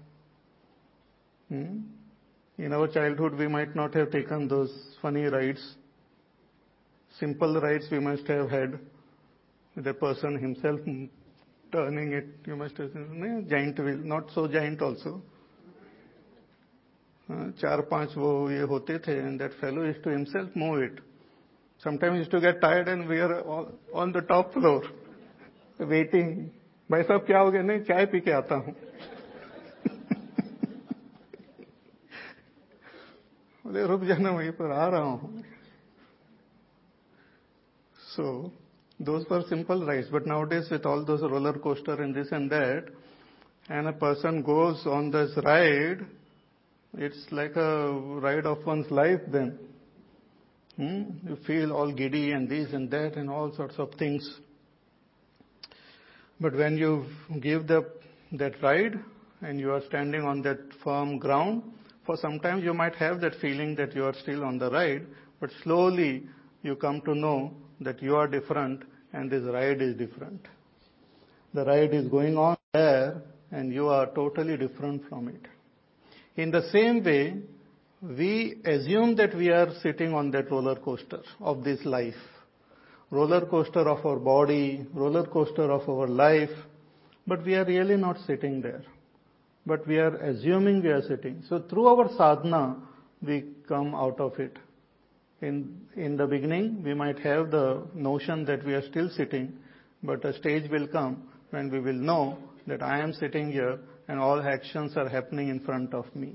Hmm? 1.49 1.79
In 2.57 2.73
our 2.73 2.88
childhood, 2.88 3.36
we 3.36 3.47
might 3.47 3.75
not 3.75 3.93
have 3.95 4.11
taken 4.11 4.47
those 4.47 4.71
funny 5.01 5.23
rides. 5.23 5.75
Simple 7.19 7.59
rides 7.59 7.86
we 7.91 7.99
must 7.99 8.27
have 8.27 8.49
had. 8.49 8.79
The 9.75 9.93
person 9.93 10.38
himself 10.38 10.79
turning 11.71 12.11
it, 12.13 12.25
you 12.45 12.55
must 12.55 12.77
have 12.77 12.91
seen, 12.91 13.47
giant 13.49 13.79
wheel, 13.79 13.97
not 13.97 14.29
so 14.34 14.47
giant 14.47 14.82
also. 14.82 15.21
चार 17.32 17.82
पांच 17.88 18.15
वो 18.17 18.29
ये 18.51 18.61
होते 18.67 18.97
थे 19.07 19.13
and 19.25 19.39
that 19.39 19.53
fellow 19.61 19.84
used 19.84 20.03
to 20.03 20.09
himself 20.09 20.49
move 20.55 20.82
it. 20.84 20.99
Sometimes 21.84 22.17
used 22.19 22.32
to 22.32 22.39
get 22.39 22.61
tired 22.61 22.88
and 22.88 23.07
we 23.07 23.19
are 23.19 23.43
on 23.93 24.11
the 24.11 24.21
top 24.21 24.53
floor 24.53 24.84
waiting. 25.79 26.51
भाई 26.91 27.03
साहब 27.03 27.25
क्या 27.25 27.39
हो 27.39 27.51
गया 27.51 27.61
नहीं 27.61 27.79
चाय 27.88 28.05
पी 28.11 28.19
के 28.21 28.32
आता 28.32 28.55
हूँ 28.55 28.75
बोले 33.65 33.86
रुक 33.88 34.03
जाना 34.09 34.32
वहीं 34.32 34.51
पर 34.59 34.71
आ 34.71 34.88
रहा 34.88 35.01
हूँ 35.01 35.43
सो 38.15 38.27
those 39.03 39.25
were 39.29 39.41
simple 39.49 39.84
rides, 39.86 40.09
but 40.11 40.27
nowadays 40.27 40.69
with 40.69 40.86
all 40.86 41.03
those 41.03 41.21
roller 41.21 41.53
coaster 41.53 41.93
and 42.01 42.13
this 42.13 42.32
and 42.32 42.51
that, 42.51 42.86
and 43.69 43.88
a 43.88 43.93
person 43.93 44.43
goes 44.43 44.86
on 44.86 45.09
this 45.09 45.32
ride, 45.43 46.05
it's 46.97 47.25
like 47.32 47.55
a 47.55 47.91
ride 48.21 48.45
of 48.45 48.65
one's 48.65 48.91
life 48.91 49.21
then. 49.32 49.57
Hmm? 50.76 51.02
You 51.26 51.36
feel 51.46 51.72
all 51.72 51.92
giddy 51.92 52.32
and 52.32 52.48
this 52.48 52.72
and 52.72 52.90
that 52.90 53.16
and 53.16 53.30
all 53.30 53.54
sorts 53.54 53.76
of 53.78 53.92
things. 53.98 54.28
But 56.38 56.54
when 56.54 56.76
you 56.76 57.06
give 57.40 57.66
the, 57.66 57.86
that 58.32 58.62
ride, 58.62 58.98
and 59.42 59.60
you 59.60 59.72
are 59.72 59.82
standing 59.88 60.22
on 60.22 60.42
that 60.42 60.58
firm 60.82 61.18
ground, 61.18 61.62
for 62.04 62.16
sometimes 62.16 62.64
you 62.64 62.72
might 62.72 62.94
have 62.96 63.20
that 63.20 63.34
feeling 63.40 63.74
that 63.76 63.94
you 63.94 64.04
are 64.04 64.14
still 64.14 64.44
on 64.44 64.58
the 64.58 64.70
ride, 64.70 65.06
but 65.40 65.50
slowly 65.62 66.26
you 66.62 66.76
come 66.76 67.00
to 67.02 67.14
know 67.14 67.52
that 67.80 68.02
you 68.02 68.16
are 68.16 68.26
different 68.26 68.82
and 69.12 69.30
this 69.30 69.42
ride 69.44 69.82
is 69.82 69.96
different. 69.96 70.40
The 71.52 71.64
ride 71.64 71.94
is 71.94 72.08
going 72.08 72.36
on 72.36 72.56
there 72.72 73.22
and 73.50 73.72
you 73.72 73.88
are 73.88 74.06
totally 74.06 74.56
different 74.56 75.08
from 75.08 75.28
it. 75.28 75.40
In 76.36 76.50
the 76.50 76.68
same 76.70 77.02
way, 77.02 77.36
we 78.03 78.61
assume 78.64 79.16
that 79.16 79.34
we 79.34 79.49
are 79.49 79.68
sitting 79.82 80.12
on 80.12 80.30
that 80.32 80.51
roller 80.51 80.76
coaster 80.76 81.20
of 81.40 81.64
this 81.64 81.84
life. 81.84 82.14
Roller 83.11 83.47
coaster 83.47 83.88
of 83.88 84.05
our 84.05 84.18
body, 84.18 84.86
roller 84.92 85.26
coaster 85.26 85.70
of 85.70 85.88
our 85.88 86.07
life, 86.07 86.51
but 87.26 87.44
we 87.44 87.55
are 87.55 87.64
really 87.64 87.97
not 87.97 88.18
sitting 88.26 88.61
there. 88.61 88.82
But 89.64 89.86
we 89.86 89.99
are 89.99 90.14
assuming 90.16 90.82
we 90.82 90.90
are 90.90 91.03
sitting. 91.03 91.42
So 91.49 91.61
through 91.70 91.86
our 91.86 92.09
sadhana, 92.16 92.76
we 93.22 93.44
come 93.66 93.94
out 93.94 94.20
of 94.20 94.38
it. 94.38 94.59
In, 95.40 95.80
in 95.97 96.16
the 96.16 96.26
beginning, 96.26 96.82
we 96.82 96.94
might 96.94 97.18
have 97.20 97.51
the 97.51 97.86
notion 97.94 98.44
that 98.47 98.64
we 98.64 98.74
are 98.74 98.86
still 98.90 99.11
sitting, 99.11 99.55
but 100.03 100.24
a 100.24 100.32
stage 100.38 100.70
will 100.70 100.86
come 100.86 101.28
when 101.51 101.70
we 101.70 101.80
will 101.80 101.94
know 101.94 102.38
that 102.66 102.82
I 102.82 103.01
am 103.01 103.12
sitting 103.12 103.53
here 103.53 103.78
and 104.09 104.18
all 104.18 104.40
actions 104.40 104.97
are 104.97 105.09
happening 105.09 105.49
in 105.49 105.61
front 105.61 105.94
of 105.94 106.05
me. 106.14 106.34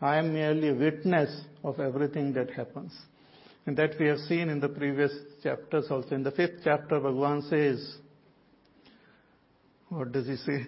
I 0.00 0.18
am 0.18 0.32
merely 0.32 0.68
a 0.68 0.74
witness 0.74 1.44
of 1.62 1.80
everything 1.80 2.32
that 2.34 2.50
happens. 2.50 2.92
And 3.66 3.76
that 3.76 3.92
we 4.00 4.06
have 4.08 4.18
seen 4.18 4.48
in 4.48 4.58
the 4.58 4.68
previous 4.68 5.12
chapters 5.42 5.86
also. 5.90 6.14
In 6.14 6.24
the 6.24 6.32
fifth 6.32 6.60
chapter, 6.64 6.98
Bhagavan 6.98 7.48
says, 7.48 7.96
what 9.88 10.10
does 10.10 10.26
he 10.26 10.36
say? 10.36 10.66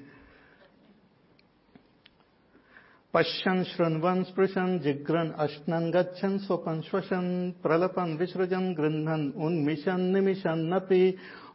पश्यन् 3.15 3.63
शृण्वन् 3.65 4.23
स्पृशन् 4.27 4.79
जिघ्रन् 4.83 5.31
अश्नन् 5.43 5.91
गच्छन् 5.95 6.39
स्वपन् 6.47 6.83
श्वसन् 6.83 7.31
प्रलपन् 7.63 8.17
विसृजन् 8.19 8.75
गृह्णन् 8.75 9.27
उन्मिषन् 9.47 10.11
निमिषन्नपि 10.15 11.03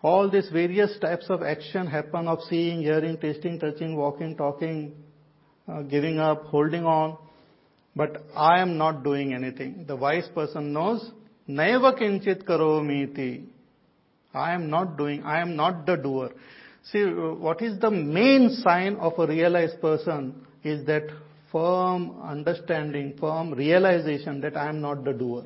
all 0.01 0.29
these 0.29 0.49
various 0.49 0.97
types 0.99 1.29
of 1.29 1.43
action 1.43 1.85
happen 1.85 2.27
of 2.27 2.39
seeing, 2.49 2.81
hearing, 2.81 3.17
tasting, 3.17 3.59
touching, 3.59 3.97
walking, 3.97 4.37
talking, 4.37 4.93
uh, 5.67 5.81
giving 5.81 6.19
up, 6.19 6.43
holding 6.45 6.85
on. 6.85 7.17
But 7.96 8.24
I 8.34 8.60
am 8.60 8.76
not 8.76 9.04
doing 9.04 9.34
anything. 9.34 9.84
The 9.86 9.96
wise 9.96 10.28
person 10.34 10.72
knows, 10.72 11.12
Naiva 11.48 11.98
kinchit 11.98 12.44
karomiti. 12.44 13.44
I 14.34 14.52
am 14.52 14.68
not 14.68 14.98
doing, 14.98 15.22
I 15.22 15.40
am 15.40 15.54
not 15.54 15.86
the 15.86 15.96
doer. 15.96 16.30
See, 16.90 17.04
what 17.04 17.62
is 17.62 17.78
the 17.78 17.90
main 17.90 18.50
sign 18.62 18.96
of 18.96 19.18
a 19.18 19.26
realized 19.26 19.80
person 19.80 20.44
is 20.64 20.84
that 20.86 21.04
firm 21.52 22.20
understanding, 22.22 23.14
firm 23.18 23.52
realization 23.52 24.40
that 24.40 24.56
I 24.56 24.68
am 24.68 24.80
not 24.80 25.04
the 25.04 25.12
doer. 25.12 25.44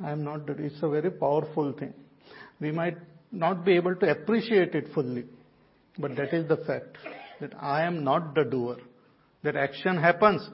I 0.00 0.10
am 0.10 0.24
not 0.24 0.46
the, 0.46 0.52
it's 0.54 0.82
a 0.82 0.88
very 0.88 1.10
powerful 1.10 1.72
thing. 1.72 1.94
We 2.60 2.72
might 2.72 2.96
not 3.30 3.64
be 3.64 3.76
able 3.76 3.94
to 3.96 4.10
appreciate 4.10 4.74
it 4.74 4.92
fully, 4.94 5.26
but 5.98 6.16
that 6.16 6.34
is 6.34 6.48
the 6.48 6.56
fact 6.56 6.98
that 7.40 7.52
I 7.60 7.84
am 7.84 8.02
not 8.02 8.34
the 8.34 8.44
doer. 8.44 8.78
That 9.42 9.56
action 9.56 9.96
happens, 9.96 10.48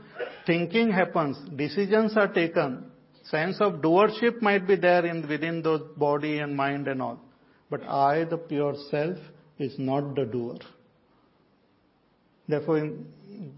thinking 0.46 0.90
happens, 0.90 1.38
decisions 1.56 2.16
are 2.16 2.28
taken, 2.28 2.84
sense 3.24 3.56
of 3.60 3.74
doership 3.74 4.42
might 4.42 4.66
be 4.66 4.76
there 4.76 5.06
in 5.06 5.26
within 5.26 5.62
those 5.62 5.82
body 5.96 6.38
and 6.38 6.54
mind 6.54 6.88
and 6.88 7.00
all. 7.00 7.18
But 7.70 7.82
I, 7.84 8.24
the 8.24 8.36
pure 8.36 8.74
self, 8.90 9.16
is 9.58 9.74
not 9.78 10.14
the 10.14 10.26
doer. 10.26 10.58
Therefore, 12.46 12.78
in 12.78 13.06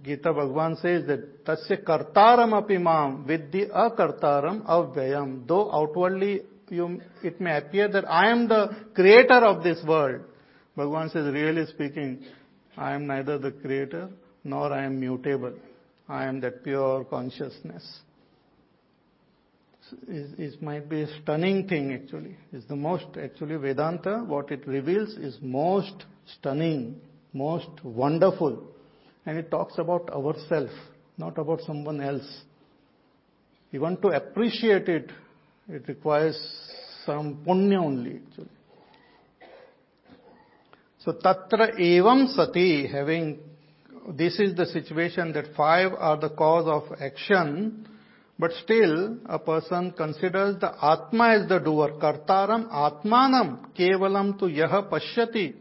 Gita 0.04 0.32
Bhagavan 0.32 0.80
says 0.80 1.06
that 1.08 1.44
tasya 1.44 1.82
kartaram 1.82 2.52
apimam 2.52 3.26
vidhi 3.26 3.68
akartaram 3.68 4.64
avyayam. 4.64 5.46
Though 5.48 5.72
outwardly 5.72 6.42
you, 6.68 7.00
it 7.24 7.40
may 7.40 7.56
appear 7.56 7.88
that 7.88 8.08
I 8.08 8.30
am 8.30 8.46
the 8.46 8.76
creator 8.94 9.44
of 9.44 9.64
this 9.64 9.82
world. 9.84 10.22
Bhagavan 10.78 11.12
says, 11.12 11.32
really 11.34 11.66
speaking, 11.66 12.24
I 12.76 12.94
am 12.94 13.06
neither 13.08 13.38
the 13.38 13.50
creator 13.50 14.10
nor 14.46 14.72
I 14.72 14.84
am 14.84 15.00
mutable. 15.00 15.54
I 16.08 16.24
am 16.24 16.40
that 16.40 16.62
pure 16.62 17.04
consciousness. 17.04 17.84
It 20.08 20.62
might 20.62 20.88
be 20.88 21.02
a 21.02 21.22
stunning 21.22 21.68
thing 21.68 21.92
actually. 21.92 22.36
It's 22.52 22.66
the 22.66 22.76
most, 22.76 23.06
actually 23.22 23.56
Vedanta, 23.56 24.24
what 24.26 24.50
it 24.50 24.66
reveals 24.66 25.10
is 25.16 25.38
most 25.40 26.04
stunning, 26.38 27.00
most 27.32 27.68
wonderful. 27.84 28.62
And 29.26 29.38
it 29.38 29.50
talks 29.50 29.78
about 29.78 30.08
ourself, 30.10 30.70
not 31.18 31.38
about 31.38 31.60
someone 31.62 32.00
else. 32.00 32.42
Want 33.72 34.00
to 34.02 34.08
appreciate 34.08 34.88
it 34.88 35.10
it 35.68 35.82
requires 35.88 36.38
some 37.04 37.42
punya 37.44 37.78
only 37.82 38.20
actually. 38.22 38.50
So 40.98 41.12
tatra 41.12 41.78
evam 41.78 42.34
sati, 42.34 42.86
having 42.86 43.38
this 44.14 44.38
is 44.38 44.54
the 44.54 44.66
situation 44.66 45.32
that 45.32 45.54
five 45.56 45.92
are 45.98 46.16
the 46.18 46.30
cause 46.30 46.66
of 46.66 46.98
action, 47.00 47.88
but 48.38 48.52
still 48.62 49.18
a 49.26 49.38
person 49.38 49.92
considers 49.96 50.60
the 50.60 50.72
atma 50.82 51.40
as 51.40 51.48
the 51.48 51.58
doer. 51.58 51.92
Kartaram 52.00 52.70
atmanam 52.70 53.74
kevalam 53.74 54.38
tu 54.38 54.46
yaha 54.46 54.90
pashyati. 54.90 55.54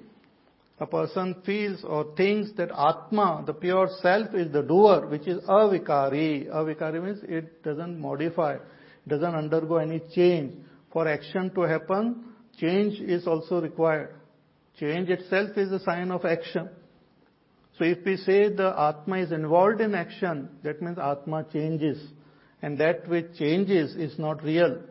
A 0.80 0.86
person 0.86 1.42
feels 1.46 1.84
or 1.86 2.14
thinks 2.18 2.52
that 2.58 2.70
atma, 2.72 3.44
the 3.46 3.54
pure 3.54 3.90
self, 4.02 4.34
is 4.34 4.52
the 4.52 4.62
doer, 4.62 5.08
which 5.08 5.26
is 5.26 5.42
avikari. 5.46 6.48
Avikari 6.50 7.02
means 7.02 7.20
it 7.24 7.64
doesn't 7.64 7.98
modify 8.00 8.58
doesn't 9.08 9.36
undergo 9.36 9.78
any 9.78 10.02
change. 10.14 10.54
For 10.92 11.08
action 11.08 11.54
to 11.56 11.62
happen, 11.62 12.26
change 12.58 13.00
is 13.00 13.28
also 13.28 13.62
required. 13.62 14.16
Change 14.80 15.10
itself 15.10 15.58
is 15.58 15.72
a 15.72 15.80
sign 15.80 16.12
of 16.12 16.26
action. 16.26 16.70
So 17.78 17.84
if 17.84 18.06
we 18.06 18.18
say 18.18 18.50
the 18.50 18.74
Atma 18.78 19.18
is 19.18 19.32
involved 19.32 19.82
in 19.82 19.96
action, 19.96 20.50
that 20.64 20.82
means 20.82 20.98
Atma 20.98 21.46
changes. 21.52 22.02
And 22.62 22.78
that 22.80 23.08
which 23.08 23.38
changes 23.38 23.96
is 23.96 24.18
not 24.18 24.42
real. 24.44 24.82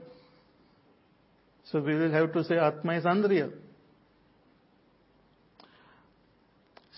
So 1.71 1.81
we 1.81 1.95
will 1.95 2.13
have 2.13 2.33
to 2.35 2.45
say 2.45 2.59
Atma 2.59 2.99
is 2.99 3.05
unreal. 3.07 3.51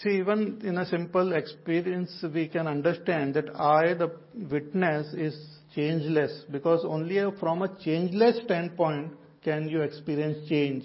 See, 0.03 0.18
even 0.18 0.61
in 0.62 0.76
a 0.76 0.84
simple 0.84 1.32
experience, 1.32 2.22
we 2.34 2.49
can 2.49 2.66
understand 2.66 3.34
that 3.34 3.49
I, 3.59 3.95
the 3.95 4.12
witness, 4.51 5.14
is 5.14 5.34
changeless 5.74 6.45
because 6.51 6.84
only 6.84 7.18
from 7.41 7.62
a 7.62 7.68
changeless 7.82 8.41
standpoint 8.45 9.12
can 9.43 9.68
you 9.68 9.80
experience 9.80 10.49
change. 10.49 10.84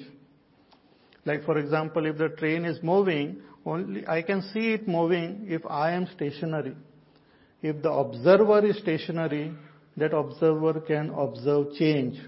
Like 1.25 1.43
for 1.43 1.57
example, 1.57 2.05
if 2.05 2.17
the 2.17 2.29
train 2.29 2.63
is 2.63 2.81
moving, 2.81 3.41
only 3.65 4.07
I 4.07 4.21
can 4.21 4.41
see 4.53 4.73
it 4.73 4.87
moving 4.87 5.45
if 5.47 5.65
I 5.65 5.91
am 5.91 6.07
stationary. 6.15 6.75
If 7.61 7.81
the 7.83 7.91
observer 7.91 8.65
is 8.65 8.77
stationary, 8.79 9.53
that 9.97 10.13
observer 10.13 10.79
can 10.81 11.09
observe 11.11 11.73
change. 11.73 12.19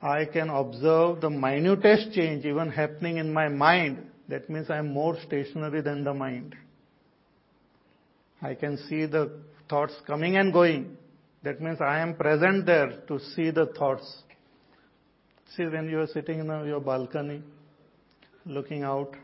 I 0.00 0.24
can 0.24 0.50
observe 0.50 1.20
the 1.20 1.30
minutest 1.30 2.12
change 2.12 2.44
even 2.44 2.70
happening 2.70 3.18
in 3.18 3.32
my 3.32 3.48
mind. 3.48 4.06
That 4.28 4.48
means 4.48 4.70
I 4.70 4.78
am 4.78 4.92
more 4.92 5.16
stationary 5.26 5.82
than 5.82 6.04
the 6.04 6.14
mind. 6.14 6.54
I 8.40 8.54
can 8.54 8.76
see 8.88 9.06
the 9.06 9.30
thoughts 9.68 9.94
coming 10.06 10.36
and 10.36 10.52
going. 10.52 10.96
That 11.42 11.60
means 11.60 11.80
I 11.80 12.00
am 12.00 12.14
present 12.14 12.66
there 12.66 13.02
to 13.08 13.18
see 13.34 13.50
the 13.50 13.66
thoughts. 13.66 14.22
See, 15.56 15.64
when 15.64 15.88
you 15.88 16.00
are 16.00 16.06
sitting 16.06 16.40
in 16.40 16.46
your 16.46 16.80
balcony, 16.80 17.42
looking 18.44 18.82
out 18.82 19.16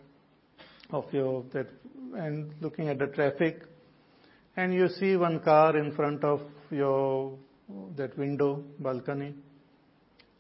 of 0.93 1.05
your 1.13 1.45
that 1.53 1.69
and 2.17 2.53
looking 2.61 2.89
at 2.89 2.99
the 2.99 3.07
traffic, 3.07 3.63
and 4.57 4.75
you 4.75 4.89
see 4.89 5.17
one 5.17 5.41
car 5.41 5.77
in 5.77 5.93
front 5.93 6.23
of 6.25 6.41
your 6.71 7.37
that 7.97 8.17
window 8.19 8.63
balcony. 8.79 9.35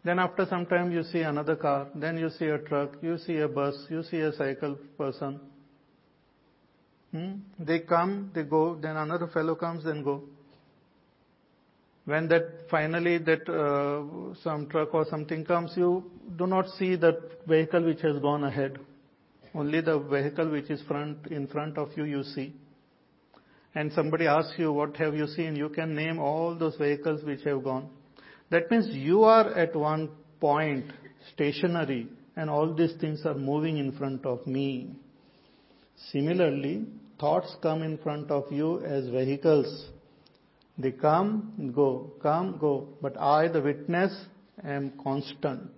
Then 0.05 0.18
after 0.18 0.46
some 0.46 0.66
time 0.66 0.90
you 0.90 1.05
see 1.05 1.20
another 1.20 1.57
car, 1.57 1.88
then 1.94 2.18
you 2.18 2.28
see 2.30 2.46
a 2.46 2.59
truck, 2.59 2.96
you 3.00 3.18
see 3.18 3.38
a 3.38 3.48
bus, 3.48 3.86
you 3.88 4.03
see 4.03 4.18
a 4.18 4.32
cycle 4.32 4.76
person. 4.98 5.40
Hmm? 7.12 7.32
They 7.59 7.80
come, 7.80 8.30
they 8.34 8.42
go, 8.42 8.74
then 8.74 8.96
another 8.96 9.28
fellow 9.28 9.55
comes, 9.55 9.84
then 9.84 10.03
go. 10.03 10.22
When 12.05 12.26
that 12.28 12.68
finally 12.68 13.18
that 13.18 13.48
uh, 13.48 14.34
some 14.42 14.68
truck 14.68 14.92
or 14.92 15.07
something 15.09 15.44
comes, 15.44 15.72
you 15.76 16.11
do 16.36 16.48
not 16.48 16.68
see 16.70 16.96
that 16.96 17.46
vehicle 17.46 17.84
which 17.84 18.00
has 18.00 18.18
gone 18.18 18.42
ahead. 18.42 18.78
Only 19.55 19.80
the 19.80 19.98
vehicle 19.98 20.50
which 20.50 20.70
is 20.70 20.80
front 20.82 21.26
in 21.26 21.46
front 21.46 21.76
of 21.76 21.90
you, 21.96 22.05
you 22.05 22.22
see. 22.22 22.55
And 23.74 23.92
somebody 23.92 24.26
asks 24.26 24.55
you, 24.59 24.72
what 24.72 24.96
have 24.96 25.14
you 25.14 25.26
seen? 25.26 25.57
You 25.57 25.68
can 25.68 25.94
name 25.94 26.18
all 26.18 26.55
those 26.55 26.76
vehicles 26.76 27.24
which 27.24 27.42
have 27.44 27.64
gone. 27.64 27.88
That 28.50 28.70
means 28.70 28.94
you 28.94 29.24
are 29.24 29.48
at 29.55 29.74
one 29.74 30.11
point 30.40 30.86
stationary 31.32 32.09
and 32.36 32.50
all 32.50 32.74
these 32.74 32.94
things 33.00 33.22
are 33.24 33.34
moving 33.34 33.78
in 33.78 33.92
front 33.92 34.26
of 34.26 34.46
me. 34.46 34.94
Similarly, 36.11 36.86
thoughts 37.20 37.55
come 37.62 37.82
in 37.82 37.98
front 37.98 38.30
of 38.30 38.50
you 38.50 38.80
as 38.84 39.09
vehicles. 39.09 39.88
They 40.78 40.92
come, 40.92 41.72
go, 41.74 42.12
come, 42.22 42.59
go. 42.59 42.88
But 43.00 43.18
I, 43.18 43.48
the 43.48 43.61
witness, 43.61 44.12
am 44.64 44.92
constant. 45.03 45.70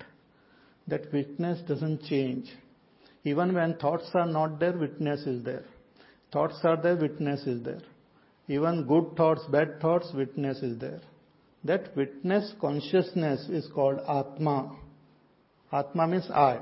That 0.89 1.13
witness 1.13 1.61
doesn't 1.67 2.03
change. 2.05 2.49
Even 3.25 3.55
when 3.55 3.77
thoughts 3.77 4.11
are 4.15 4.27
not 4.27 4.61
there, 4.61 4.77
witness 4.77 5.21
is 5.21 5.43
there. 5.45 5.65
Thoughts 6.33 6.59
are 6.65 6.77
there, 6.81 6.97
witness 6.97 7.47
is 7.47 7.63
there. 7.65 7.81
Even 8.49 8.87
good 8.87 9.17
thoughts, 9.17 9.43
bad 9.51 9.81
thoughts, 9.81 10.11
witness 10.15 10.59
is 10.59 10.79
there. 10.79 11.01
That 11.65 11.97
witness 11.97 12.53
consciousness 12.61 13.49
is 13.49 13.67
called 13.75 14.01
Atma. 14.07 14.77
Atma 15.73 16.07
means 16.07 16.31
I. 16.31 16.61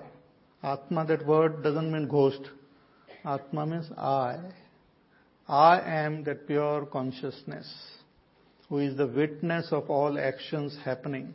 Atma, 0.62 1.04
that 1.06 1.26
word 1.26 1.64
doesn't 1.64 1.90
mean 1.90 2.06
ghost. 2.06 2.42
Atma 3.24 3.66
means 3.66 3.90
I. 3.98 4.38
I 5.48 5.80
am 5.80 6.22
that 6.24 6.46
pure 6.46 6.86
consciousness 6.86 7.68
who 8.68 8.78
is 8.78 8.96
the 8.96 9.06
witness 9.08 9.66
of 9.72 9.90
all 9.90 10.18
actions 10.18 10.78
happening. 10.84 11.34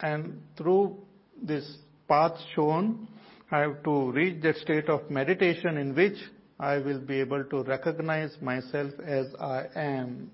And 0.00 0.42
through 0.58 0.96
this 1.40 1.76
path 2.08 2.36
shown, 2.54 3.06
I 3.52 3.58
have 3.60 3.82
to 3.82 4.10
reach 4.12 4.42
that 4.44 4.56
state 4.56 4.88
of 4.88 5.10
meditation 5.10 5.76
in 5.76 5.94
which 5.94 6.16
I 6.58 6.78
will 6.78 7.00
be 7.00 7.20
able 7.20 7.44
to 7.44 7.62
recognize 7.64 8.34
myself 8.40 8.92
as 9.04 9.26
I 9.38 9.66
am, 9.76 10.30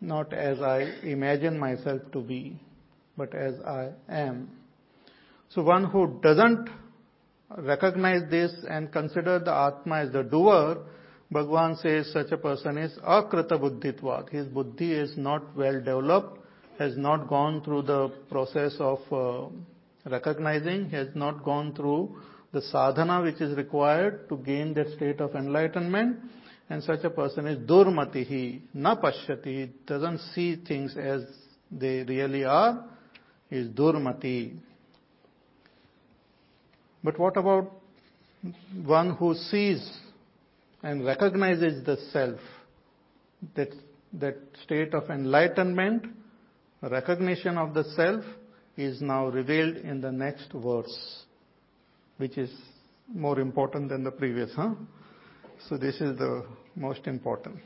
not 0.00 0.32
as 0.32 0.60
I 0.60 0.80
imagine 1.04 1.56
myself 1.56 2.02
to 2.12 2.20
be, 2.20 2.58
but 3.16 3.32
as 3.36 3.54
I 3.64 3.90
am. 4.08 4.50
So 5.50 5.62
one 5.62 5.84
who 5.84 6.18
doesn't 6.24 6.70
recognize 7.58 8.22
this 8.28 8.52
and 8.68 8.90
consider 8.90 9.38
the 9.38 9.54
Atma 9.54 10.00
as 10.00 10.12
the 10.12 10.24
doer, 10.24 10.78
Bhagwan 11.30 11.76
says 11.76 12.10
such 12.12 12.32
a 12.32 12.36
person 12.36 12.78
is 12.78 12.98
akrita 13.06 13.52
buddhitvat. 13.52 14.28
His 14.30 14.48
buddhi 14.48 14.92
is 14.92 15.16
not 15.16 15.56
well 15.56 15.78
developed, 15.78 16.40
has 16.80 16.96
not 16.96 17.28
gone 17.28 17.62
through 17.62 17.82
the 17.82 18.08
process 18.28 18.74
of 18.80 18.98
uh, 19.12 19.48
recognizing, 20.04 20.90
he 20.90 20.96
has 20.96 21.08
not 21.14 21.44
gone 21.44 21.74
through 21.74 22.16
the 22.52 22.60
sadhana 22.60 23.22
which 23.22 23.40
is 23.40 23.56
required 23.56 24.28
to 24.28 24.36
gain 24.36 24.74
that 24.74 24.88
state 24.96 25.20
of 25.20 25.34
enlightenment. 25.34 26.18
And 26.68 26.82
such 26.82 27.04
a 27.04 27.10
person 27.10 27.46
is 27.46 27.58
durmatihi, 27.68 28.62
na 28.74 28.96
pashyati, 28.96 29.70
doesn't 29.86 30.18
see 30.34 30.56
things 30.56 30.96
as 30.96 31.22
they 31.70 32.02
really 32.04 32.44
are, 32.44 32.84
is 33.50 33.68
durmati. 33.68 34.56
But 37.04 37.18
what 37.18 37.36
about 37.36 37.72
one 38.84 39.16
who 39.16 39.34
sees 39.34 39.98
and 40.82 41.04
recognizes 41.04 41.84
the 41.84 41.96
self, 42.12 42.40
that, 43.54 43.68
that 44.14 44.36
state 44.64 44.94
of 44.94 45.10
enlightenment, 45.10 46.06
recognition 46.82 47.58
of 47.58 47.74
the 47.74 47.84
self 47.84 48.24
is 48.76 49.00
now 49.00 49.28
revealed 49.28 49.76
in 49.76 50.00
the 50.00 50.10
next 50.10 50.52
verse, 50.52 51.24
which 52.16 52.38
is 52.38 52.50
more 53.12 53.38
important 53.38 53.88
than 53.88 54.04
the 54.04 54.10
previous, 54.10 54.50
huh? 54.54 54.74
So 55.68 55.76
this 55.76 56.00
is 56.00 56.16
the 56.18 56.46
most 56.74 57.06
important. 57.06 57.56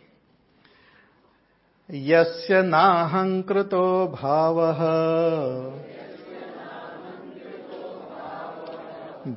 यस्य 1.90 2.62
नाहङ्कृतो 2.62 3.86
भावः 4.12 4.80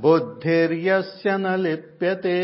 बुद्धिर्यस्य 0.01 1.37
न 1.37 1.55
लिप्यते 1.59 2.39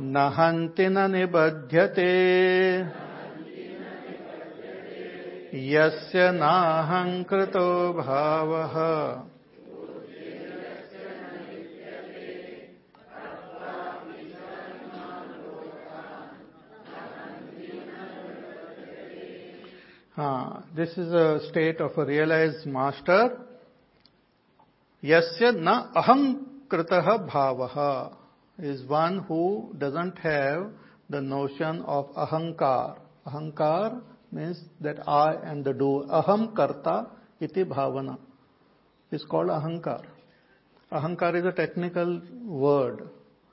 न 0.00 0.88
न 0.88 1.10
निबध्यते। 1.10 2.10
यस्य 5.54 6.30
नाहङ्कृतो 6.32 7.92
भावः। 7.92 8.74
This 20.76 20.98
is 20.98 21.14
a 21.14 21.38
state 21.38 21.80
of 21.80 22.00
a 22.00 22.04
realised 22.04 22.68
master 22.68 23.28
यस्य 25.04 25.50
न 25.50 25.68
अहङ्कृतः 25.96 27.16
भावः। 27.26 28.17
Is 28.58 28.84
one 28.84 29.20
who 29.20 29.74
doesn't 29.78 30.18
have 30.18 30.70
the 31.08 31.20
notion 31.20 31.82
of 31.82 32.06
ahankar. 32.14 32.98
Ahankar 33.26 34.00
means 34.32 34.60
that 34.80 35.06
I 35.08 35.36
am 35.44 35.62
the 35.62 35.72
doer. 35.72 36.04
Aham 36.04 36.54
karta 36.54 37.06
iti 37.40 37.64
bhavana 37.64 38.18
is 39.10 39.24
called 39.24 39.48
ahankar. 39.48 40.04
Ahankar 40.92 41.38
is 41.38 41.44
a 41.44 41.52
technical 41.52 42.20
word. 42.44 43.08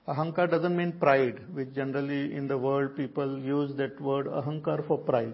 Ahankar 0.08 0.50
doesn't 0.50 0.76
mean 0.76 0.94
pride, 0.94 1.40
which 1.54 1.74
generally 1.74 2.36
in 2.36 2.48
the 2.48 2.58
world 2.58 2.96
people 2.96 3.40
use 3.40 3.76
that 3.78 4.00
word 4.00 4.28
ahankar 4.28 4.86
for 4.88 4.98
pride. 4.98 5.34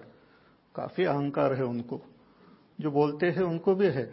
काफ़ी 0.76 1.04
अहंकार 1.04 1.54
है 1.54 1.64
उनको 1.64 2.00
जो 2.82 2.92
बोलते 2.92 3.30
हैं 3.36 3.44
उनको 3.44 3.74
भी 3.76 3.88
है 3.92 4.04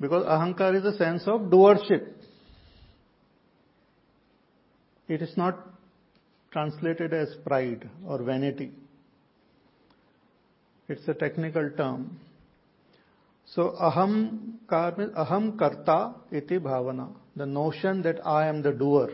बिकॉज़ 0.00 0.24
अहंकार 0.24 0.74
is 0.76 0.86
a 0.86 0.90
sense 0.96 1.28
of 1.28 1.42
doership 1.50 2.17
It 5.08 5.22
is 5.22 5.36
not 5.36 5.58
translated 6.52 7.12
as 7.14 7.34
pride 7.44 7.88
or 8.06 8.22
vanity. 8.22 8.72
It's 10.88 11.06
a 11.08 11.14
technical 11.14 11.70
term. 11.76 12.18
So 13.54 13.74
aham 13.80 14.58
karma, 14.68 15.08
aham 15.08 15.58
karta 15.58 16.14
iti 16.30 16.58
bhavana. 16.58 17.08
The 17.36 17.46
notion 17.46 18.02
that 18.02 18.26
I 18.26 18.48
am 18.48 18.62
the 18.62 18.72
doer, 18.72 19.10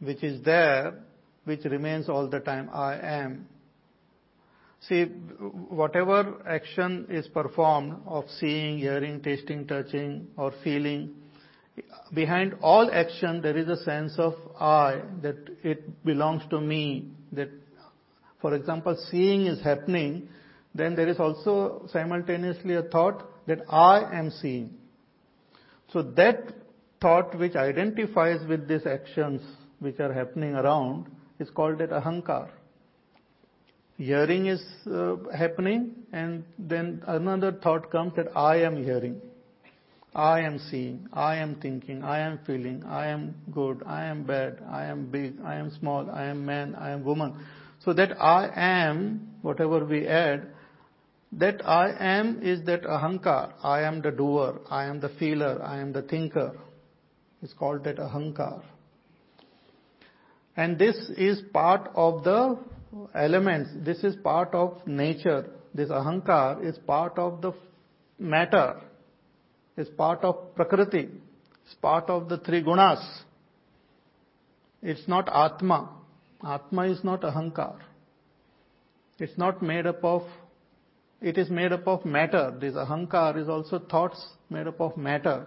which 0.00 0.22
is 0.24 0.42
there, 0.42 0.94
which 1.44 1.64
remains 1.64 2.08
all 2.08 2.28
the 2.28 2.40
time. 2.40 2.68
I 2.72 2.96
am. 2.96 3.46
See, 4.88 5.04
whatever 5.04 6.42
action 6.46 7.06
is 7.08 7.26
performed 7.28 7.96
of 8.06 8.24
seeing, 8.38 8.78
hearing, 8.78 9.20
tasting, 9.20 9.66
touching, 9.66 10.28
or 10.36 10.52
feeling, 10.62 11.14
behind 12.14 12.54
all 12.62 12.90
action 12.92 13.40
there 13.42 13.56
is 13.56 13.68
a 13.68 13.82
sense 13.84 14.14
of 14.18 14.34
I, 14.58 15.02
that 15.22 15.36
it 15.62 16.04
belongs 16.04 16.42
to 16.50 16.60
me, 16.60 17.10
that, 17.32 17.50
for 18.40 18.54
example, 18.54 18.96
seeing 19.10 19.46
is 19.46 19.62
happening, 19.62 20.28
then 20.74 20.94
there 20.94 21.08
is 21.08 21.18
also 21.18 21.88
simultaneously 21.92 22.74
a 22.74 22.82
thought 22.82 23.24
that 23.46 23.60
I 23.68 24.18
am 24.18 24.30
seeing. 24.30 24.74
So 25.92 26.02
that 26.02 26.52
thought 27.00 27.38
which 27.38 27.54
identifies 27.54 28.46
with 28.48 28.68
these 28.68 28.86
actions 28.86 29.40
which 29.78 30.00
are 30.00 30.12
happening 30.12 30.54
around 30.54 31.06
is 31.38 31.50
called 31.50 31.78
that 31.78 31.90
ahankar 31.90 32.48
hearing 33.98 34.46
is 34.46 34.62
uh, 34.86 35.16
happening 35.36 35.94
and 36.12 36.44
then 36.58 37.02
another 37.06 37.52
thought 37.52 37.90
comes 37.90 38.12
that 38.16 38.36
I 38.36 38.56
am 38.56 38.82
hearing. 38.82 39.20
I 40.16 40.40
am 40.40 40.58
seeing, 40.58 41.08
I 41.12 41.36
am 41.36 41.56
thinking, 41.56 42.02
I 42.02 42.20
am 42.20 42.38
feeling, 42.46 42.82
I 42.84 43.08
am 43.08 43.34
good, 43.52 43.82
I 43.84 44.06
am 44.06 44.24
bad, 44.24 44.62
I 44.66 44.86
am 44.86 45.10
big, 45.10 45.34
I 45.44 45.56
am 45.56 45.70
small, 45.78 46.10
I 46.10 46.24
am 46.24 46.46
man, 46.46 46.74
I 46.74 46.92
am 46.92 47.04
woman. 47.04 47.34
So 47.84 47.92
that 47.92 48.18
I 48.18 48.50
am, 48.56 49.34
whatever 49.42 49.84
we 49.84 50.08
add, 50.08 50.46
that 51.32 51.60
I 51.68 51.90
am 52.00 52.40
is 52.42 52.64
that 52.64 52.84
ahankar. 52.84 53.52
I 53.62 53.82
am 53.82 54.00
the 54.00 54.10
doer, 54.10 54.62
I 54.70 54.86
am 54.86 55.00
the 55.00 55.10
feeler, 55.10 55.60
I 55.62 55.80
am 55.80 55.92
the 55.92 56.00
thinker. 56.00 56.52
It's 57.42 57.52
called 57.52 57.84
that 57.84 57.96
ahankar. 57.96 58.62
And 60.56 60.78
this 60.78 60.96
is 61.18 61.42
part 61.52 61.90
of 61.94 62.24
the 62.24 62.58
elements, 63.14 63.68
this 63.84 64.02
is 64.02 64.16
part 64.16 64.54
of 64.54 64.86
nature. 64.86 65.50
This 65.74 65.90
ahankar 65.90 66.64
is 66.64 66.78
part 66.78 67.18
of 67.18 67.42
the 67.42 67.52
matter, 68.18 68.80
is 69.76 69.88
part 69.88 70.24
of 70.24 70.54
prakriti, 70.54 71.08
it's 71.64 71.74
part 71.74 72.08
of 72.08 72.28
the 72.28 72.38
three 72.38 72.62
gunas. 72.62 73.04
It's 74.82 75.06
not 75.08 75.28
atma. 75.28 75.90
Atma 76.46 76.82
is 76.82 77.02
not 77.02 77.22
ahankar. 77.22 77.76
It's 79.18 79.36
not 79.36 79.62
made 79.62 79.86
up 79.86 80.04
of, 80.04 80.22
it 81.20 81.38
is 81.38 81.50
made 81.50 81.72
up 81.72 81.86
of 81.86 82.04
matter. 82.04 82.54
This 82.60 82.74
ahankar 82.74 83.40
is 83.40 83.48
also 83.48 83.78
thoughts 83.78 84.24
made 84.50 84.66
up 84.66 84.80
of 84.80 84.96
matter. 84.96 85.46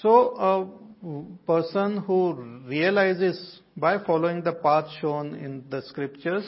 So 0.00 0.36
a 0.36 1.46
person 1.46 1.98
who 1.98 2.62
realizes 2.66 3.60
by 3.76 4.02
following 4.04 4.42
the 4.42 4.54
path 4.54 4.86
shown 5.00 5.34
in 5.34 5.64
the 5.70 5.82
scriptures, 5.82 6.44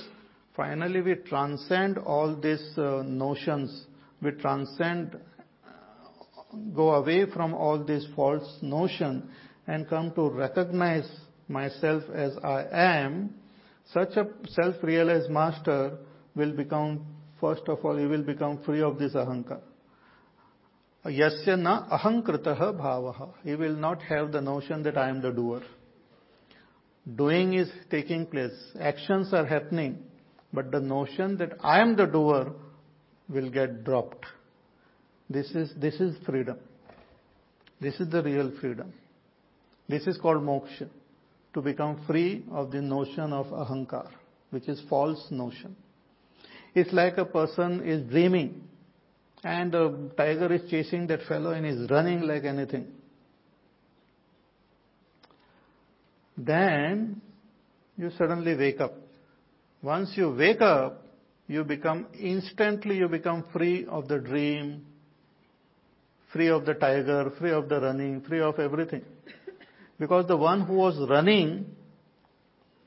finally 0.57 1.01
we 1.01 1.15
transcend 1.15 1.99
all 1.99 2.35
these 2.35 2.67
uh, 2.77 3.03
notions. 3.05 3.87
We 4.23 4.33
transcend, 4.33 5.17
go 6.75 6.95
away 6.95 7.27
from 7.31 7.55
all 7.55 7.83
these 7.83 8.07
false 8.15 8.59
notion 8.63 9.29
and 9.67 9.89
come 9.89 10.13
to 10.13 10.31
recognize 10.31 11.09
myself 11.49 12.03
as 12.15 12.33
I 12.43 12.65
am, 12.73 13.35
such 13.93 14.17
a 14.17 14.27
self-realized 14.49 15.31
master 15.31 15.99
will 16.35 16.53
become, 16.53 17.07
first 17.41 17.63
of 17.69 17.85
all, 17.85 17.97
he 17.97 18.07
will 18.07 18.23
become 18.23 18.63
free 18.65 18.83
of 18.83 18.99
this 18.99 19.15
ahankar. 19.15 19.61
Yasya 21.05 21.59
na 21.59 21.89
ahankritah 21.89 22.59
bhavaha. 22.81 23.31
He 23.45 23.55
will 23.55 23.77
not 23.77 24.03
have 24.03 24.33
the 24.33 24.41
notion 24.41 24.83
that 24.83 24.99
I 24.99 25.09
am 25.09 25.23
the 25.23 25.31
doer. 25.31 25.63
Doing 27.15 27.55
is 27.55 27.71
taking 27.91 28.27
place. 28.27 28.59
Actions 28.81 29.33
are 29.33 29.47
happening. 29.47 30.03
But 30.53 30.73
the 30.73 30.81
notion 30.81 31.37
that 31.39 31.53
I 31.63 31.81
am 31.81 31.97
the 31.97 32.07
doer 32.07 32.53
will 33.29 33.51
get 33.51 33.85
dropped. 33.85 34.27
This 35.29 35.51
is, 35.51 35.73
this 35.77 35.95
is 35.95 36.17
freedom. 36.25 36.59
This 37.81 37.99
is 38.01 38.11
the 38.11 38.23
real 38.23 38.53
freedom. 38.61 38.93
This 39.89 40.07
is 40.07 40.17
called 40.19 40.43
moksha. 40.43 40.89
To 41.55 41.63
become 41.63 42.05
free 42.07 42.45
of 42.53 42.71
the 42.71 42.83
notion 42.83 43.33
of 43.33 43.47
ahankar, 43.47 44.11
which 44.51 44.69
is 44.69 44.83
false 44.91 45.27
notion. 45.31 45.75
It's 46.75 46.93
like 46.93 47.17
a 47.17 47.25
person 47.25 47.83
is 47.83 48.07
dreaming 48.11 48.63
and 49.43 49.75
a 49.75 50.11
tiger 50.17 50.53
is 50.53 50.71
chasing 50.71 51.07
that 51.07 51.23
fellow 51.23 51.53
and 51.53 51.65
is 51.65 51.89
running 51.91 52.21
like 52.23 52.45
anything. 52.45 52.89
Then 56.37 57.23
you 57.97 58.11
suddenly 58.19 58.55
wake 58.55 58.81
up. 58.81 58.93
Once 59.83 60.13
you 60.17 60.35
wake 60.37 60.61
up, 60.61 61.07
you 61.49 61.65
become 61.65 62.09
instantly 62.21 62.97
you 62.97 63.09
become 63.09 63.45
free 63.53 63.87
of 63.87 64.09
the 64.09 64.19
dream, 64.19 64.85
free 66.33 66.49
of 66.49 66.65
the 66.65 66.75
tiger, 66.75 67.33
free 67.39 67.53
of 67.53 67.69
the 67.69 67.81
running, 67.81 68.21
free 68.23 68.41
of 68.41 68.59
everything. 68.59 69.03
Because 69.99 70.27
the 70.27 70.37
one 70.37 70.63
who 70.63 70.75
was 70.75 70.97
running 71.09 71.67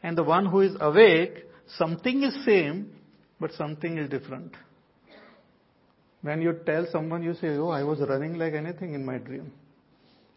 and 0.04 0.18
the 0.18 0.24
one 0.24 0.46
who 0.46 0.62
is 0.62 0.76
awake, 0.80 1.46
something 1.78 2.24
is 2.24 2.46
same, 2.46 2.92
but 3.40 3.52
something 3.54 3.98
is 3.98 4.10
different. 4.10 4.54
When 6.22 6.42
you 6.42 6.60
tell 6.66 6.86
someone, 6.92 7.24
you 7.24 7.34
say, 7.34 7.50
oh, 7.58 7.70
I 7.70 7.84
was 7.84 8.00
running 8.00 8.38
like 8.38 8.54
anything 8.54 8.94
in 8.94 9.06
my 9.06 9.18
dream. 9.18 9.52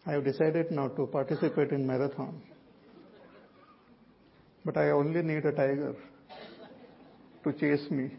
I 0.06 0.12
have 0.12 0.24
decided 0.24 0.70
now 0.70 0.88
to 0.88 1.06
participate 1.06 1.70
in 1.70 1.86
marathon. 1.86 2.40
But 4.64 4.76
I 4.76 4.90
only 4.90 5.22
need 5.22 5.44
a 5.44 5.52
tiger 5.52 5.94
to 7.44 7.52
chase 7.52 7.90
me. 7.90 8.10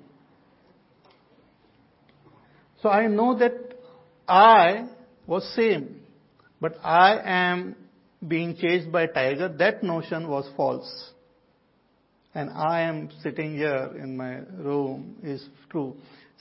So 2.82 2.90
I 2.90 3.08
know 3.08 3.38
that 3.38 3.73
I 4.28 4.88
was 5.28 5.44
same, 5.56 6.02
but 6.62 6.78
I 6.84 7.20
am 7.24 7.76
being 8.28 8.56
chased 8.56 8.92
by 8.92 9.08
tiger. 9.08 9.50
That 9.50 9.84
notion 9.84 10.28
was 10.28 10.50
false. 10.56 11.12
And 12.36 12.50
I 12.50 12.82
am 12.82 13.10
sitting 13.22 13.56
here 13.56 13.92
in 14.02 14.18
my 14.18 14.40
room 14.64 15.18
is 15.22 15.48
true. 15.70 15.96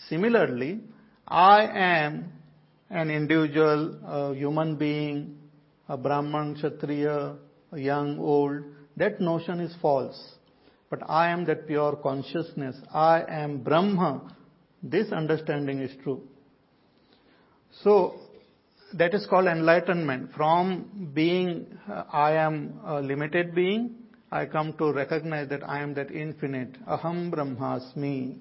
Similarly, 0.09 0.81
I 1.29 1.67
am 1.67 2.33
an 2.89 3.11
individual, 3.11 3.99
a 4.07 4.35
human 4.35 4.77
being, 4.77 5.39
a 5.89 5.97
Brahman, 5.97 6.55
Kshatriya, 6.55 7.35
a 7.73 7.79
young, 7.79 8.19
old. 8.19 8.63
That 8.97 9.21
notion 9.21 9.61
is 9.61 9.75
false. 9.83 10.19
But 10.89 11.09
I 11.09 11.31
am 11.31 11.45
that 11.47 11.67
pure 11.67 11.97
consciousness. 11.97 12.77
I 12.93 13.25
am 13.29 13.63
Brahma. 13.63 14.35
This 14.83 15.11
understanding 15.13 15.81
is 15.81 15.91
true. 16.03 16.23
So, 17.84 18.16
that 18.94 19.14
is 19.14 19.26
called 19.28 19.48
enlightenment. 19.48 20.32
From 20.36 21.12
being, 21.14 21.68
uh, 21.90 22.04
I 22.12 22.34
am 22.34 22.80
a 22.86 23.02
limited 23.02 23.54
being, 23.54 23.96
I 24.32 24.46
come 24.46 24.74
to 24.74 24.92
recognize 24.92 25.50
that 25.50 25.64
I 25.64 25.82
am 25.82 25.94
that 25.96 26.12
infinite. 26.12 26.78
Aham 26.86 27.32
Brahmasmi. 27.32 28.38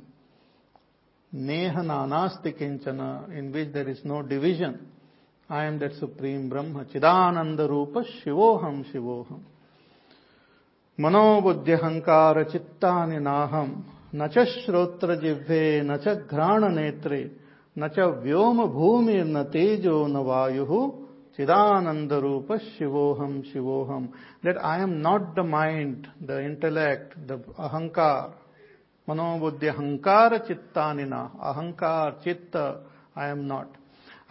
Neha 1.32 1.80
nanasti 1.80 2.58
kinchana, 2.58 3.36
in 3.36 3.52
which 3.52 3.72
there 3.72 3.88
is 3.88 4.00
no 4.04 4.22
division. 4.22 4.86
I 5.48 5.66
am 5.66 5.78
that 5.80 5.92
supreme 5.94 6.48
Brahma. 6.48 6.84
Chidananda 6.86 7.68
Rupa 7.68 8.04
Shivoham 8.24 8.84
Shivoham. 8.92 9.40
मनोबुद्ध्यहंकार 11.00 12.42
चित्तानि 12.50 13.18
नाहम 13.20 13.72
न 14.16 14.28
च 14.32 14.44
श्रोत्र 14.48 15.14
जिह्वे 15.20 15.64
न 15.84 15.96
च 16.04 16.14
घ्राण 16.32 16.64
नेत्रे 16.74 17.20
न 17.75 17.87
च 17.87 17.99
व्योम 18.23 18.65
भूमि 18.67 19.17
न 19.25 19.43
तेजो 19.53 19.95
न 20.07 20.17
वायु 20.25 20.81
चिदानंद 21.37 22.13
रूप 22.23 22.51
शिवोहम 22.61 23.41
शिवोहम 23.43 24.05
that 24.45 24.57
I 24.69 24.81
am 24.81 24.93
not 25.05 25.33
the 25.35 25.45
mind 25.49 26.07
the 26.23 26.39
intellect 26.45 27.17
the 27.27 27.43
अहंकार। 27.59 28.39
मनोबुद्धि 29.07 29.67
अहंकार 29.67 30.37
चित्ता 30.47 30.91
निना 30.93 31.21
अहंकार 31.43 32.19
चित्त 32.23 32.55
I 32.57 33.29
am 33.29 33.39
not 33.45 33.77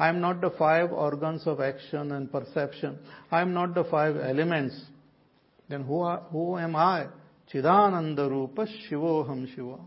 I 0.01 0.09
am 0.09 0.17
not 0.17 0.37
the 0.41 0.49
five 0.59 0.95
organs 1.07 1.49
of 1.49 1.63
action 1.63 2.13
and 2.13 2.29
perception 2.29 2.99
I 3.35 3.43
am 3.43 3.49
not 3.49 3.75
the 3.79 3.83
five 3.91 4.21
elements 4.27 4.77
then 5.69 5.83
who 5.85 6.59
am 6.61 6.77
I 6.77 7.05
चिदानंद 7.51 8.21
रूप 8.35 8.61
शिवोहम 8.69 9.45
शिवो। 9.47 9.79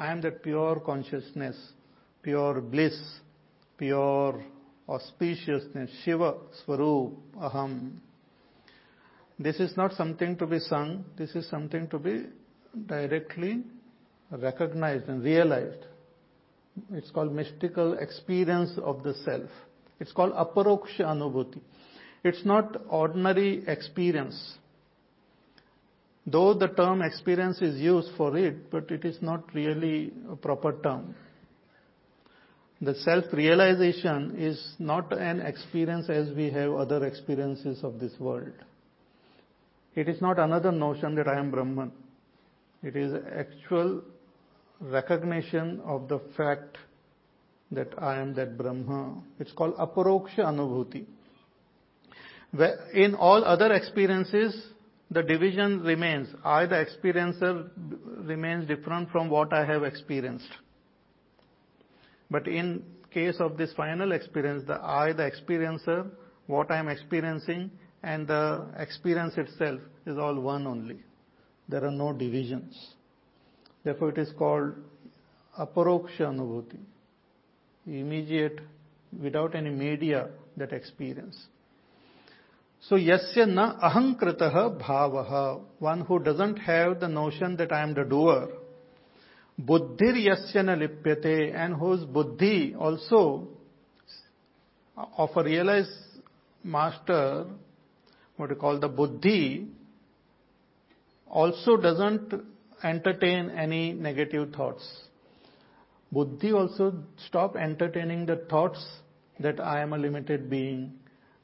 I 0.00 0.12
am 0.12 0.20
that 0.20 0.42
pure 0.42 0.78
consciousness 0.86 1.62
pure 2.22 2.60
bliss, 2.60 2.98
pure 3.76 4.42
auspiciousness, 4.88 5.88
Shiva 6.04 6.34
Swarup 6.64 7.12
Aham. 7.36 7.98
This 9.38 9.56
is 9.56 9.76
not 9.76 9.92
something 9.94 10.36
to 10.36 10.46
be 10.46 10.58
sung, 10.60 11.04
this 11.16 11.34
is 11.34 11.48
something 11.48 11.88
to 11.88 11.98
be 11.98 12.26
directly 12.86 13.64
recognized 14.30 15.08
and 15.08 15.22
realized. 15.22 15.84
It's 16.92 17.10
called 17.10 17.32
mystical 17.32 17.98
experience 17.98 18.70
of 18.82 19.02
the 19.02 19.14
self. 19.24 19.50
It's 20.00 20.12
called 20.12 20.32
aparoksha 20.32 21.00
anubhuti. 21.00 21.60
It's 22.24 22.44
not 22.44 22.76
ordinary 22.88 23.64
experience. 23.66 24.54
Though 26.26 26.54
the 26.54 26.68
term 26.68 27.02
experience 27.02 27.60
is 27.60 27.80
used 27.80 28.10
for 28.16 28.36
it, 28.36 28.70
but 28.70 28.90
it 28.90 29.04
is 29.04 29.18
not 29.20 29.52
really 29.54 30.12
a 30.30 30.36
proper 30.36 30.72
term. 30.82 31.14
The 32.82 32.96
self-realization 32.96 34.34
is 34.36 34.74
not 34.80 35.12
an 35.16 35.40
experience 35.40 36.10
as 36.10 36.30
we 36.36 36.50
have 36.50 36.72
other 36.72 37.06
experiences 37.06 37.84
of 37.84 38.00
this 38.00 38.12
world. 38.18 38.52
It 39.94 40.08
is 40.08 40.20
not 40.20 40.40
another 40.40 40.72
notion 40.72 41.14
that 41.14 41.28
I 41.28 41.38
am 41.38 41.52
Brahman. 41.52 41.92
It 42.82 42.96
is 42.96 43.14
actual 43.36 44.02
recognition 44.80 45.80
of 45.84 46.08
the 46.08 46.18
fact 46.36 46.76
that 47.70 47.94
I 47.98 48.18
am 48.18 48.34
that 48.34 48.58
Brahma. 48.58 49.22
It's 49.38 49.52
called 49.52 49.76
aparoksha 49.76 50.40
anubhuti. 50.40 51.06
In 52.94 53.14
all 53.14 53.44
other 53.44 53.72
experiences, 53.72 54.60
the 55.08 55.22
division 55.22 55.82
remains. 55.82 56.28
I, 56.44 56.66
the 56.66 56.84
experiencer, 56.84 57.70
remains 58.26 58.66
different 58.66 59.10
from 59.10 59.30
what 59.30 59.52
I 59.52 59.64
have 59.64 59.84
experienced. 59.84 60.50
But 62.32 62.48
in 62.48 62.82
case 63.10 63.36
of 63.40 63.58
this 63.58 63.72
final 63.74 64.12
experience, 64.12 64.64
the 64.66 64.80
I, 64.82 65.12
the 65.12 65.30
experiencer, 65.30 66.10
what 66.46 66.70
I 66.70 66.78
am 66.78 66.88
experiencing, 66.88 67.70
and 68.02 68.26
the 68.26 68.66
experience 68.78 69.34
itself 69.36 69.80
is 70.06 70.16
all 70.16 70.40
one 70.40 70.66
only. 70.66 71.00
There 71.68 71.84
are 71.84 71.90
no 71.90 72.14
divisions. 72.14 72.94
Therefore, 73.84 74.08
it 74.08 74.18
is 74.18 74.32
called 74.38 74.72
aparoksha 75.58 76.22
anubhuti, 76.22 76.78
immediate, 77.86 78.60
without 79.20 79.54
any 79.54 79.70
media, 79.70 80.30
that 80.56 80.72
experience. 80.72 81.36
So 82.80 82.96
yasya 82.96 83.46
na 83.46 83.78
ahankritah 83.90 84.80
bhavaha, 84.80 85.60
one 85.78 86.00
who 86.00 86.18
doesn't 86.18 86.56
have 86.56 86.98
the 86.98 87.08
notion 87.08 87.56
that 87.56 87.72
I 87.72 87.82
am 87.82 87.92
the 87.92 88.04
doer. 88.04 88.48
Buddhir 89.58 90.14
yasya 90.14 90.64
na 90.64 90.74
lipyate, 90.74 91.54
and 91.54 91.74
whose 91.74 92.04
buddhi 92.04 92.74
also 92.74 93.48
of 94.96 95.30
a 95.36 95.44
realized 95.44 95.90
master, 96.64 97.46
what 98.36 98.50
you 98.50 98.56
call 98.56 98.78
the 98.78 98.88
buddhi, 98.88 99.68
also 101.28 101.76
doesn't 101.76 102.32
entertain 102.82 103.50
any 103.50 103.92
negative 103.92 104.52
thoughts. 104.52 104.86
Buddhi 106.10 106.52
also 106.52 106.94
stop 107.26 107.56
entertaining 107.56 108.26
the 108.26 108.36
thoughts 108.50 108.84
that 109.40 109.60
I 109.60 109.80
am 109.80 109.92
a 109.92 109.98
limited 109.98 110.50
being, 110.50 110.92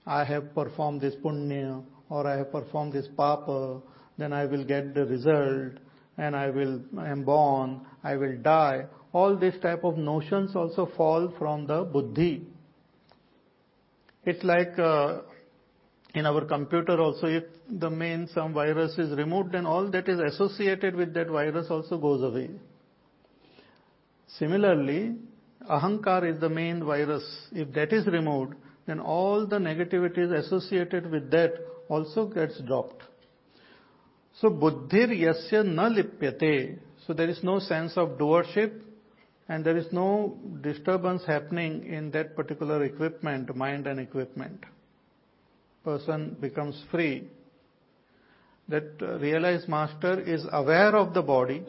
I 0.07 0.25
have 0.25 0.55
performed 0.55 1.01
this 1.01 1.15
punya 1.15 1.85
or 2.09 2.27
I 2.27 2.39
have 2.39 2.53
performed 2.53 2.93
this 2.93 3.09
papa, 3.17 3.81
then 4.17 4.33
I 4.33 4.47
will 4.47 4.65
get 4.65 4.95
the 4.95 5.05
result 5.05 5.81
and 6.19 6.37
I 6.37 6.51
will, 6.51 6.81
I 6.99 7.09
am 7.09 7.25
born, 7.25 7.81
I 8.03 8.17
will 8.17 8.37
die. 8.37 8.87
All 9.13 9.37
these 9.37 9.59
type 9.63 9.85
of 9.85 9.97
notions 9.97 10.55
also 10.55 10.91
fall 10.97 11.33
from 11.39 11.67
the 11.67 11.85
buddhi. 11.85 12.47
It's 14.25 14.45
like 14.45 14.79
uh, 14.79 15.21
in 16.15 16.27
our 16.27 16.45
computer 16.45 17.01
also, 17.01 17.27
if 17.27 17.45
the 17.71 17.89
main 17.89 18.29
some 18.35 18.53
virus 18.53 18.99
is 18.99 19.17
removed, 19.17 19.53
then 19.53 19.65
all 19.65 19.91
that 19.91 20.09
is 20.09 20.19
associated 20.19 20.95
with 20.95 21.15
that 21.15 21.29
virus 21.29 21.69
also 21.71 21.97
goes 21.97 22.23
away. 22.23 22.51
Similarly, 24.39 25.17
ahankar 25.71 26.31
is 26.31 26.41
the 26.41 26.49
main 26.49 26.85
virus. 26.85 27.25
If 27.53 27.73
that 27.75 27.93
is 27.93 28.07
removed, 28.07 28.55
then 28.87 29.01
all 29.01 29.47
the 29.47 29.59
negativities 29.59 30.33
associated 30.45 31.11
with 31.11 31.31
that 31.31 31.55
also 31.89 32.27
gets 32.27 32.61
dropped. 32.61 33.03
So 34.41 34.51
buddhir 34.51 35.09
yasya 35.09 35.65
na 35.65 35.89
lipyate. 35.89 36.79
So 37.07 37.13
there 37.13 37.29
is 37.29 37.43
no 37.43 37.59
sense 37.59 37.97
of 37.97 38.19
doership 38.19 38.73
and 39.49 39.65
there 39.65 39.77
is 39.77 39.87
no 39.93 40.39
disturbance 40.61 41.25
happening 41.27 41.87
in 41.87 42.11
that 42.13 42.37
particular 42.37 42.85
equipment, 42.85 43.55
mind 43.57 43.87
and 43.87 43.99
equipment. 43.99 44.65
Person 45.85 46.37
becomes 46.41 46.81
free. 46.91 47.29
That 48.69 48.85
uh, 49.01 49.19
realized 49.19 49.69
master 49.69 50.21
is 50.21 50.45
aware 50.53 50.95
of 50.95 51.15
the 51.15 51.23
body. 51.23 51.65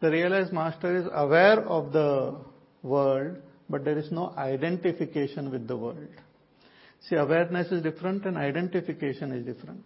The 0.00 0.10
realized 0.10 0.52
master 0.52 0.96
is 0.96 1.06
aware 1.12 1.60
of 1.60 1.92
the 1.92 2.36
world, 2.82 3.36
but 3.68 3.84
there 3.84 3.98
is 3.98 4.10
no 4.12 4.32
identification 4.36 5.50
with 5.50 5.66
the 5.66 5.76
world. 5.76 6.08
See, 7.08 7.16
awareness 7.16 7.72
is 7.72 7.82
different 7.82 8.24
and 8.24 8.36
identification 8.36 9.32
is 9.32 9.44
different. 9.44 9.84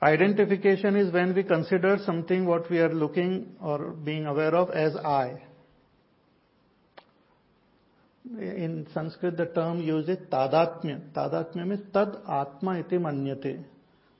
Identification 0.00 0.94
is 0.94 1.12
when 1.12 1.34
we 1.34 1.42
consider 1.42 1.98
something 2.04 2.46
what 2.46 2.70
we 2.70 2.78
are 2.78 2.92
looking 2.92 3.56
or 3.60 3.90
being 3.90 4.26
aware 4.26 4.54
of 4.54 4.70
as 4.70 4.94
I. 4.96 5.42
In 8.38 8.86
Sanskrit, 8.94 9.36
the 9.36 9.46
term 9.46 9.80
used 9.80 10.08
is 10.08 10.18
tadatmya. 10.30 11.00
Tadatmya 11.12 11.66
means 11.66 11.80
tad 11.92 12.16
atma 12.28 12.78
iti 12.78 12.96
manyate. 12.96 13.64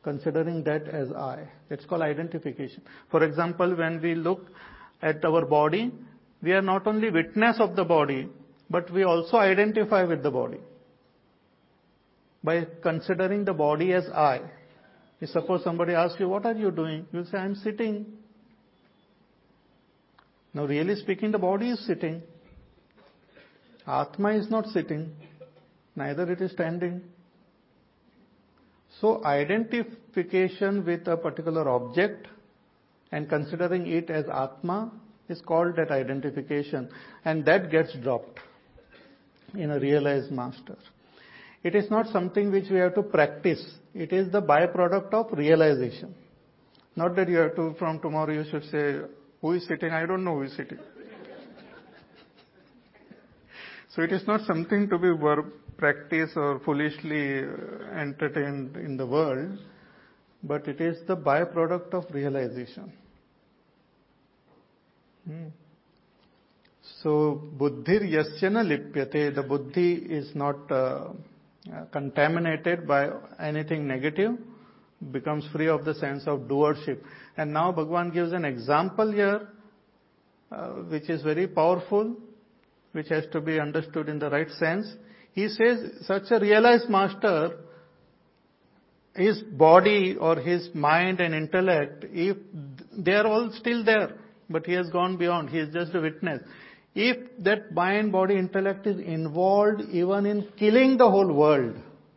Considering 0.03 0.65
that 0.65 0.89
as 0.89 1.13
I. 1.13 1.47
It's 1.71 1.85
called 1.85 2.03
identification. 2.03 2.83
For 3.11 3.23
example, 3.23 3.77
when 3.77 4.01
we 4.01 4.15
look 4.15 4.47
at 5.03 5.25
our 5.25 5.45
body, 5.45 5.93
we 6.43 6.53
are 6.53 6.63
not 6.63 6.87
only 6.87 7.11
witness 7.11 7.59
of 7.61 7.77
the 7.77 7.85
body, 7.85 8.29
but 8.71 8.91
we 8.91 9.05
also 9.05 9.37
identify 9.37 10.05
with 10.05 10.23
the 10.23 10.31
body 10.31 10.59
by 12.43 12.67
considering 12.83 13.45
the 13.45 13.53
body 13.53 13.93
as 13.93 14.09
I. 14.09 14.41
If 15.21 15.31
suppose 15.31 15.65
somebody 15.65 15.95
asks 15.95 16.21
you, 16.21 16.29
what 16.29 16.47
are 16.47 16.55
you 16.55 16.71
doing? 16.71 17.07
You 17.13 17.25
say, 17.25 17.39
I'm 17.39 17.57
sitting. 17.57 18.07
Now 20.55 20.65
really 20.67 20.95
speaking, 20.97 21.33
the 21.33 21.39
body 21.39 21.71
is 21.71 21.87
sitting. 21.87 22.23
Atma 23.87 24.35
is 24.35 24.51
not 24.51 24.67
sitting. 24.67 25.11
Neither 25.97 26.31
it 26.31 26.41
is 26.41 26.53
standing. 26.53 27.03
So 29.01 29.25
identification 29.25 30.85
with 30.85 31.07
a 31.09 31.17
particular 31.17 31.69
object 31.69 32.27
and 33.13 33.29
considering 33.29 33.87
it 33.87 34.11
as 34.11 34.25
Atma 34.33 34.93
is 35.29 35.41
called 35.41 35.77
that 35.77 35.91
identification 35.91 36.89
and 37.25 37.45
that 37.45 37.71
gets 37.71 37.93
dropped 38.03 38.41
in 39.55 39.71
a 39.71 39.79
realized 39.79 40.31
master. 40.31 40.77
It 41.63 41.75
is 41.75 41.91
not 41.91 42.07
something 42.09 42.53
which 42.53 42.71
we 42.71 42.79
have 42.79 42.95
to 42.95 43.03
practice. 43.03 43.63
It 43.95 44.13
is 44.13 44.31
the 44.31 44.41
byproduct 44.41 45.13
of 45.13 45.37
realization. 45.37 46.15
Not 46.95 47.17
that 47.17 47.29
you 47.29 47.39
have 47.39 47.57
to, 47.57 47.75
from 47.79 48.01
tomorrow 48.01 48.33
you 48.33 48.45
should 48.51 48.65
say, 48.65 49.01
who 49.41 49.53
is 49.53 49.67
sitting? 49.67 49.91
I 49.91 50.07
don't 50.07 50.25
know 50.25 50.37
who 50.37 50.43
is 50.43 50.57
sitting. 50.57 50.79
so 53.95 54.03
it 54.03 54.13
is 54.13 54.27
not 54.27 54.47
something 54.47 54.89
to 54.89 54.99
be 54.99 55.11
verb 55.11 55.47
practice 55.77 56.31
or 56.35 56.61
foolishly 56.65 57.39
uh, 57.39 57.97
entertained 57.97 58.77
in 58.77 58.97
the 58.97 59.07
world, 59.07 59.59
but 60.43 60.67
it 60.67 60.81
is 60.81 60.97
the 61.07 61.17
byproduct 61.17 61.95
of 61.95 62.05
realization. 62.13 62.93
Hmm. 65.25 65.49
So, 67.03 67.43
buddhir 67.57 68.01
yasyana 68.01 68.67
lipyate, 68.67 69.35
the 69.35 69.43
buddhi 69.43 69.95
is 69.95 70.35
not 70.35 70.71
uh, 70.73 71.11
contaminated 71.93 72.87
by 72.87 73.11
anything 73.41 73.87
negative, 73.87 74.39
becomes 75.13 75.47
free 75.53 75.69
of 75.69 75.85
the 75.85 75.95
sense 75.95 76.25
of 76.27 76.41
doership. 76.41 77.01
And 77.37 77.53
now 77.53 77.73
Bhagwan 77.73 78.11
gives 78.11 78.33
an 78.33 78.45
example 78.45 79.13
here, 79.13 79.49
uh, 80.51 80.69
which 80.91 81.09
is 81.09 81.23
very 81.23 81.47
powerful, 81.47 82.17
which 82.93 83.09
has 83.09 83.25
to 83.33 83.41
be 83.41 83.61
understood 83.61 84.09
in 84.09 84.19
the 84.19 84.31
right 84.31 84.51
sense. 84.51 84.87
He 85.33 85.49
says 85.49 86.07
such 86.07 86.25
a 86.31 86.41
realized 86.41 86.89
master, 86.89 87.59
his 89.15 89.41
body 89.43 90.17
or 90.19 90.37
his 90.37 90.69
mind 90.75 91.21
and 91.21 91.35
intellect, 91.35 92.05
if 92.11 92.37
they 92.97 93.13
are 93.13 93.27
all 93.27 93.53
still 93.53 93.85
there, 93.85 94.15
but 94.49 94.67
he 94.67 94.73
has 94.73 94.89
gone 94.91 95.17
beyond, 95.17 95.51
he 95.51 95.59
is 95.59 95.73
just 95.73 95.95
a 95.95 96.01
witness. 96.01 96.43
If 97.01 97.45
that 97.45 97.73
mind, 97.73 98.11
body, 98.11 98.37
intellect 98.37 98.85
is 98.89 98.99
involved 98.99 99.83
even 99.93 100.27
in 100.27 100.49
killing 100.59 100.97
the 100.97 101.09
whole 101.09 101.33
world, 101.33 101.77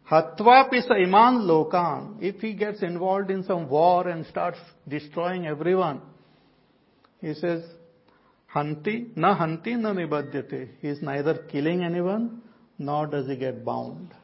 Hatvapisa 0.09 0.93
iman 1.03 1.43
lokan, 1.43 2.17
if 2.19 2.41
he 2.41 2.53
gets 2.53 2.81
involved 2.81 3.29
in 3.29 3.43
some 3.43 3.69
war 3.69 4.07
and 4.07 4.25
starts 4.25 4.57
destroying 4.87 5.45
everyone, 5.45 6.01
he 7.19 7.35
says, 7.35 7.63
Hanti, 8.47 9.11
na 9.15 9.35
hanti, 9.35 9.75
na 9.75 9.93
nibadyate. 9.93 10.69
He 10.81 10.87
is 10.87 10.99
neither 11.03 11.35
killing 11.51 11.83
anyone, 11.83 12.41
nor 12.79 13.05
does 13.05 13.27
he 13.27 13.35
get 13.35 13.63
bound. 13.63 14.15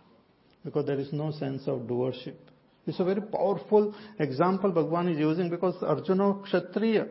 Because 0.66 0.88
there 0.88 1.00
is 1.00 1.14
no 1.14 1.30
sense 1.34 1.68
of 1.68 1.82
doership. 1.82 2.34
It's 2.88 3.00
a 3.00 3.04
very 3.04 3.22
powerful 3.22 3.94
example 4.18 4.72
Bhagwan 4.72 5.10
is 5.10 5.20
using 5.20 5.52
because 5.52 5.76
Arjuna 5.84 6.42
Kshatriya. 6.46 7.10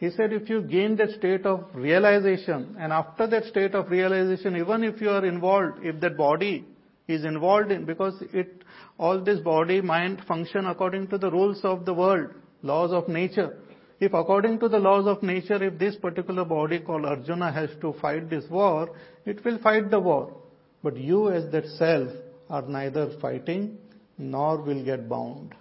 He 0.00 0.08
said 0.10 0.32
if 0.32 0.48
you 0.48 0.62
gain 0.62 0.96
that 0.96 1.10
state 1.10 1.44
of 1.44 1.66
realization 1.74 2.74
and 2.80 2.90
after 2.90 3.26
that 3.26 3.44
state 3.44 3.74
of 3.74 3.90
realization, 3.90 4.56
even 4.56 4.82
if 4.82 4.98
you 4.98 5.10
are 5.10 5.26
involved, 5.26 5.84
if 5.84 6.00
that 6.00 6.16
body 6.16 6.64
is 7.06 7.26
involved 7.26 7.70
in, 7.70 7.84
because 7.84 8.14
it, 8.32 8.64
all 8.98 9.20
this 9.20 9.40
body, 9.40 9.82
mind 9.82 10.22
function 10.26 10.66
according 10.66 11.08
to 11.08 11.18
the 11.18 11.30
rules 11.30 11.60
of 11.64 11.84
the 11.84 11.92
world, 11.92 12.30
laws 12.62 12.92
of 12.92 13.08
nature. 13.08 13.58
If 14.00 14.14
according 14.14 14.60
to 14.60 14.70
the 14.70 14.78
laws 14.78 15.06
of 15.06 15.22
nature, 15.22 15.62
if 15.62 15.78
this 15.78 15.96
particular 15.96 16.46
body 16.46 16.80
called 16.80 17.04
Arjuna 17.04 17.52
has 17.52 17.68
to 17.82 17.94
fight 18.00 18.30
this 18.30 18.44
war, 18.48 18.96
it 19.26 19.44
will 19.44 19.58
fight 19.58 19.90
the 19.90 20.00
war. 20.00 20.34
But 20.82 20.96
you 20.96 21.30
as 21.30 21.52
that 21.52 21.66
self 21.66 22.08
are 22.48 22.62
neither 22.62 23.10
fighting 23.20 23.76
nor 24.16 24.62
will 24.62 24.82
get 24.82 25.10
bound. 25.10 25.54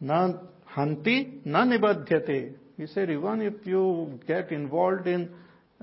Na 0.00 0.32
hanti 0.64 1.42
na 1.44 1.66
nibadhyate. 1.66 2.54
He 2.77 2.87
said, 2.87 3.09
even 3.09 3.41
if 3.41 3.65
you 3.65 4.19
get 4.27 4.51
involved 4.51 5.07
in 5.07 5.29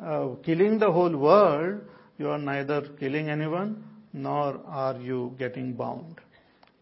uh, 0.03 0.29
killing 0.45 0.79
the 0.79 0.91
whole 0.91 1.17
world, 1.17 1.81
you 2.19 2.29
are 2.29 2.39
neither 2.39 2.83
killing 2.99 3.31
anyone 3.31 3.85
nor 4.13 4.61
are 4.67 4.99
you 5.01 5.35
getting 5.39 5.75
bound. 5.75 6.17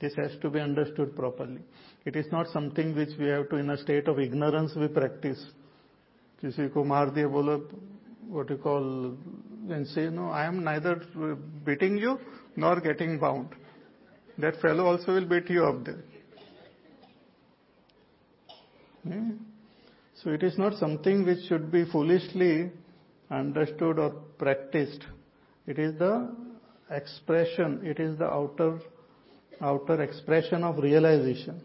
This 0.00 0.14
has 0.16 0.32
to 0.42 0.50
be 0.50 0.60
understood 0.60 1.16
properly. 1.16 1.60
It 2.04 2.16
is 2.16 2.26
not 2.30 2.48
something 2.52 2.94
which 2.94 3.10
we 3.18 3.26
have 3.26 3.48
to, 3.50 3.56
in 3.56 3.70
a 3.70 3.78
state 3.78 4.08
of 4.08 4.18
ignorance, 4.18 4.72
we 4.76 4.88
practice. 4.88 5.42
किसी 6.42 6.68
को 6.68 6.84
मार 6.84 7.10
दिए 7.16 7.26
बोलो 7.32 7.56
what 8.28 8.50
you 8.50 8.56
call 8.58 9.16
and 9.70 9.86
say 9.88 10.10
no 10.10 10.28
I 10.28 10.44
am 10.46 10.62
neither 10.64 11.00
beating 11.64 11.96
you 11.96 12.18
nor 12.56 12.80
getting 12.80 13.18
bound. 13.18 13.48
That 14.38 14.60
fellow 14.60 14.86
also 14.86 15.14
will 15.14 15.26
beat 15.26 15.48
you 15.48 15.64
up 15.64 15.84
there. 15.84 16.04
Hmm? 19.04 19.30
So 20.23 20.29
it 20.29 20.43
is 20.43 20.57
not 20.57 20.75
something 20.75 21.25
which 21.25 21.47
should 21.47 21.71
be 21.71 21.85
foolishly 21.85 22.71
understood 23.31 23.97
or 23.97 24.11
practiced. 24.37 25.03
It 25.67 25.79
is 25.79 25.97
the 25.97 26.29
expression, 26.91 27.81
it 27.83 27.99
is 27.99 28.17
the 28.17 28.25
outer, 28.25 28.79
outer 29.61 30.01
expression 30.01 30.63
of 30.63 30.77
realization. 30.77 31.61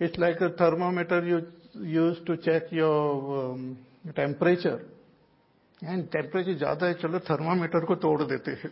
It's 0.00 0.16
like 0.18 0.40
a 0.40 0.50
thermometer 0.50 1.24
you 1.24 1.46
use 1.84 2.18
to 2.26 2.36
check 2.36 2.72
your 2.72 3.52
um, 3.52 3.78
temperature. 4.14 4.80
And 5.84 6.08
temperature 6.10 6.54
ज़्यादा 6.58 6.86
है 6.86 6.94
चलो 6.98 7.18
thermometer 7.28 7.84
को 7.86 7.94
तोड़ 8.02 8.22
देते 8.22 8.50
हैं 8.62 8.70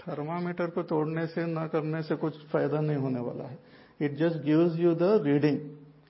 thermometer 0.00 0.70
को 0.74 0.82
तोड़ने 0.82 1.26
से 1.26 1.44
ना 1.46 1.66
करने 1.70 2.02
से 2.02 2.16
कुछ 2.18 2.38
फ़ायदा 2.52 2.80
नहीं 2.80 2.96
होने 3.04 3.20
वाला 3.26 3.44
है 3.48 3.58
it 4.06 4.16
just 4.18 4.42
gives 4.44 4.78
you 4.78 4.94
the 5.02 5.10
reading 5.26 5.58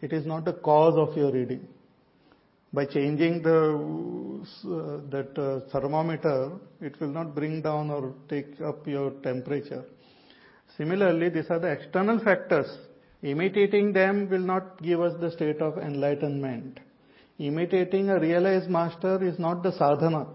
it 0.01 0.13
is 0.13 0.27
not 0.27 0.45
the 0.45 0.53
cause 0.53 0.97
of 0.97 1.17
your 1.17 1.33
reading. 1.33 1.67
By 2.73 2.87
changing 2.87 3.43
the 3.43 3.59
uh, 4.65 5.01
that 5.11 5.37
uh, 5.37 5.69
thermometer, 5.71 6.53
it 6.81 7.01
will 7.01 7.09
not 7.09 7.35
bring 7.35 7.63
down 7.63 7.91
or 7.91 8.15
take 8.29 8.61
up 8.61 8.87
your 8.87 9.11
temperature. 9.23 9.85
Similarly, 10.77 11.31
these 11.31 11.51
are 11.51 11.59
the 11.59 11.69
external 11.69 12.21
factors 12.21 12.69
Imitating 13.23 13.93
them 13.93 14.31
will 14.31 14.41
not 14.41 14.83
give 14.83 15.01
us 15.01 15.13
the 15.21 15.31
state 15.31 15.61
of 15.61 15.77
enlightenment. 15.77 16.81
Imitating 17.39 18.09
a 18.09 18.19
realized 18.19 18.71
master 18.71 19.23
is 19.23 19.39
not 19.39 19.63
the 19.63 19.73
sadhana. 19.73 20.27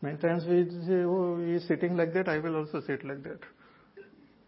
Many 0.00 0.16
times 0.18 0.44
we 0.46 0.64
say, 0.86 1.02
oh, 1.04 1.38
he 1.38 1.52
is 1.52 1.68
sitting 1.68 1.96
like 1.96 2.14
that, 2.14 2.28
I 2.28 2.38
will 2.38 2.56
also 2.56 2.80
sit 2.80 3.04
like 3.04 3.22
that. 3.24 3.40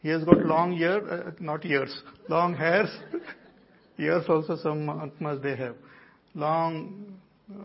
He 0.05 0.11
has 0.11 0.23
got 0.23 0.45
long 0.45 0.75
ear, 0.75 0.99
uh, 1.11 1.31
not 1.41 1.65
ears, 1.65 1.91
long 2.29 2.55
hairs. 2.55 2.91
ears 3.99 4.27
also 4.29 4.55
some 4.63 4.87
Atmas 4.91 5.43
they 5.43 5.57
have. 5.57 5.77
Long 6.35 7.17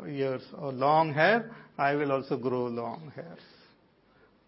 ears 0.08 0.42
or 0.58 0.72
long 0.72 1.14
hair, 1.14 1.52
I 1.78 1.96
will 1.96 2.14
also 2.14 2.38
grow 2.38 2.68
long 2.68 3.12
hairs. 3.14 3.42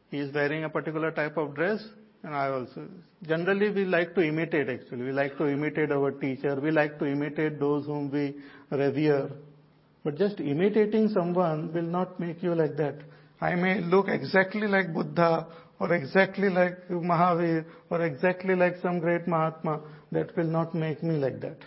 He 0.09 0.19
is 0.19 0.33
wearing 0.33 0.63
a 0.63 0.69
particular 0.69 1.11
type 1.11 1.35
of 1.35 1.53
dress, 1.53 1.83
and 2.23 2.33
I 2.33 2.47
also. 2.47 2.87
Generally, 3.27 3.71
we 3.71 3.83
like 3.83 4.15
to 4.15 4.21
imitate 4.21 4.69
actually. 4.69 5.03
We 5.03 5.11
like 5.11 5.37
to 5.37 5.49
imitate 5.49 5.91
our 5.91 6.11
teacher. 6.11 6.57
We 6.61 6.71
like 6.71 6.97
to 6.99 7.05
imitate 7.05 7.59
those 7.59 7.87
whom 7.87 8.09
we 8.09 8.35
revere. 8.69 9.31
But 10.05 10.17
just 10.17 10.39
imitating 10.39 11.09
someone 11.09 11.73
will 11.73 11.91
not 11.99 12.21
make 12.21 12.41
you 12.41 12.55
like 12.55 12.77
that. 12.77 12.95
I 13.41 13.55
may 13.55 13.81
look 13.81 14.07
exactly 14.07 14.67
like 14.67 14.93
Buddha 14.93 15.47
or 15.81 15.93
exactly 15.95 16.47
like 16.47 16.87
Mahavir 16.89 17.65
or 17.89 18.03
exactly 18.05 18.55
like 18.55 18.75
some 18.83 18.99
great 18.99 19.27
Mahatma. 19.27 19.81
That 20.11 20.35
will 20.37 20.45
not 20.45 20.75
make 20.75 21.01
me 21.01 21.15
like 21.15 21.39
that. 21.41 21.57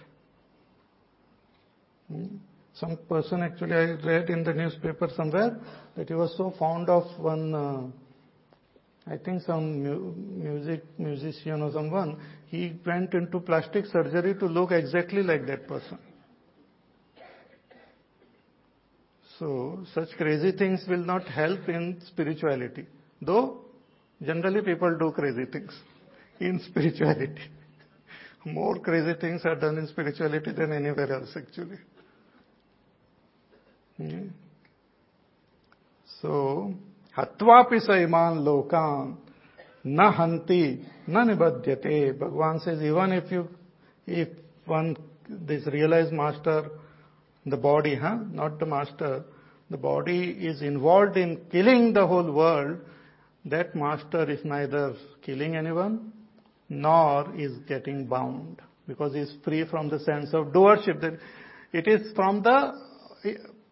Hmm? 2.09 2.37
Some 2.75 2.97
person 3.09 3.43
actually 3.43 3.75
I 3.75 3.85
read 4.07 4.31
in 4.31 4.45
the 4.45 4.53
newspaper 4.53 5.09
somewhere 5.17 5.57
that 5.97 6.09
he 6.09 6.15
was 6.15 6.37
so 6.37 6.55
fond 6.59 6.89
of 6.89 7.05
one, 7.19 7.55
uh, 7.55 7.87
I 9.13 9.17
think 9.17 9.43
some 9.43 9.83
mu- 9.83 10.13
music 10.15 10.83
musician 10.97 11.63
or 11.63 11.73
someone. 11.73 12.17
He 12.47 12.79
went 12.87 13.15
into 13.15 13.41
plastic 13.41 13.87
surgery 13.87 14.35
to 14.37 14.47
look 14.47 14.71
exactly 14.71 15.25
like 15.25 15.45
that 15.47 15.67
person. 15.67 15.99
So 19.41 19.85
such 19.93 20.11
crazy 20.17 20.53
things 20.53 20.85
will 20.89 21.05
not 21.05 21.25
help 21.27 21.69
in 21.69 22.01
spirituality. 22.07 22.87
Though 23.21 23.64
generally 24.23 24.63
people 24.63 24.97
do 24.99 25.13
crazy 25.13 25.45
things 25.47 25.73
in 26.41 26.61
spirituality. 26.61 27.43
More 28.45 28.79
crazy 28.79 29.19
things 29.19 29.43
are 29.45 29.55
done 29.55 29.79
in 29.79 29.87
spirituality 29.87 30.53
than 30.53 30.73
anywhere 30.73 31.13
else 31.13 31.31
actually. 31.35 31.79
Hmm. 33.97 34.29
So, 36.21 36.75
hatvapi 37.17 37.81
saiman 37.89 38.45
lokan 38.45 39.17
na 39.85 40.11
hanti 40.13 40.85
na 41.07 41.25
nibadhyate. 41.25 42.19
Bhagavan 42.19 42.63
says 42.63 42.83
even 42.83 43.13
if 43.13 43.31
you, 43.31 43.49
if 44.07 44.29
one, 44.67 44.97
this 45.29 45.67
realized 45.67 46.13
master 46.13 46.71
the 47.47 47.57
body, 47.57 47.95
huh? 47.95 48.19
Not 48.31 48.59
the 48.59 48.67
master. 48.67 49.25
The 49.71 49.77
body 49.77 50.31
is 50.31 50.63
involved 50.63 51.17
in 51.17 51.41
killing 51.51 51.93
the 51.93 52.07
whole 52.07 52.31
world. 52.33 52.79
That 53.47 53.75
master 53.75 54.31
is 54.31 54.41
neither 54.45 54.95
killing 55.23 55.57
anyone 55.57 56.13
nor 56.69 57.35
is 57.37 57.53
getting 57.69 58.07
bound 58.07 58.63
because 58.87 59.13
he 59.13 59.21
is 59.21 59.35
free 59.45 59.67
from 59.69 59.89
the 59.91 59.99
sense 60.01 60.33
of 60.33 60.47
doership. 60.47 61.19
It 61.73 61.87
is 61.87 62.13
from 62.15 62.43
the 62.43 62.73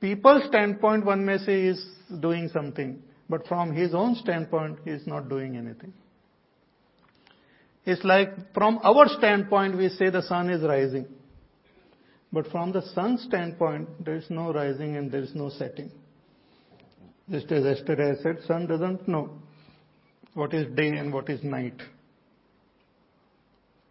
people's 0.01 0.45
standpoint 0.49 1.07
one 1.07 1.25
may 1.25 1.39
say 1.39 1.62
he 1.62 1.68
is 1.68 1.87
doing 2.20 2.51
something, 2.53 3.03
but 3.31 3.47
from 3.47 3.75
his 3.75 3.95
own 3.95 4.14
standpoint 4.16 4.79
he 4.85 4.91
is 4.91 5.07
not 5.07 5.31
doing 5.31 5.57
anything. 5.57 5.93
It's 7.85 8.05
like 8.05 8.53
from 8.53 8.79
our 8.85 9.09
standpoint 9.09 9.77
we 9.77 9.89
say 9.89 10.11
the 10.11 10.23
sun 10.23 10.51
is 10.51 10.62
rising. 10.62 11.07
But 12.33 12.47
from 12.51 12.73
the 12.73 12.83
sun's 12.95 13.23
standpoint, 13.23 14.05
there 14.05 14.16
is 14.16 14.25
no 14.31 14.55
rising 14.55 14.97
and 14.97 15.12
there 15.12 15.20
is 15.20 15.35
no 15.35 15.51
setting. 15.51 15.91
Just 17.31 17.53
as 17.53 17.64
yesterday 17.64 18.12
I 18.12 18.23
said, 18.23 18.39
sun 18.47 18.66
doesn't 18.66 19.07
know 19.07 19.31
what 20.35 20.55
is 20.55 20.66
day 20.74 20.89
and 20.89 21.12
what 21.12 21.28
is 21.28 21.43
night. 21.43 21.80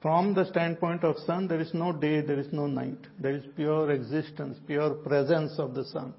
From 0.01 0.33
the 0.33 0.45
standpoint 0.45 1.03
of 1.03 1.17
sun, 1.27 1.47
there 1.47 1.59
is 1.59 1.73
no 1.73 1.91
day, 1.93 2.21
there 2.21 2.39
is 2.39 2.51
no 2.51 2.65
night. 2.65 2.97
There 3.19 3.35
is 3.35 3.43
pure 3.55 3.91
existence, 3.91 4.57
pure 4.65 4.95
presence 4.95 5.59
of 5.59 5.75
the 5.75 5.85
sun. 5.85 6.15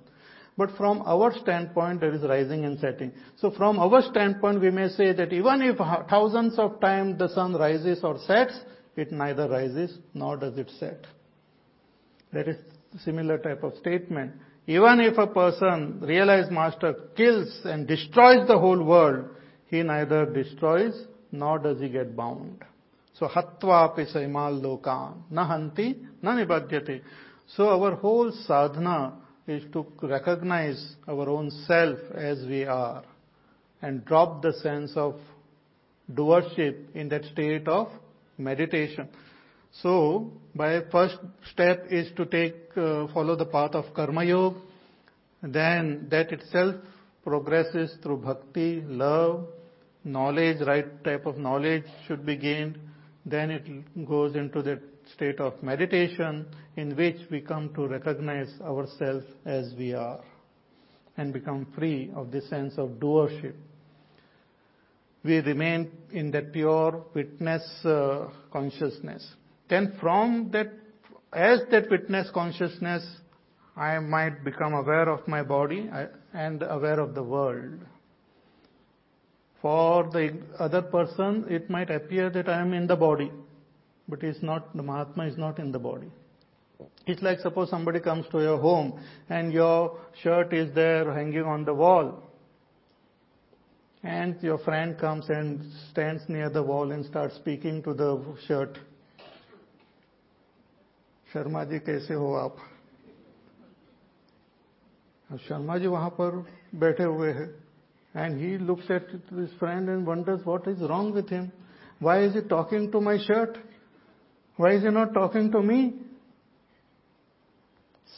But 0.57 0.71
from 0.77 1.03
our 1.03 1.33
standpoint, 1.39 2.01
there 2.01 2.15
is 2.15 2.23
rising 2.23 2.65
and 2.65 2.79
setting. 2.79 3.11
So 3.39 3.51
from 3.51 3.81
our 3.81 4.03
standpoint, 4.03 4.61
we 4.61 4.71
may 4.71 4.89
say 4.89 5.13
that 5.13 5.33
even 5.33 5.63
if 5.63 5.79
thousands 6.09 6.59
of 6.59 6.81
times 6.81 7.19
the 7.19 7.29
sun 7.31 7.55
rises 7.55 8.05
or 8.05 8.19
sets, 8.27 8.61
it 8.95 9.11
neither 9.11 9.49
rises 9.49 9.99
nor 10.15 10.37
does 10.37 10.57
it 10.59 10.71
set. 10.79 11.07
That 12.33 12.49
is 12.49 12.57
similar 13.03 13.39
type 13.39 13.65
of 13.65 13.75
statement. 13.77 14.33
Even 14.67 15.01
if 15.01 15.19
a 15.19 15.27
person, 15.27 15.99
realized 16.01 16.53
master, 16.53 16.95
kills 17.17 17.61
and 17.65 17.89
destroys 17.89 18.47
the 18.47 18.59
whole 18.59 18.85
world, 18.85 19.25
he 19.73 19.83
neither 19.83 20.27
destroys 20.27 20.95
nor 21.33 21.59
does 21.59 21.81
he 21.81 21.89
get 21.89 22.15
bound. 22.15 22.63
So 23.19 23.27
hatva 23.27 23.97
pisaimal 23.97 24.61
lokan, 24.61 25.23
nahanti, 25.33 25.97
nanibhadyate. 26.23 27.01
So 27.57 27.69
our 27.71 27.95
whole 27.97 28.31
sadhana 28.47 29.15
is 29.47 29.63
to 29.73 29.87
recognize 30.03 30.97
our 31.09 31.27
own 31.29 31.51
self 31.67 31.99
as 32.15 32.45
we 32.47 32.65
are 32.65 33.03
and 33.81 34.05
drop 34.05 34.43
the 34.43 34.53
sense 34.53 34.93
of 34.95 35.15
doership 36.13 36.95
in 36.95 37.09
that 37.09 37.25
state 37.25 37.67
of 37.67 37.89
meditation. 38.37 39.09
So, 39.81 40.33
by 40.55 40.83
first 40.93 41.17
step 41.51 41.87
is 41.91 42.13
to 42.17 42.27
take, 42.27 42.57
uh, 42.77 43.07
follow 43.15 43.37
the 43.37 43.47
path 43.47 43.75
of 43.75 43.95
karma 43.95 44.23
yoga. 44.23 44.61
Then 45.43 46.09
that 46.11 46.31
itself 46.31 46.77
progresses 47.25 47.97
through 48.03 48.19
bhakti, 48.19 48.83
love, 48.83 49.47
knowledge, 50.05 50.59
right 50.67 51.03
type 51.05 51.27
of 51.27 51.39
knowledge 51.39 51.85
should 52.07 52.25
be 52.27 52.37
gained. 52.37 52.79
Then 53.25 53.51
it 53.51 54.07
goes 54.07 54.35
into 54.35 54.63
that 54.63 54.81
state 55.15 55.41
of 55.41 55.63
meditation 55.63 56.47
in 56.77 56.97
which 56.97 57.17
we 57.31 57.41
come 57.41 57.73
to 57.75 57.87
recognize 57.87 58.53
ourselves 58.63 59.27
as 59.45 59.73
we 59.79 59.95
are 59.95 60.21
and 61.17 61.33
become 61.33 61.67
free 61.77 62.11
of 62.15 62.31
the 62.31 62.41
sense 62.43 62.75
of 62.79 62.89
doership. 63.01 63.55
We 65.25 65.39
remain 65.39 65.91
in 66.11 66.31
that 66.33 66.53
pure 66.53 67.05
witness 67.15 67.63
uh, 67.85 68.29
consciousness. 68.53 69.27
Then 69.69 69.95
from 70.01 70.51
that, 70.53 70.73
as 71.33 71.61
that 71.71 71.91
witness 71.91 72.29
consciousness, 72.35 73.05
I 73.77 73.99
might 74.01 74.45
become 74.45 74.75
aware 74.75 75.09
of 75.09 75.27
my 75.29 75.43
body 75.43 75.89
and 76.35 76.63
aware 76.63 76.99
of 76.99 77.15
the 77.15 77.23
world. 77.23 77.79
For 79.62 80.04
the 80.12 80.40
other 80.60 80.82
person, 80.82 81.46
it 81.50 81.70
might 81.70 81.90
appear 81.90 82.30
that 82.30 82.48
I 82.48 82.62
am 82.62 82.74
in 82.74 82.88
the 82.88 82.96
body, 82.96 83.32
but 84.08 84.24
it's 84.24 84.42
not, 84.44 84.76
the 84.76 84.84
Mahatma 84.84 85.26
is 85.28 85.38
not 85.38 85.60
in 85.60 85.72
the 85.72 85.80
body. 85.80 86.12
It's 87.08 87.22
like 87.22 87.40
suppose 87.40 87.70
somebody 87.70 88.00
comes 88.00 88.26
to 88.32 88.40
your 88.42 88.60
home 88.60 89.00
and 89.30 89.52
your 89.52 89.98
shirt 90.22 90.54
is 90.54 90.74
there 90.76 91.12
hanging 91.12 91.44
on 91.44 91.66
the 91.66 91.74
wall. 91.74 92.24
And 94.04 94.42
your 94.44 94.60
friend 94.60 94.98
comes 94.98 95.28
and 95.30 95.72
stands 95.92 96.22
near 96.28 96.50
the 96.50 96.62
wall 96.62 96.92
and 96.92 97.06
starts 97.06 97.36
speaking 97.36 97.82
to 97.84 97.94
the 97.94 98.24
shirt. 98.48 98.78
Sharma 101.34 101.64
ji 101.70 101.80
कैसे 101.84 102.14
हो 102.14 102.34
आप 102.36 102.58
शर्मा 105.48 105.78
जी 105.78 105.88
वहां 105.88 106.10
पर 106.20 106.36
बैठे 106.84 107.04
हुए 107.04 107.32
हैं 107.34 107.48
And 108.15 108.39
he 108.41 108.59
looks 108.59 108.85
at 108.91 109.09
his 109.35 109.51
friend 109.59 109.89
and 109.89 110.07
wonders 110.07 110.45
what 110.45 110.67
is 110.67 110.79
wrong 110.81 111.13
with 111.13 111.29
him. 111.29 111.51
Why 111.99 112.25
is 112.25 112.35
he 112.35 112.43
talking 112.43 112.91
to 112.93 113.01
my 113.01 113.19
shirt? 113.25 113.59
Why 114.57 114.73
is 114.73 114.83
he 114.83 114.91
not 114.91 115.15
talking 115.15 115.51
to 115.53 115.63
me? 115.63 115.95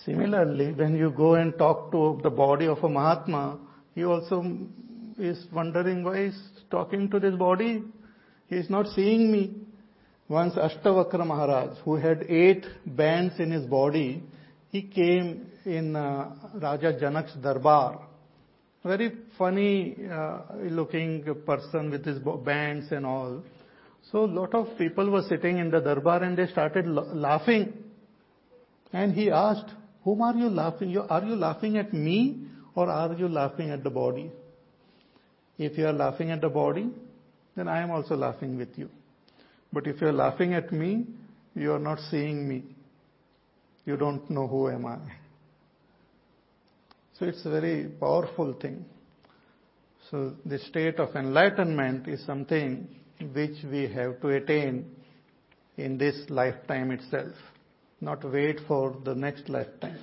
Similarly, 0.05 0.73
when 0.73 0.97
you 0.97 1.11
go 1.11 1.35
and 1.35 1.57
talk 1.57 1.93
to 1.93 2.21
the 2.23 2.31
body 2.31 2.67
of 2.67 2.79
a 2.83 2.89
Mahatma, 2.89 3.59
he 3.95 4.05
also 4.05 4.45
is 5.19 5.47
wondering 5.53 6.03
why 6.03 6.25
he's 6.25 6.43
talking 6.71 7.09
to 7.11 7.21
this 7.21 7.37
body. 7.37 7.83
He 8.49 8.57
is 8.57 8.69
not 8.69 8.89
seeing 8.89 9.31
me. 9.31 9.55
Once 10.29 10.55
Ashtavakra 10.55 11.25
Maharaj, 11.27 11.79
who 11.85 11.97
had 11.97 12.25
eight 12.29 12.67
bands 12.85 13.35
in 13.39 13.51
his 13.51 13.65
body, 13.67 14.23
he 14.71 14.83
came 14.83 15.47
in 15.65 15.95
uh, 15.95 16.35
Raja 16.55 16.99
Janak's 17.01 17.35
darbar 17.35 18.01
very 18.85 19.13
funny 19.39 19.97
uh, 20.13 20.41
looking 20.63 21.25
person 21.47 21.91
with 21.91 22.05
his 22.05 22.19
bands 22.45 22.93
and 22.93 23.07
all. 23.07 23.43
So 24.13 24.25
lot 24.25 24.55
of 24.55 24.77
people 24.77 25.11
were 25.11 25.23
sitting 25.27 25.57
in 25.57 25.71
the 25.71 25.81
darbar 25.81 26.23
and 26.23 26.37
they 26.37 26.47
started 26.49 26.87
laughing. 26.87 27.73
And 28.93 29.15
he 29.15 29.31
asked, 29.31 29.71
whom 30.03 30.21
are 30.21 30.35
you 30.35 30.51
laughing? 30.51 30.97
Are 30.99 31.25
you 31.25 31.35
laughing 31.35 31.79
at 31.79 31.95
me 31.95 32.47
or 32.75 32.91
are 32.91 33.15
you 33.15 33.27
laughing 33.27 33.71
at 33.71 33.83
the 33.83 33.91
body? 33.91 34.31
If 35.57 35.79
you 35.79 35.87
are 35.87 35.93
laughing 35.93 36.31
at 36.31 36.43
the 36.43 36.51
body, 36.51 36.91
then 37.57 37.69
I 37.69 37.81
am 37.81 37.91
also 37.91 38.17
laughing 38.17 38.59
with 38.59 38.77
you. 38.77 38.91
But 39.73 39.87
if 39.87 40.01
you're 40.01 40.13
laughing 40.13 40.53
at 40.53 40.73
me, 40.73 41.07
you 41.55 41.73
are 41.73 41.79
not 41.79 42.01
seeing 42.11 42.47
me. 42.47 42.65
You 43.87 43.97
don't 43.97 44.29
know 44.29 44.47
who 44.47 44.69
am 44.69 44.85
I. 44.85 44.99
So 47.19 47.27
it's 47.27 47.45
a 47.47 47.51
very 47.51 47.89
powerful 47.89 48.55
thing. 48.55 48.85
So 50.11 50.35
the 50.45 50.59
state 50.59 50.99
of 50.99 51.15
enlightenment 51.15 52.09
is 52.09 52.25
something 52.27 52.89
which 53.33 53.63
we 53.71 53.89
have 53.89 54.21
to 54.21 54.29
attain 54.29 54.85
in 55.77 55.97
this 55.97 56.29
lifetime 56.29 56.91
itself, 56.91 57.33
not 58.01 58.25
wait 58.31 58.61
for 58.67 58.97
the 59.05 59.15
next 59.15 59.49
lifetime. 59.49 59.99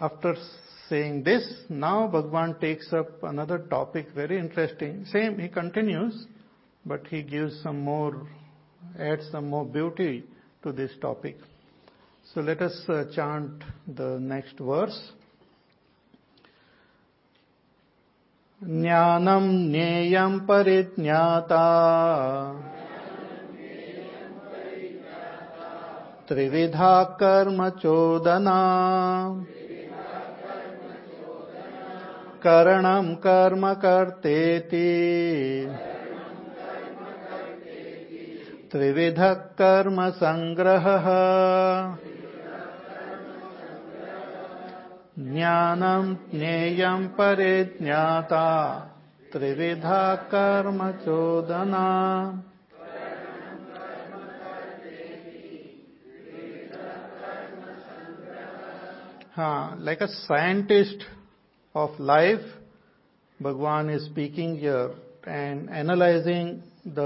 After 0.00 0.34
saying 0.88 1.24
this, 1.24 1.44
now 1.68 2.06
Bhagwan 2.08 2.58
takes 2.60 2.92
up 2.92 3.22
another 3.22 3.58
topic, 3.58 4.08
very 4.14 4.38
interesting. 4.38 5.04
Same, 5.06 5.38
he 5.38 5.48
continues, 5.48 6.26
but 6.86 7.06
he 7.08 7.22
gives 7.22 7.60
some 7.62 7.80
more, 7.80 8.26
adds 8.98 9.28
some 9.30 9.48
more 9.50 9.66
beauty 9.66 10.24
to 10.62 10.72
this 10.72 10.92
topic. 11.00 11.36
So 12.34 12.42
let 12.42 12.60
us 12.60 12.84
uh, 12.88 13.04
chant 13.14 13.64
the 13.86 14.18
next 14.20 14.58
verse. 14.60 15.12
ज्ञानं 18.60 19.46
ज्ञेयं 19.72 20.38
परिज्ञाता 20.46 21.62
त्रिविधा 26.28 26.92
कर्मचोदना 27.22 28.58
करणं 32.44 33.14
कर्म 33.26 33.72
कर्तेति 33.84 34.84
त्रिविधः 38.72 39.32
कर्मसङ्ग्रहः 39.60 41.08
ज्ञानम् 45.18 46.14
परे 47.14 47.52
ज्ञाता 47.80 48.48
त्रिविधा 49.32 50.14
कर्म 50.34 50.90
चोदना। 51.04 51.86
हाँ 59.36 59.76
like 59.80 60.02
a 60.02 60.06
scientist 60.06 61.04
of 61.74 62.02
life 62.02 62.54
भगवान 63.40 63.90
is 63.90 64.04
speaking 64.04 64.58
here 64.58 64.94
and 65.28 65.68
analysing 65.76 66.48
the 66.88 67.00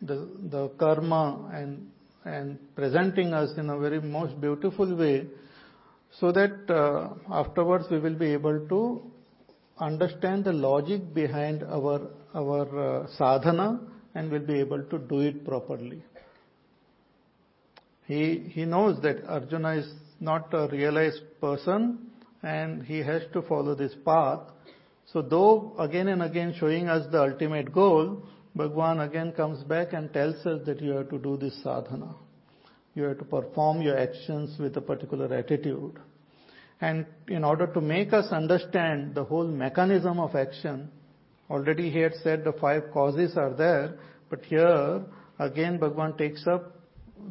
the 0.00 0.68
karma 0.82 1.14
and 1.60 1.78
and 2.26 2.56
presenting 2.76 3.32
us 3.32 3.54
in 3.58 3.68
a 3.68 3.74
very 3.74 3.98
most 4.08 4.36
beautiful 4.36 4.92
way 4.94 5.12
so 6.18 6.32
that 6.32 6.70
uh, 6.70 7.08
afterwards 7.30 7.86
we 7.90 7.98
will 7.98 8.14
be 8.14 8.32
able 8.32 8.58
to 8.68 9.02
understand 9.78 10.44
the 10.44 10.52
logic 10.52 11.14
behind 11.14 11.62
our 11.62 12.00
our 12.34 12.64
uh, 12.88 13.06
sadhana 13.16 13.80
and 14.14 14.30
will 14.30 14.46
be 14.52 14.58
able 14.58 14.82
to 14.84 14.98
do 14.98 15.20
it 15.20 15.44
properly 15.44 16.02
he 18.10 18.22
he 18.54 18.64
knows 18.64 19.00
that 19.02 19.24
arjuna 19.26 19.74
is 19.82 19.90
not 20.20 20.52
a 20.52 20.68
realized 20.68 21.22
person 21.40 22.10
and 22.42 22.84
he 22.84 22.98
has 22.98 23.22
to 23.32 23.42
follow 23.42 23.74
this 23.74 23.94
path. 24.04 24.40
So 25.06 25.22
though 25.22 25.74
again 25.78 26.08
and 26.08 26.22
again 26.22 26.54
showing 26.58 26.88
us 26.88 27.06
the 27.10 27.20
ultimate 27.22 27.72
goal, 27.72 28.22
Bhagwan 28.54 29.00
again 29.00 29.32
comes 29.32 29.62
back 29.64 29.92
and 29.92 30.12
tells 30.12 30.44
us 30.46 30.60
that 30.66 30.80
you 30.80 30.90
have 30.92 31.10
to 31.10 31.18
do 31.18 31.36
this 31.36 31.62
sadhana. 31.62 32.14
You 32.94 33.04
have 33.04 33.18
to 33.18 33.24
perform 33.24 33.82
your 33.82 33.98
actions 33.98 34.58
with 34.58 34.76
a 34.76 34.80
particular 34.80 35.32
attitude. 35.32 35.98
And 36.80 37.06
in 37.28 37.44
order 37.44 37.66
to 37.68 37.80
make 37.80 38.12
us 38.12 38.32
understand 38.32 39.14
the 39.14 39.24
whole 39.24 39.46
mechanism 39.46 40.18
of 40.18 40.34
action, 40.34 40.90
already 41.50 41.90
he 41.90 41.98
had 41.98 42.14
said 42.22 42.42
the 42.44 42.52
five 42.52 42.84
causes 42.92 43.36
are 43.36 43.52
there, 43.52 43.98
but 44.28 44.44
here 44.44 45.02
again 45.38 45.78
Bhagwan 45.78 46.16
takes 46.16 46.46
up 46.46 46.76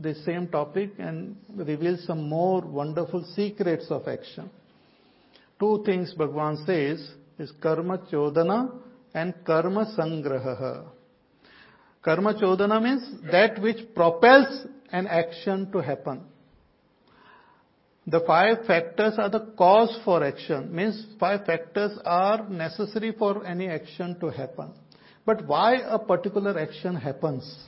the 0.02 0.14
same 0.14 0.48
topic 0.48 0.92
and 1.00 1.36
reveals 1.56 2.06
some 2.06 2.30
more 2.30 2.62
wonderful 2.62 3.24
secrets 3.36 3.88
of 3.90 4.08
action. 4.08 4.50
Two 5.60 5.84
things 5.86 6.14
Bhagwan 6.14 6.64
says 6.66 7.12
is 7.40 7.52
karma 7.62 7.98
chodana 7.98 8.72
and 9.14 9.34
karma 9.46 9.94
sangraha. 9.98 10.86
Karma 12.04 12.34
chodana 12.36 12.82
means 12.82 13.04
that 13.32 13.60
which 13.62 13.80
propels 13.96 14.68
an 14.92 15.08
action 15.08 15.72
to 15.72 15.80
happen. 15.80 16.22
The 18.08 18.22
five 18.22 18.66
factors 18.66 19.14
are 19.18 19.30
the 19.30 19.52
cause 19.58 20.00
for 20.04 20.24
action, 20.24 20.76
means 20.76 21.06
five 21.20 21.46
factors 21.46 21.98
are 22.06 22.50
necessary 22.50 23.12
for 23.12 23.46
any 23.46 23.68
action 23.68 24.20
to 24.20 24.30
happen. 24.30 24.72
But 25.26 25.46
why 25.46 25.76
a 25.76 26.00
particular 26.00 26.58
action 26.58 26.96
happens? 26.96 27.68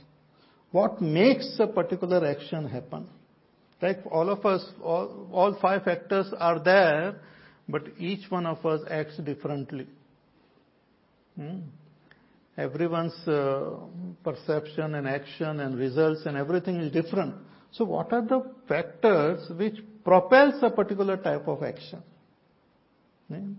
What 0.72 1.00
makes 1.00 1.56
a 1.60 1.66
particular 1.66 2.26
action 2.26 2.68
happen? 2.68 3.06
Like 3.80 4.00
all 4.10 4.30
of 4.30 4.44
us, 4.44 4.64
all, 4.82 5.28
all 5.32 5.56
five 5.60 5.84
factors 5.84 6.32
are 6.38 6.58
there, 6.58 7.20
but 7.68 7.82
each 7.98 8.30
one 8.30 8.46
of 8.46 8.64
us 8.66 8.80
acts 8.90 9.18
differently. 9.18 9.86
Hmm? 11.36 11.60
Everyone's 12.56 13.16
uh, 13.26 13.70
perception 14.22 14.94
and 14.94 15.08
action 15.08 15.60
and 15.60 15.78
results 15.78 16.22
and 16.26 16.36
everything 16.36 16.76
is 16.76 16.92
different. 16.92 17.34
So 17.72 17.84
what 17.84 18.12
are 18.12 18.22
the 18.22 18.52
factors 18.68 19.50
which 19.56 19.76
propels 20.04 20.62
a 20.62 20.70
particular 20.70 21.16
type 21.16 21.48
of 21.48 21.62
action? 21.62 22.02
Hmm? 23.28 23.52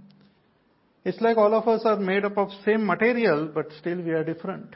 It's 1.03 1.19
like 1.19 1.37
all 1.37 1.53
of 1.53 1.67
us 1.67 1.81
are 1.85 1.97
made 1.97 2.23
up 2.23 2.37
of 2.37 2.49
same 2.63 2.85
material, 2.85 3.49
but 3.53 3.67
still 3.79 4.01
we 4.01 4.11
are 4.11 4.23
different 4.23 4.75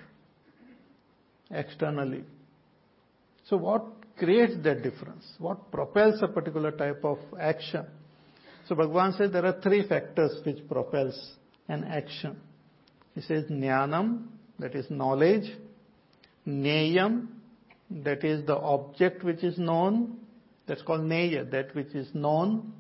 externally. 1.52 2.24
So 3.46 3.58
what 3.58 3.86
creates 4.18 4.56
that 4.64 4.84
difference? 4.84 5.26
What 5.38 5.72
propels 5.72 6.22
a 6.22 6.28
particular 6.28 6.72
type 6.72 7.06
of 7.06 7.20
action? 7.40 7.86
So 8.68 8.76
Bhagavan 8.76 9.18
says 9.18 9.32
there 9.32 9.46
are 9.46 9.62
three 9.62 9.88
factors 9.88 10.42
which 10.44 10.68
propels 10.68 11.36
an 11.70 11.86
action. 11.86 12.38
He 13.18 13.24
says 13.24 13.46
jnanam, 13.46 14.26
that 14.60 14.76
is 14.76 14.86
knowledge, 14.92 15.52
neyam, 16.48 17.26
that 17.90 18.24
is 18.24 18.46
the 18.46 18.56
object 18.56 19.24
which 19.24 19.44
is 19.44 19.58
known, 19.58 20.18
that's 20.68 20.84
called 20.84 21.02
neya, 21.02 21.50
that 21.50 21.74
which 21.74 21.96
is 21.96 22.08
known, 22.14 22.74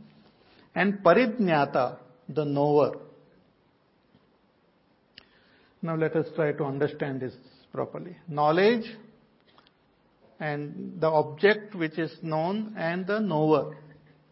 and 0.75 0.99
parijnata, 1.03 1.97
the 2.29 2.45
knower. 2.45 2.99
Now 5.81 5.95
let 5.95 6.15
us 6.15 6.27
try 6.35 6.51
to 6.51 6.65
understand 6.65 7.21
this 7.21 7.33
properly. 7.73 8.15
Knowledge 8.27 8.85
and 10.39 11.01
the 11.01 11.07
object 11.07 11.73
which 11.73 11.97
is 11.97 12.15
known 12.21 12.75
and 12.77 13.07
the 13.07 13.17
knower. 13.17 13.75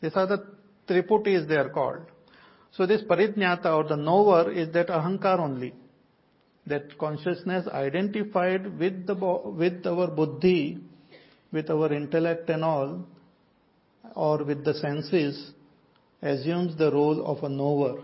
These 0.01 0.11
are 0.13 0.27
the 0.27 0.45
triputis 0.87 1.47
they 1.47 1.55
are 1.55 1.69
called. 1.69 2.05
So 2.73 2.85
this 2.85 3.01
parijnata 3.01 3.73
or 3.75 3.85
the 3.85 3.95
knower 3.95 4.51
is 4.51 4.71
that 4.73 4.89
ahankar 4.89 5.39
only. 5.39 5.73
That 6.67 6.97
consciousness 6.97 7.67
identified 7.67 8.79
with 8.79 9.05
the 9.05 9.13
with 9.13 9.85
our 9.85 10.07
buddhi, 10.07 10.79
with 11.51 11.69
our 11.69 11.93
intellect 11.93 12.49
and 12.49 12.63
all, 12.63 13.05
or 14.15 14.43
with 14.43 14.65
the 14.65 14.73
senses, 14.73 15.51
assumes 16.21 16.75
the 16.77 16.91
role 16.91 17.25
of 17.25 17.43
a 17.43 17.49
knower. 17.49 18.01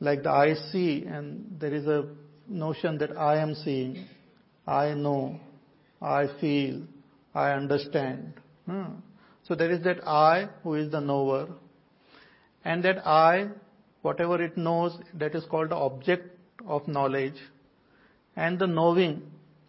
Like 0.00 0.22
the 0.22 0.30
I 0.30 0.54
see 0.70 1.04
and 1.04 1.56
there 1.58 1.74
is 1.74 1.86
a 1.86 2.06
notion 2.46 2.98
that 2.98 3.16
I 3.16 3.38
am 3.38 3.54
seeing. 3.54 4.06
I 4.66 4.94
know, 4.94 5.40
I 6.00 6.26
feel, 6.40 6.82
I 7.34 7.52
understand. 7.52 8.34
Hmm. 8.66 9.00
So 9.44 9.54
there 9.54 9.70
is 9.72 9.82
that 9.84 10.06
I 10.06 10.48
who 10.62 10.74
is 10.74 10.92
the 10.92 11.00
knower, 11.00 11.48
and 12.64 12.84
that 12.84 13.06
I, 13.06 13.48
whatever 14.02 14.40
it 14.42 14.56
knows, 14.56 14.96
that 15.14 15.34
is 15.34 15.44
called 15.50 15.70
the 15.70 15.76
object 15.76 16.37
of 16.68 16.86
knowledge, 16.86 17.40
and 18.36 18.58
the 18.58 18.66
knowing, 18.66 19.22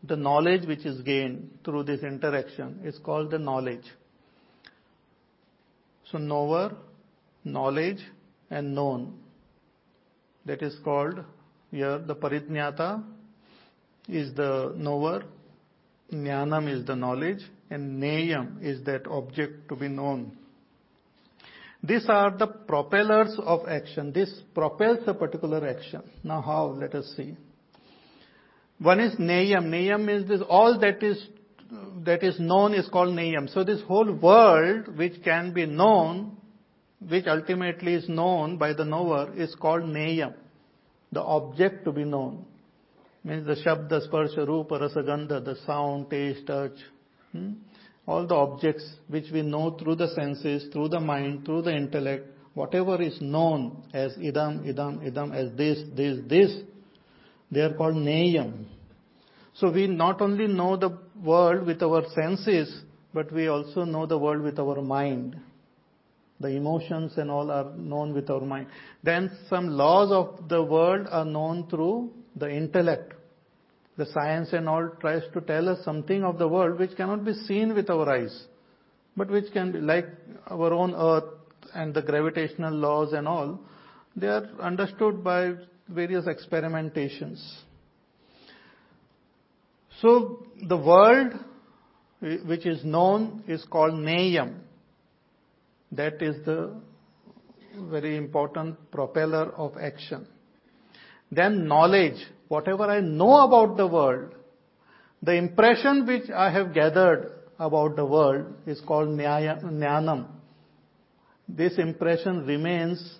the 0.04 0.16
knowledge 0.16 0.68
which 0.68 0.86
is 0.86 1.02
gained 1.02 1.50
through 1.66 1.84
this 1.84 2.04
interaction 2.04 2.82
is 2.84 3.00
called 3.00 3.32
the 3.32 3.40
knowledge. 3.40 3.86
So 6.12 6.18
knower, 6.18 6.76
knowledge, 7.44 8.00
and 8.52 8.76
known. 8.76 9.20
That 10.46 10.62
is 10.62 10.78
called 10.84 11.24
here 11.72 12.00
the 12.00 12.16
parijnata 12.16 13.04
is 14.08 14.34
the 14.34 14.74
knower, 14.76 15.24
jnanam 16.12 16.68
is 16.68 16.86
the 16.86 16.96
knowledge, 16.96 17.42
and 17.70 18.02
neyam 18.02 18.64
is 18.64 18.84
that 18.86 19.06
object 19.08 19.70
to 19.70 19.76
be 19.76 19.88
known. 19.88 20.32
These 21.82 22.06
are 22.10 22.38
the 22.38 22.48
propellers 22.48 23.38
of 23.40 23.68
action. 23.68 24.12
This 24.12 24.34
propels 24.54 25.00
a 25.08 25.14
particular 25.14 25.66
action. 25.68 26.02
Now 26.24 26.42
how? 26.42 26.66
Let 26.68 26.94
us 26.94 27.14
see. 27.16 27.38
One 28.80 29.00
is 29.00 29.16
Neyam. 29.16 29.66
Neyam 29.66 30.10
is 30.14 30.28
this, 30.28 30.42
all 30.48 30.80
that 30.80 31.02
is, 31.04 31.26
that 32.06 32.24
is 32.24 32.40
known 32.40 32.74
is 32.74 32.88
called 32.90 33.16
Neyam. 33.16 33.54
So 33.54 33.64
this 33.64 33.82
whole 33.84 34.14
world 34.14 34.98
which 34.98 35.24
can 35.24 35.54
be 35.54 35.66
known, 35.66 36.38
which 37.08 37.26
ultimately 37.28 37.94
is 37.94 38.10
known 38.10 38.58
by 38.58 38.74
the 38.74 38.86
knower 38.86 39.34
is 39.36 39.56
called 39.56 39.84
Neyam. 39.84 40.34
The 41.12 41.22
object 41.22 41.86
to 41.86 41.92
be 41.92 42.04
known. 42.04 42.46
Means 43.24 43.46
the 43.46 43.56
Shabda, 43.56 44.10
Sparsha, 44.10 44.48
Rupa, 44.48 44.80
Rasa, 44.80 45.00
Gandha, 45.00 45.44
the 45.44 45.56
sound, 45.66 46.10
taste, 46.10 46.48
touch. 46.48 46.78
Hmm? 47.32 47.54
All 48.10 48.26
the 48.26 48.34
objects 48.34 48.86
which 49.08 49.26
we 49.32 49.44
know 49.44 49.78
through 49.78 49.96
the 49.96 50.08
senses, 50.16 50.68
through 50.74 50.90
the 50.90 51.00
mind, 51.00 51.46
through 51.46 51.62
the 51.62 51.76
intellect, 51.76 52.26
whatever 52.56 53.00
is 53.00 53.16
known 53.22 53.84
as 53.94 54.14
idam, 54.14 54.54
idam, 54.68 54.94
idam, 55.08 55.32
as 55.42 55.56
this, 55.56 55.78
this, 55.96 56.18
this, 56.28 56.52
they 57.52 57.62
are 57.62 57.76
called 57.76 57.96
neyam. 57.96 58.66
So 59.54 59.72
we 59.72 59.86
not 59.86 60.22
only 60.22 60.48
know 60.48 60.76
the 60.76 60.98
world 61.24 61.68
with 61.68 61.84
our 61.84 62.04
senses, 62.16 62.82
but 63.14 63.32
we 63.32 63.46
also 63.48 63.84
know 63.84 64.08
the 64.08 64.18
world 64.18 64.42
with 64.42 64.58
our 64.58 64.82
mind. 64.82 65.40
The 66.40 66.48
emotions 66.48 67.14
and 67.18 67.30
all 67.30 67.52
are 67.52 67.76
known 67.76 68.16
with 68.16 68.32
our 68.32 68.42
mind. 68.42 68.68
Then 69.04 69.30
some 69.50 69.68
laws 69.70 70.12
of 70.12 70.50
the 70.50 70.64
world 70.64 71.06
are 71.12 71.26
known 71.26 71.68
through 71.70 72.12
the 72.36 72.50
intellect 72.50 73.14
the 74.00 74.06
science 74.14 74.54
and 74.54 74.70
all 74.70 74.90
tries 75.02 75.24
to 75.34 75.42
tell 75.42 75.68
us 75.68 75.84
something 75.84 76.24
of 76.24 76.38
the 76.40 76.48
world 76.48 76.80
which 76.80 76.96
cannot 76.96 77.26
be 77.26 77.34
seen 77.34 77.76
with 77.76 77.90
our 77.90 78.10
eyes, 78.10 78.46
but 79.18 79.30
which 79.30 79.52
can 79.52 79.74
be 79.74 79.80
like 79.80 80.08
our 80.48 80.74
own 80.74 80.96
earth 80.96 81.32
and 81.76 81.94
the 81.94 82.02
gravitational 82.02 82.74
laws 82.74 83.12
and 83.12 83.28
all, 83.28 83.60
they 84.16 84.28
are 84.28 84.48
understood 84.62 85.22
by 85.22 85.52
various 85.90 86.26
experimentations. 86.26 87.42
So 90.02 90.48
the 90.66 90.78
world 90.78 91.34
eh, 92.24 92.38
which 92.46 92.66
is 92.66 92.86
known 92.86 93.44
is 93.50 93.66
called 93.66 93.96
Neyam. 93.96 94.60
That 95.92 96.22
is 96.22 96.46
the 96.46 96.74
very 97.92 98.16
important 98.16 98.92
propeller 98.92 99.52
of 99.56 99.76
action. 99.78 100.26
Then 101.32 101.68
knowledge 101.68 102.26
whatever 102.50 102.86
I 102.86 103.00
know 103.00 103.42
about 103.44 103.78
the 103.78 103.88
world, 103.88 104.34
the 105.22 105.34
impression 105.34 106.06
which 106.06 106.30
I 106.30 106.50
have 106.52 106.74
gathered 106.74 107.32
about 107.58 107.96
the 107.96 108.06
world 108.06 108.54
is 108.66 108.82
called 108.82 109.10
jnanam. 109.10 110.28
This 111.48 111.78
impression 111.78 112.46
remains 112.46 113.18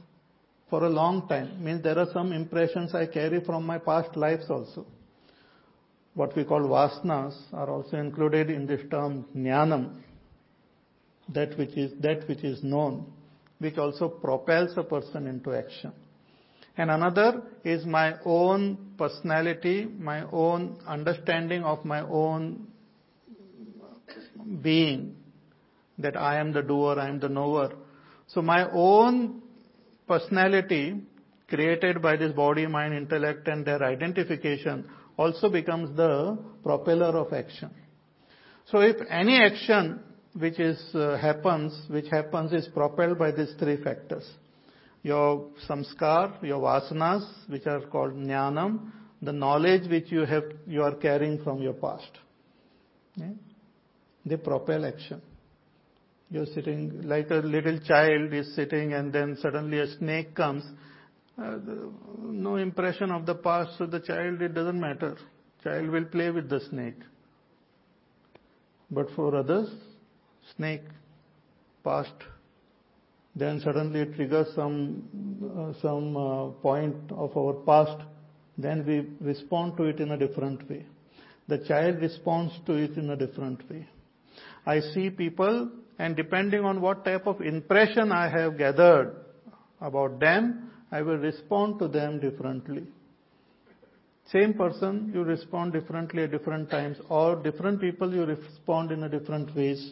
for 0.70 0.84
a 0.84 0.90
long 0.90 1.28
time. 1.28 1.64
Means 1.64 1.84
there 1.84 1.98
are 1.98 2.08
some 2.14 2.32
impressions 2.34 2.94
I 2.94 3.06
carry 3.06 3.44
from 3.44 3.66
my 3.66 3.78
past 3.78 4.16
lives 4.16 4.46
also. 4.50 4.86
What 6.14 6.36
we 6.36 6.44
call 6.44 6.62
vasanas 6.62 7.36
are 7.54 7.70
also 7.70 7.98
included 7.98 8.50
in 8.50 8.66
this 8.66 8.82
term 8.90 9.26
jnanam. 9.36 10.02
That 11.34 11.58
which 11.58 11.78
is 11.78 11.92
that 12.02 12.28
which 12.28 12.44
is 12.44 12.64
known, 12.64 13.06
which 13.60 13.78
also 13.78 14.10
propels 14.10 14.72
a 14.78 14.84
person 14.84 15.28
into 15.28 15.54
action 15.54 15.94
and 16.80 16.90
another 16.90 17.42
is 17.66 17.86
my 17.86 18.16
own 18.24 18.94
personality, 18.98 19.86
my 19.86 20.22
own 20.32 20.80
understanding 20.88 21.62
of 21.62 21.84
my 21.84 22.00
own 22.00 22.68
being, 24.62 25.18
that 25.98 26.16
I 26.16 26.40
am 26.40 26.54
the 26.54 26.62
doer, 26.62 26.98
I 26.98 27.10
am 27.10 27.20
the 27.20 27.28
knower. 27.28 27.74
So 28.28 28.42
my 28.42 28.70
own 28.72 29.42
personality 30.08 31.02
created 31.50 32.02
by 32.02 32.16
this 32.16 32.32
body, 32.32 32.66
mind, 32.66 32.94
intellect 32.94 33.50
and 33.50 33.66
their 33.66 33.84
identification 33.84 34.90
also 35.18 35.50
becomes 35.50 35.98
the 35.98 36.38
propeller 36.64 37.18
of 37.18 37.34
action. 37.34 37.72
So 38.68 38.80
if 38.80 38.96
any 39.10 39.38
action 39.38 40.00
which 40.32 40.62
is 40.62 40.80
uh, 40.96 41.18
happens, 41.18 41.74
which 41.90 42.08
happens 42.10 42.54
is 42.54 42.70
propelled 42.70 43.20
by 43.20 43.32
these 43.32 43.54
three 43.60 43.84
factors 43.84 44.26
your 45.04 45.48
samskar, 45.68 46.44
your 46.44 46.60
vasanas, 46.60 47.26
which 47.48 47.66
are 47.66 47.82
called 47.82 48.14
jnanam, 48.14 48.92
the 49.22 49.32
knowledge 49.32 49.90
which 49.90 50.12
you 50.12 50.26
have, 50.26 50.44
you 50.68 50.82
are 50.82 50.96
carrying 50.96 51.44
from 51.44 51.62
your 51.62 51.74
past. 51.74 52.12
Yeah? 53.16 53.32
They 54.26 54.38
propel 54.38 54.86
action. 54.86 55.22
You're 56.30 56.46
sitting 56.48 57.02
like 57.04 57.32
a 57.32 57.36
little 57.36 57.80
child 57.80 58.34
is 58.34 58.56
sitting 58.56 58.94
and 58.94 59.12
then 59.12 59.38
suddenly 59.42 59.80
a 59.80 59.88
snake 59.98 60.36
comes. 60.36 60.64
Uh, 61.38 61.52
the, 61.52 61.92
no 62.22 62.58
impression 62.58 63.12
of 63.12 63.26
the 63.26 63.36
past, 63.36 63.78
so 63.78 63.86
the 63.86 64.00
child, 64.00 64.42
it 64.42 64.54
doesn't 64.54 64.80
matter. 64.80 65.18
Child 65.64 65.90
will 65.90 66.06
play 66.06 66.30
with 66.30 66.50
the 66.50 66.60
snake. 66.70 67.00
But 68.92 69.08
for 69.16 69.36
others, 69.36 69.70
snake, 70.56 70.84
past, 71.84 72.14
then 73.36 73.62
suddenly 73.62 74.02
it 74.02 74.16
triggers 74.16 74.48
some 74.56 75.04
uh, 75.58 75.80
some 75.82 76.18
uh, 76.18 76.48
point 76.62 76.96
of 77.12 77.36
our 77.38 77.54
past, 77.54 77.98
then 78.58 78.86
we 78.86 79.26
respond 79.26 79.78
to 79.78 79.84
it 79.84 80.00
in 80.00 80.12
a 80.12 80.18
different 80.18 80.70
way. 80.70 80.86
The 81.48 81.60
child 81.60 82.02
responds 82.02 82.54
to 82.66 82.74
it 82.74 82.98
in 82.98 83.10
a 83.10 83.16
different 83.16 83.70
way. 83.70 83.88
I 84.66 84.82
see 84.82 85.10
people, 85.10 85.70
and 85.98 86.16
depending 86.16 86.66
on 86.66 86.82
what 86.82 87.06
type 87.06 87.26
of 87.26 87.42
impression 87.42 88.12
I 88.12 88.30
have 88.30 88.58
gathered 88.58 89.16
about 89.82 90.20
them, 90.20 90.72
I 90.92 91.02
will 91.02 91.18
respond 91.18 91.80
to 91.80 91.88
them 91.88 92.20
differently. 92.20 92.84
Same 94.32 94.54
person, 94.54 95.12
you 95.14 95.24
respond 95.24 95.74
differently 95.74 96.24
at 96.24 96.32
different 96.32 96.70
times, 96.70 96.98
or 97.10 97.36
different 97.36 97.82
people, 97.82 98.14
you 98.14 98.26
respond 98.26 98.92
in 98.92 99.04
a 99.04 99.10
different 99.10 99.56
ways 99.56 99.92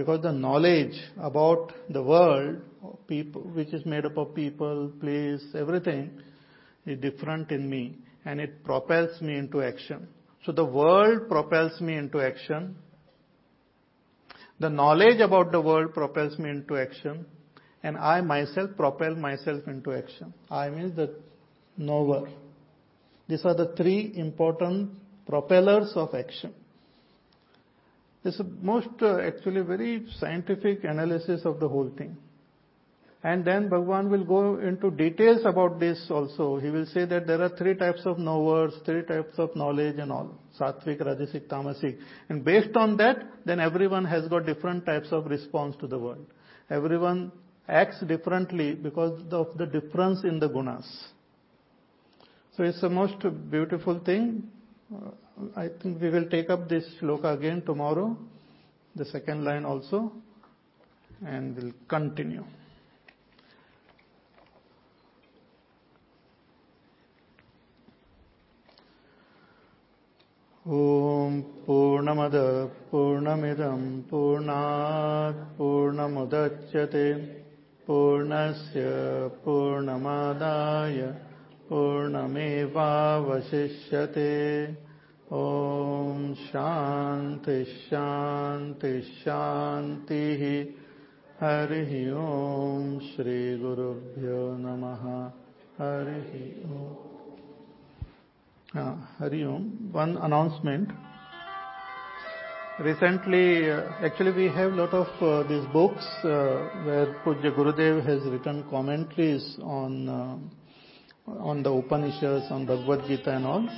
because 0.00 0.22
the 0.22 0.32
knowledge 0.32 0.98
about 1.20 1.74
the 1.90 2.02
world, 2.02 2.56
people, 3.06 3.42
which 3.42 3.68
is 3.74 3.84
made 3.84 4.06
up 4.06 4.16
of 4.16 4.34
people, 4.34 4.90
place, 4.98 5.42
everything, 5.54 6.10
is 6.86 6.98
different 7.00 7.50
in 7.50 7.68
me 7.68 7.98
and 8.24 8.40
it 8.40 8.64
propels 8.64 9.20
me 9.20 9.36
into 9.36 9.60
action. 9.60 10.08
So 10.46 10.52
the 10.52 10.64
world 10.64 11.28
propels 11.28 11.78
me 11.82 11.98
into 11.98 12.18
action. 12.18 12.76
The 14.58 14.70
knowledge 14.70 15.20
about 15.20 15.52
the 15.52 15.60
world 15.60 15.92
propels 15.92 16.38
me 16.38 16.48
into 16.48 16.78
action 16.78 17.26
and 17.82 17.98
I 17.98 18.22
myself 18.22 18.70
propel 18.78 19.14
myself 19.14 19.66
into 19.66 19.92
action. 19.92 20.32
I 20.50 20.70
means 20.70 20.96
the 20.96 21.14
knower. 21.76 22.26
These 23.28 23.44
are 23.44 23.54
the 23.54 23.74
three 23.76 24.14
important 24.16 24.92
propellers 25.26 25.92
of 25.94 26.14
action. 26.14 26.54
It's 28.24 28.38
a 28.38 28.44
most 28.44 28.88
uh, 29.00 29.18
actually 29.20 29.62
very 29.62 30.06
scientific 30.18 30.84
analysis 30.84 31.42
of 31.44 31.58
the 31.58 31.68
whole 31.68 31.90
thing. 31.96 32.16
And 33.22 33.44
then 33.44 33.68
Bhagwan 33.68 34.10
will 34.10 34.24
go 34.24 34.58
into 34.58 34.90
details 34.90 35.42
about 35.44 35.78
this 35.78 36.06
also. 36.10 36.56
He 36.58 36.70
will 36.70 36.86
say 36.86 37.04
that 37.04 37.26
there 37.26 37.42
are 37.42 37.50
three 37.50 37.74
types 37.74 38.00
of 38.06 38.18
knowers, 38.18 38.72
three 38.86 39.02
types 39.02 39.34
of 39.36 39.54
knowledge 39.54 39.98
and 39.98 40.10
all. 40.10 40.38
Sattvic, 40.58 41.02
Rajasic, 41.02 41.46
Tamasic. 41.48 41.98
And 42.30 42.42
based 42.42 42.76
on 42.76 42.96
that, 42.96 43.18
then 43.44 43.60
everyone 43.60 44.06
has 44.06 44.26
got 44.28 44.46
different 44.46 44.86
types 44.86 45.08
of 45.12 45.26
response 45.26 45.76
to 45.80 45.86
the 45.86 45.98
world. 45.98 46.24
Everyone 46.70 47.30
acts 47.68 48.00
differently 48.00 48.74
because 48.74 49.20
of 49.32 49.48
the 49.58 49.66
difference 49.66 50.24
in 50.24 50.38
the 50.38 50.48
gunas. 50.48 50.86
So 52.56 52.64
it's 52.64 52.80
the 52.80 52.88
most 52.88 53.16
beautiful 53.50 53.98
thing. 53.98 54.50
I 55.56 55.68
think 55.80 56.00
we 56.00 56.10
will 56.10 56.28
take 56.28 56.50
up 56.50 56.68
this 56.68 56.84
shloka 57.00 57.34
again 57.36 57.62
tomorrow, 57.62 58.16
the 58.96 59.04
second 59.04 59.44
line 59.44 59.64
also, 59.64 60.12
and 61.24 61.56
we'll 61.56 61.72
continue. 61.88 62.44
ॐ 70.66 71.40
पूर्णमद 71.66 72.34
पूर्णमिदं 72.90 73.80
पूर्णात् 74.10 75.38
पूर्णमुदच्यते 75.58 77.06
पूर्णस्य 77.86 78.82
पूर्णमादाय 79.44 81.00
पूर्णमेवावशिष्यते 81.70 82.76
ॐ 85.32 86.22
शान्ति 86.46 87.58
शान्ति 87.64 88.90
शान्तिः 89.08 90.42
हरिः 91.42 91.92
ॐ 92.22 92.98
श्रीगुरुभ्यो 93.10 94.40
नमः 94.64 95.04
हरिः 95.80 96.32
ॐ 98.78 98.90
हरि 99.20 99.44
ओम 99.54 99.70
one 99.98 100.16
announcement 100.28 100.92
recently, 102.80 103.70
uh, 103.70 103.92
actually 104.02 104.32
we 104.32 104.48
have 104.48 104.72
lot 104.72 104.94
of 104.94 105.08
uh, 105.22 105.42
these 105.46 105.66
books 105.66 106.04
uh, 106.24 106.28
where 106.84 107.08
Pujya 107.24 107.54
Gurudev 107.54 108.06
has 108.06 108.22
written 108.24 108.64
commentaries 108.70 109.58
on 109.62 110.08
uh, 110.08 110.38
on 111.38 111.62
the 111.62 111.70
Upanishads, 111.70 112.50
on 112.50 112.66
Bhagavad 112.66 113.06
Gita 113.06 113.36
and 113.36 113.46
all. 113.46 113.68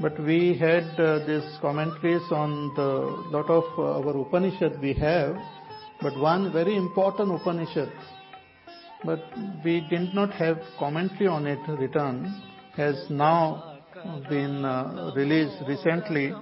But 0.00 0.18
we 0.18 0.56
had 0.58 0.98
uh, 0.98 1.24
these 1.26 1.58
commentaries 1.60 2.22
on 2.30 2.72
the 2.74 2.90
lot 3.30 3.48
of 3.50 3.64
uh, 3.78 4.00
our 4.00 4.20
Upanishads 4.20 4.76
we 4.80 4.94
have, 4.94 5.36
but 6.00 6.18
one 6.18 6.52
very 6.52 6.76
important 6.76 7.30
Upanishad, 7.30 7.92
but 9.04 9.22
we 9.64 9.86
did 9.88 10.14
not 10.14 10.32
have 10.32 10.58
commentary 10.78 11.28
on 11.28 11.46
it 11.46 11.60
written, 11.68 12.42
has 12.74 12.96
now 13.10 13.78
been 14.28 14.64
uh, 14.64 15.12
released 15.14 15.62
recently 15.68 16.32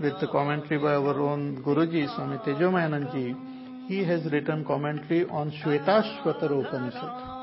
with 0.00 0.18
the 0.20 0.28
commentary 0.32 0.78
by 0.78 0.94
our 0.94 1.20
own 1.20 1.62
Guruji, 1.62 2.12
Swami 2.16 2.38
Tejomayanandji. 2.38 3.88
He 3.88 4.04
has 4.04 4.24
written 4.32 4.64
commentary 4.64 5.26
on 5.28 5.52
Shvetashvatara 5.52 6.66
Upanishad. 6.66 7.41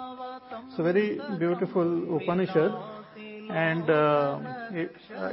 It's 0.80 0.88
a 0.88 0.94
very 0.94 1.20
beautiful 1.38 2.16
Upanishad. 2.22 2.72
And 3.50 3.90
uh, 3.90 4.40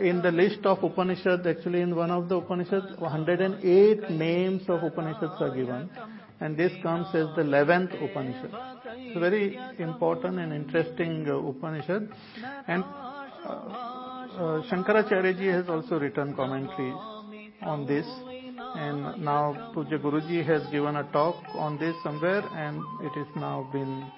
in 0.03 0.21
the 0.21 0.33
list 0.33 0.67
of 0.67 0.83
Upanishads, 0.83 1.47
actually 1.47 1.83
in 1.83 1.95
one 1.95 2.11
of 2.11 2.29
the 2.29 2.39
Upanishads, 2.39 2.99
108 2.99 4.11
names 4.11 4.63
of 4.69 4.83
Upanishads 4.83 5.35
are 5.39 5.55
given. 5.55 5.89
And 6.41 6.57
this 6.57 6.73
comes 6.83 7.07
as 7.15 7.29
the 7.37 7.43
11th 7.43 7.95
Upanishad. 8.03 8.51
It's 8.97 9.17
a 9.17 9.21
very 9.21 9.57
important 9.79 10.41
and 10.41 10.53
interesting 10.53 11.29
uh, 11.29 11.37
Upanishad. 11.37 12.09
And 12.67 12.83
uh, 12.83 14.63
Shankaracharya 14.69 15.39
ji 15.39 15.47
has 15.47 15.69
also 15.69 16.01
written 16.01 16.35
commentaries 16.35 16.97
on 17.63 17.87
this. 17.87 18.05
And 18.75 19.23
now 19.25 19.73
Pujya 19.77 20.01
Guruji 20.03 20.45
has 20.45 20.67
given 20.73 20.97
a 20.97 21.05
talk 21.13 21.37
on 21.55 21.79
this 21.79 21.95
somewhere 22.03 22.43
and 22.57 22.83
it 23.03 23.17
is 23.21 23.29
now 23.37 23.69
been 23.73 24.11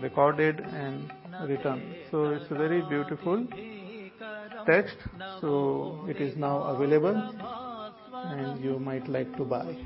recorded 0.00 0.60
and 0.60 1.12
written. 1.48 1.96
So 2.10 2.24
it's 2.30 2.50
a 2.50 2.54
very 2.54 2.82
beautiful 2.88 3.46
text. 4.66 4.96
So 5.40 6.06
it 6.08 6.16
is 6.18 6.36
now 6.36 6.62
available 6.62 7.16
and 8.14 8.62
you 8.62 8.78
might 8.78 9.08
like 9.08 9.34
to 9.36 9.44
buy. 9.44 9.76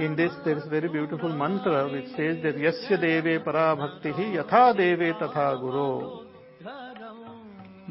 In 0.00 0.16
this 0.16 0.32
there 0.44 0.58
is 0.58 0.64
very 0.68 0.88
beautiful 0.88 1.28
mantra 1.32 1.88
which 1.90 2.08
says 2.16 2.42
that 2.42 2.56
Yasya 2.56 3.00
Deve 3.00 3.44
Bhaktihi 3.44 4.36
Yatha 4.36 4.76
Deve 4.76 5.14
Tatha 5.14 5.60
Guru. 5.60 6.26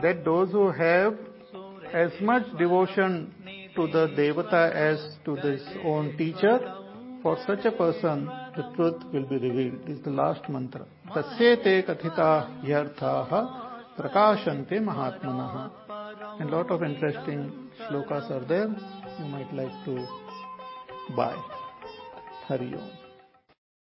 That 0.01 0.25
those 0.25 0.51
who 0.51 0.71
have 0.71 1.17
as 1.93 2.11
much 2.21 2.43
devotion 2.57 3.33
to 3.75 3.87
the 3.87 4.07
Devata 4.17 4.73
as 4.73 5.17
to 5.25 5.35
his 5.35 5.61
own 5.83 6.17
teacher, 6.17 6.59
for 7.21 7.37
such 7.47 7.63
a 7.65 7.71
person 7.71 8.29
the 8.55 8.63
truth 8.75 9.03
will 9.11 9.25
be 9.25 9.37
revealed. 9.37 9.89
Is 9.89 10.01
the 10.01 10.11
last 10.11 10.47
mantra. 10.49 10.85
Tasyete 11.09 11.85
kathita 11.85 12.63
yarthaha 12.63 13.97
prakashante 13.97 14.73
mahatmanaha. 14.73 15.71
And 16.39 16.49
lot 16.49 16.71
of 16.71 16.83
interesting 16.83 17.69
shlokas 17.89 18.29
are 18.31 18.45
there. 18.45 18.75
You 19.19 19.25
might 19.25 19.53
like 19.53 19.85
to 19.85 20.07
buy. 21.15 21.35
Hari 22.47 22.73
Om. 22.73 23.02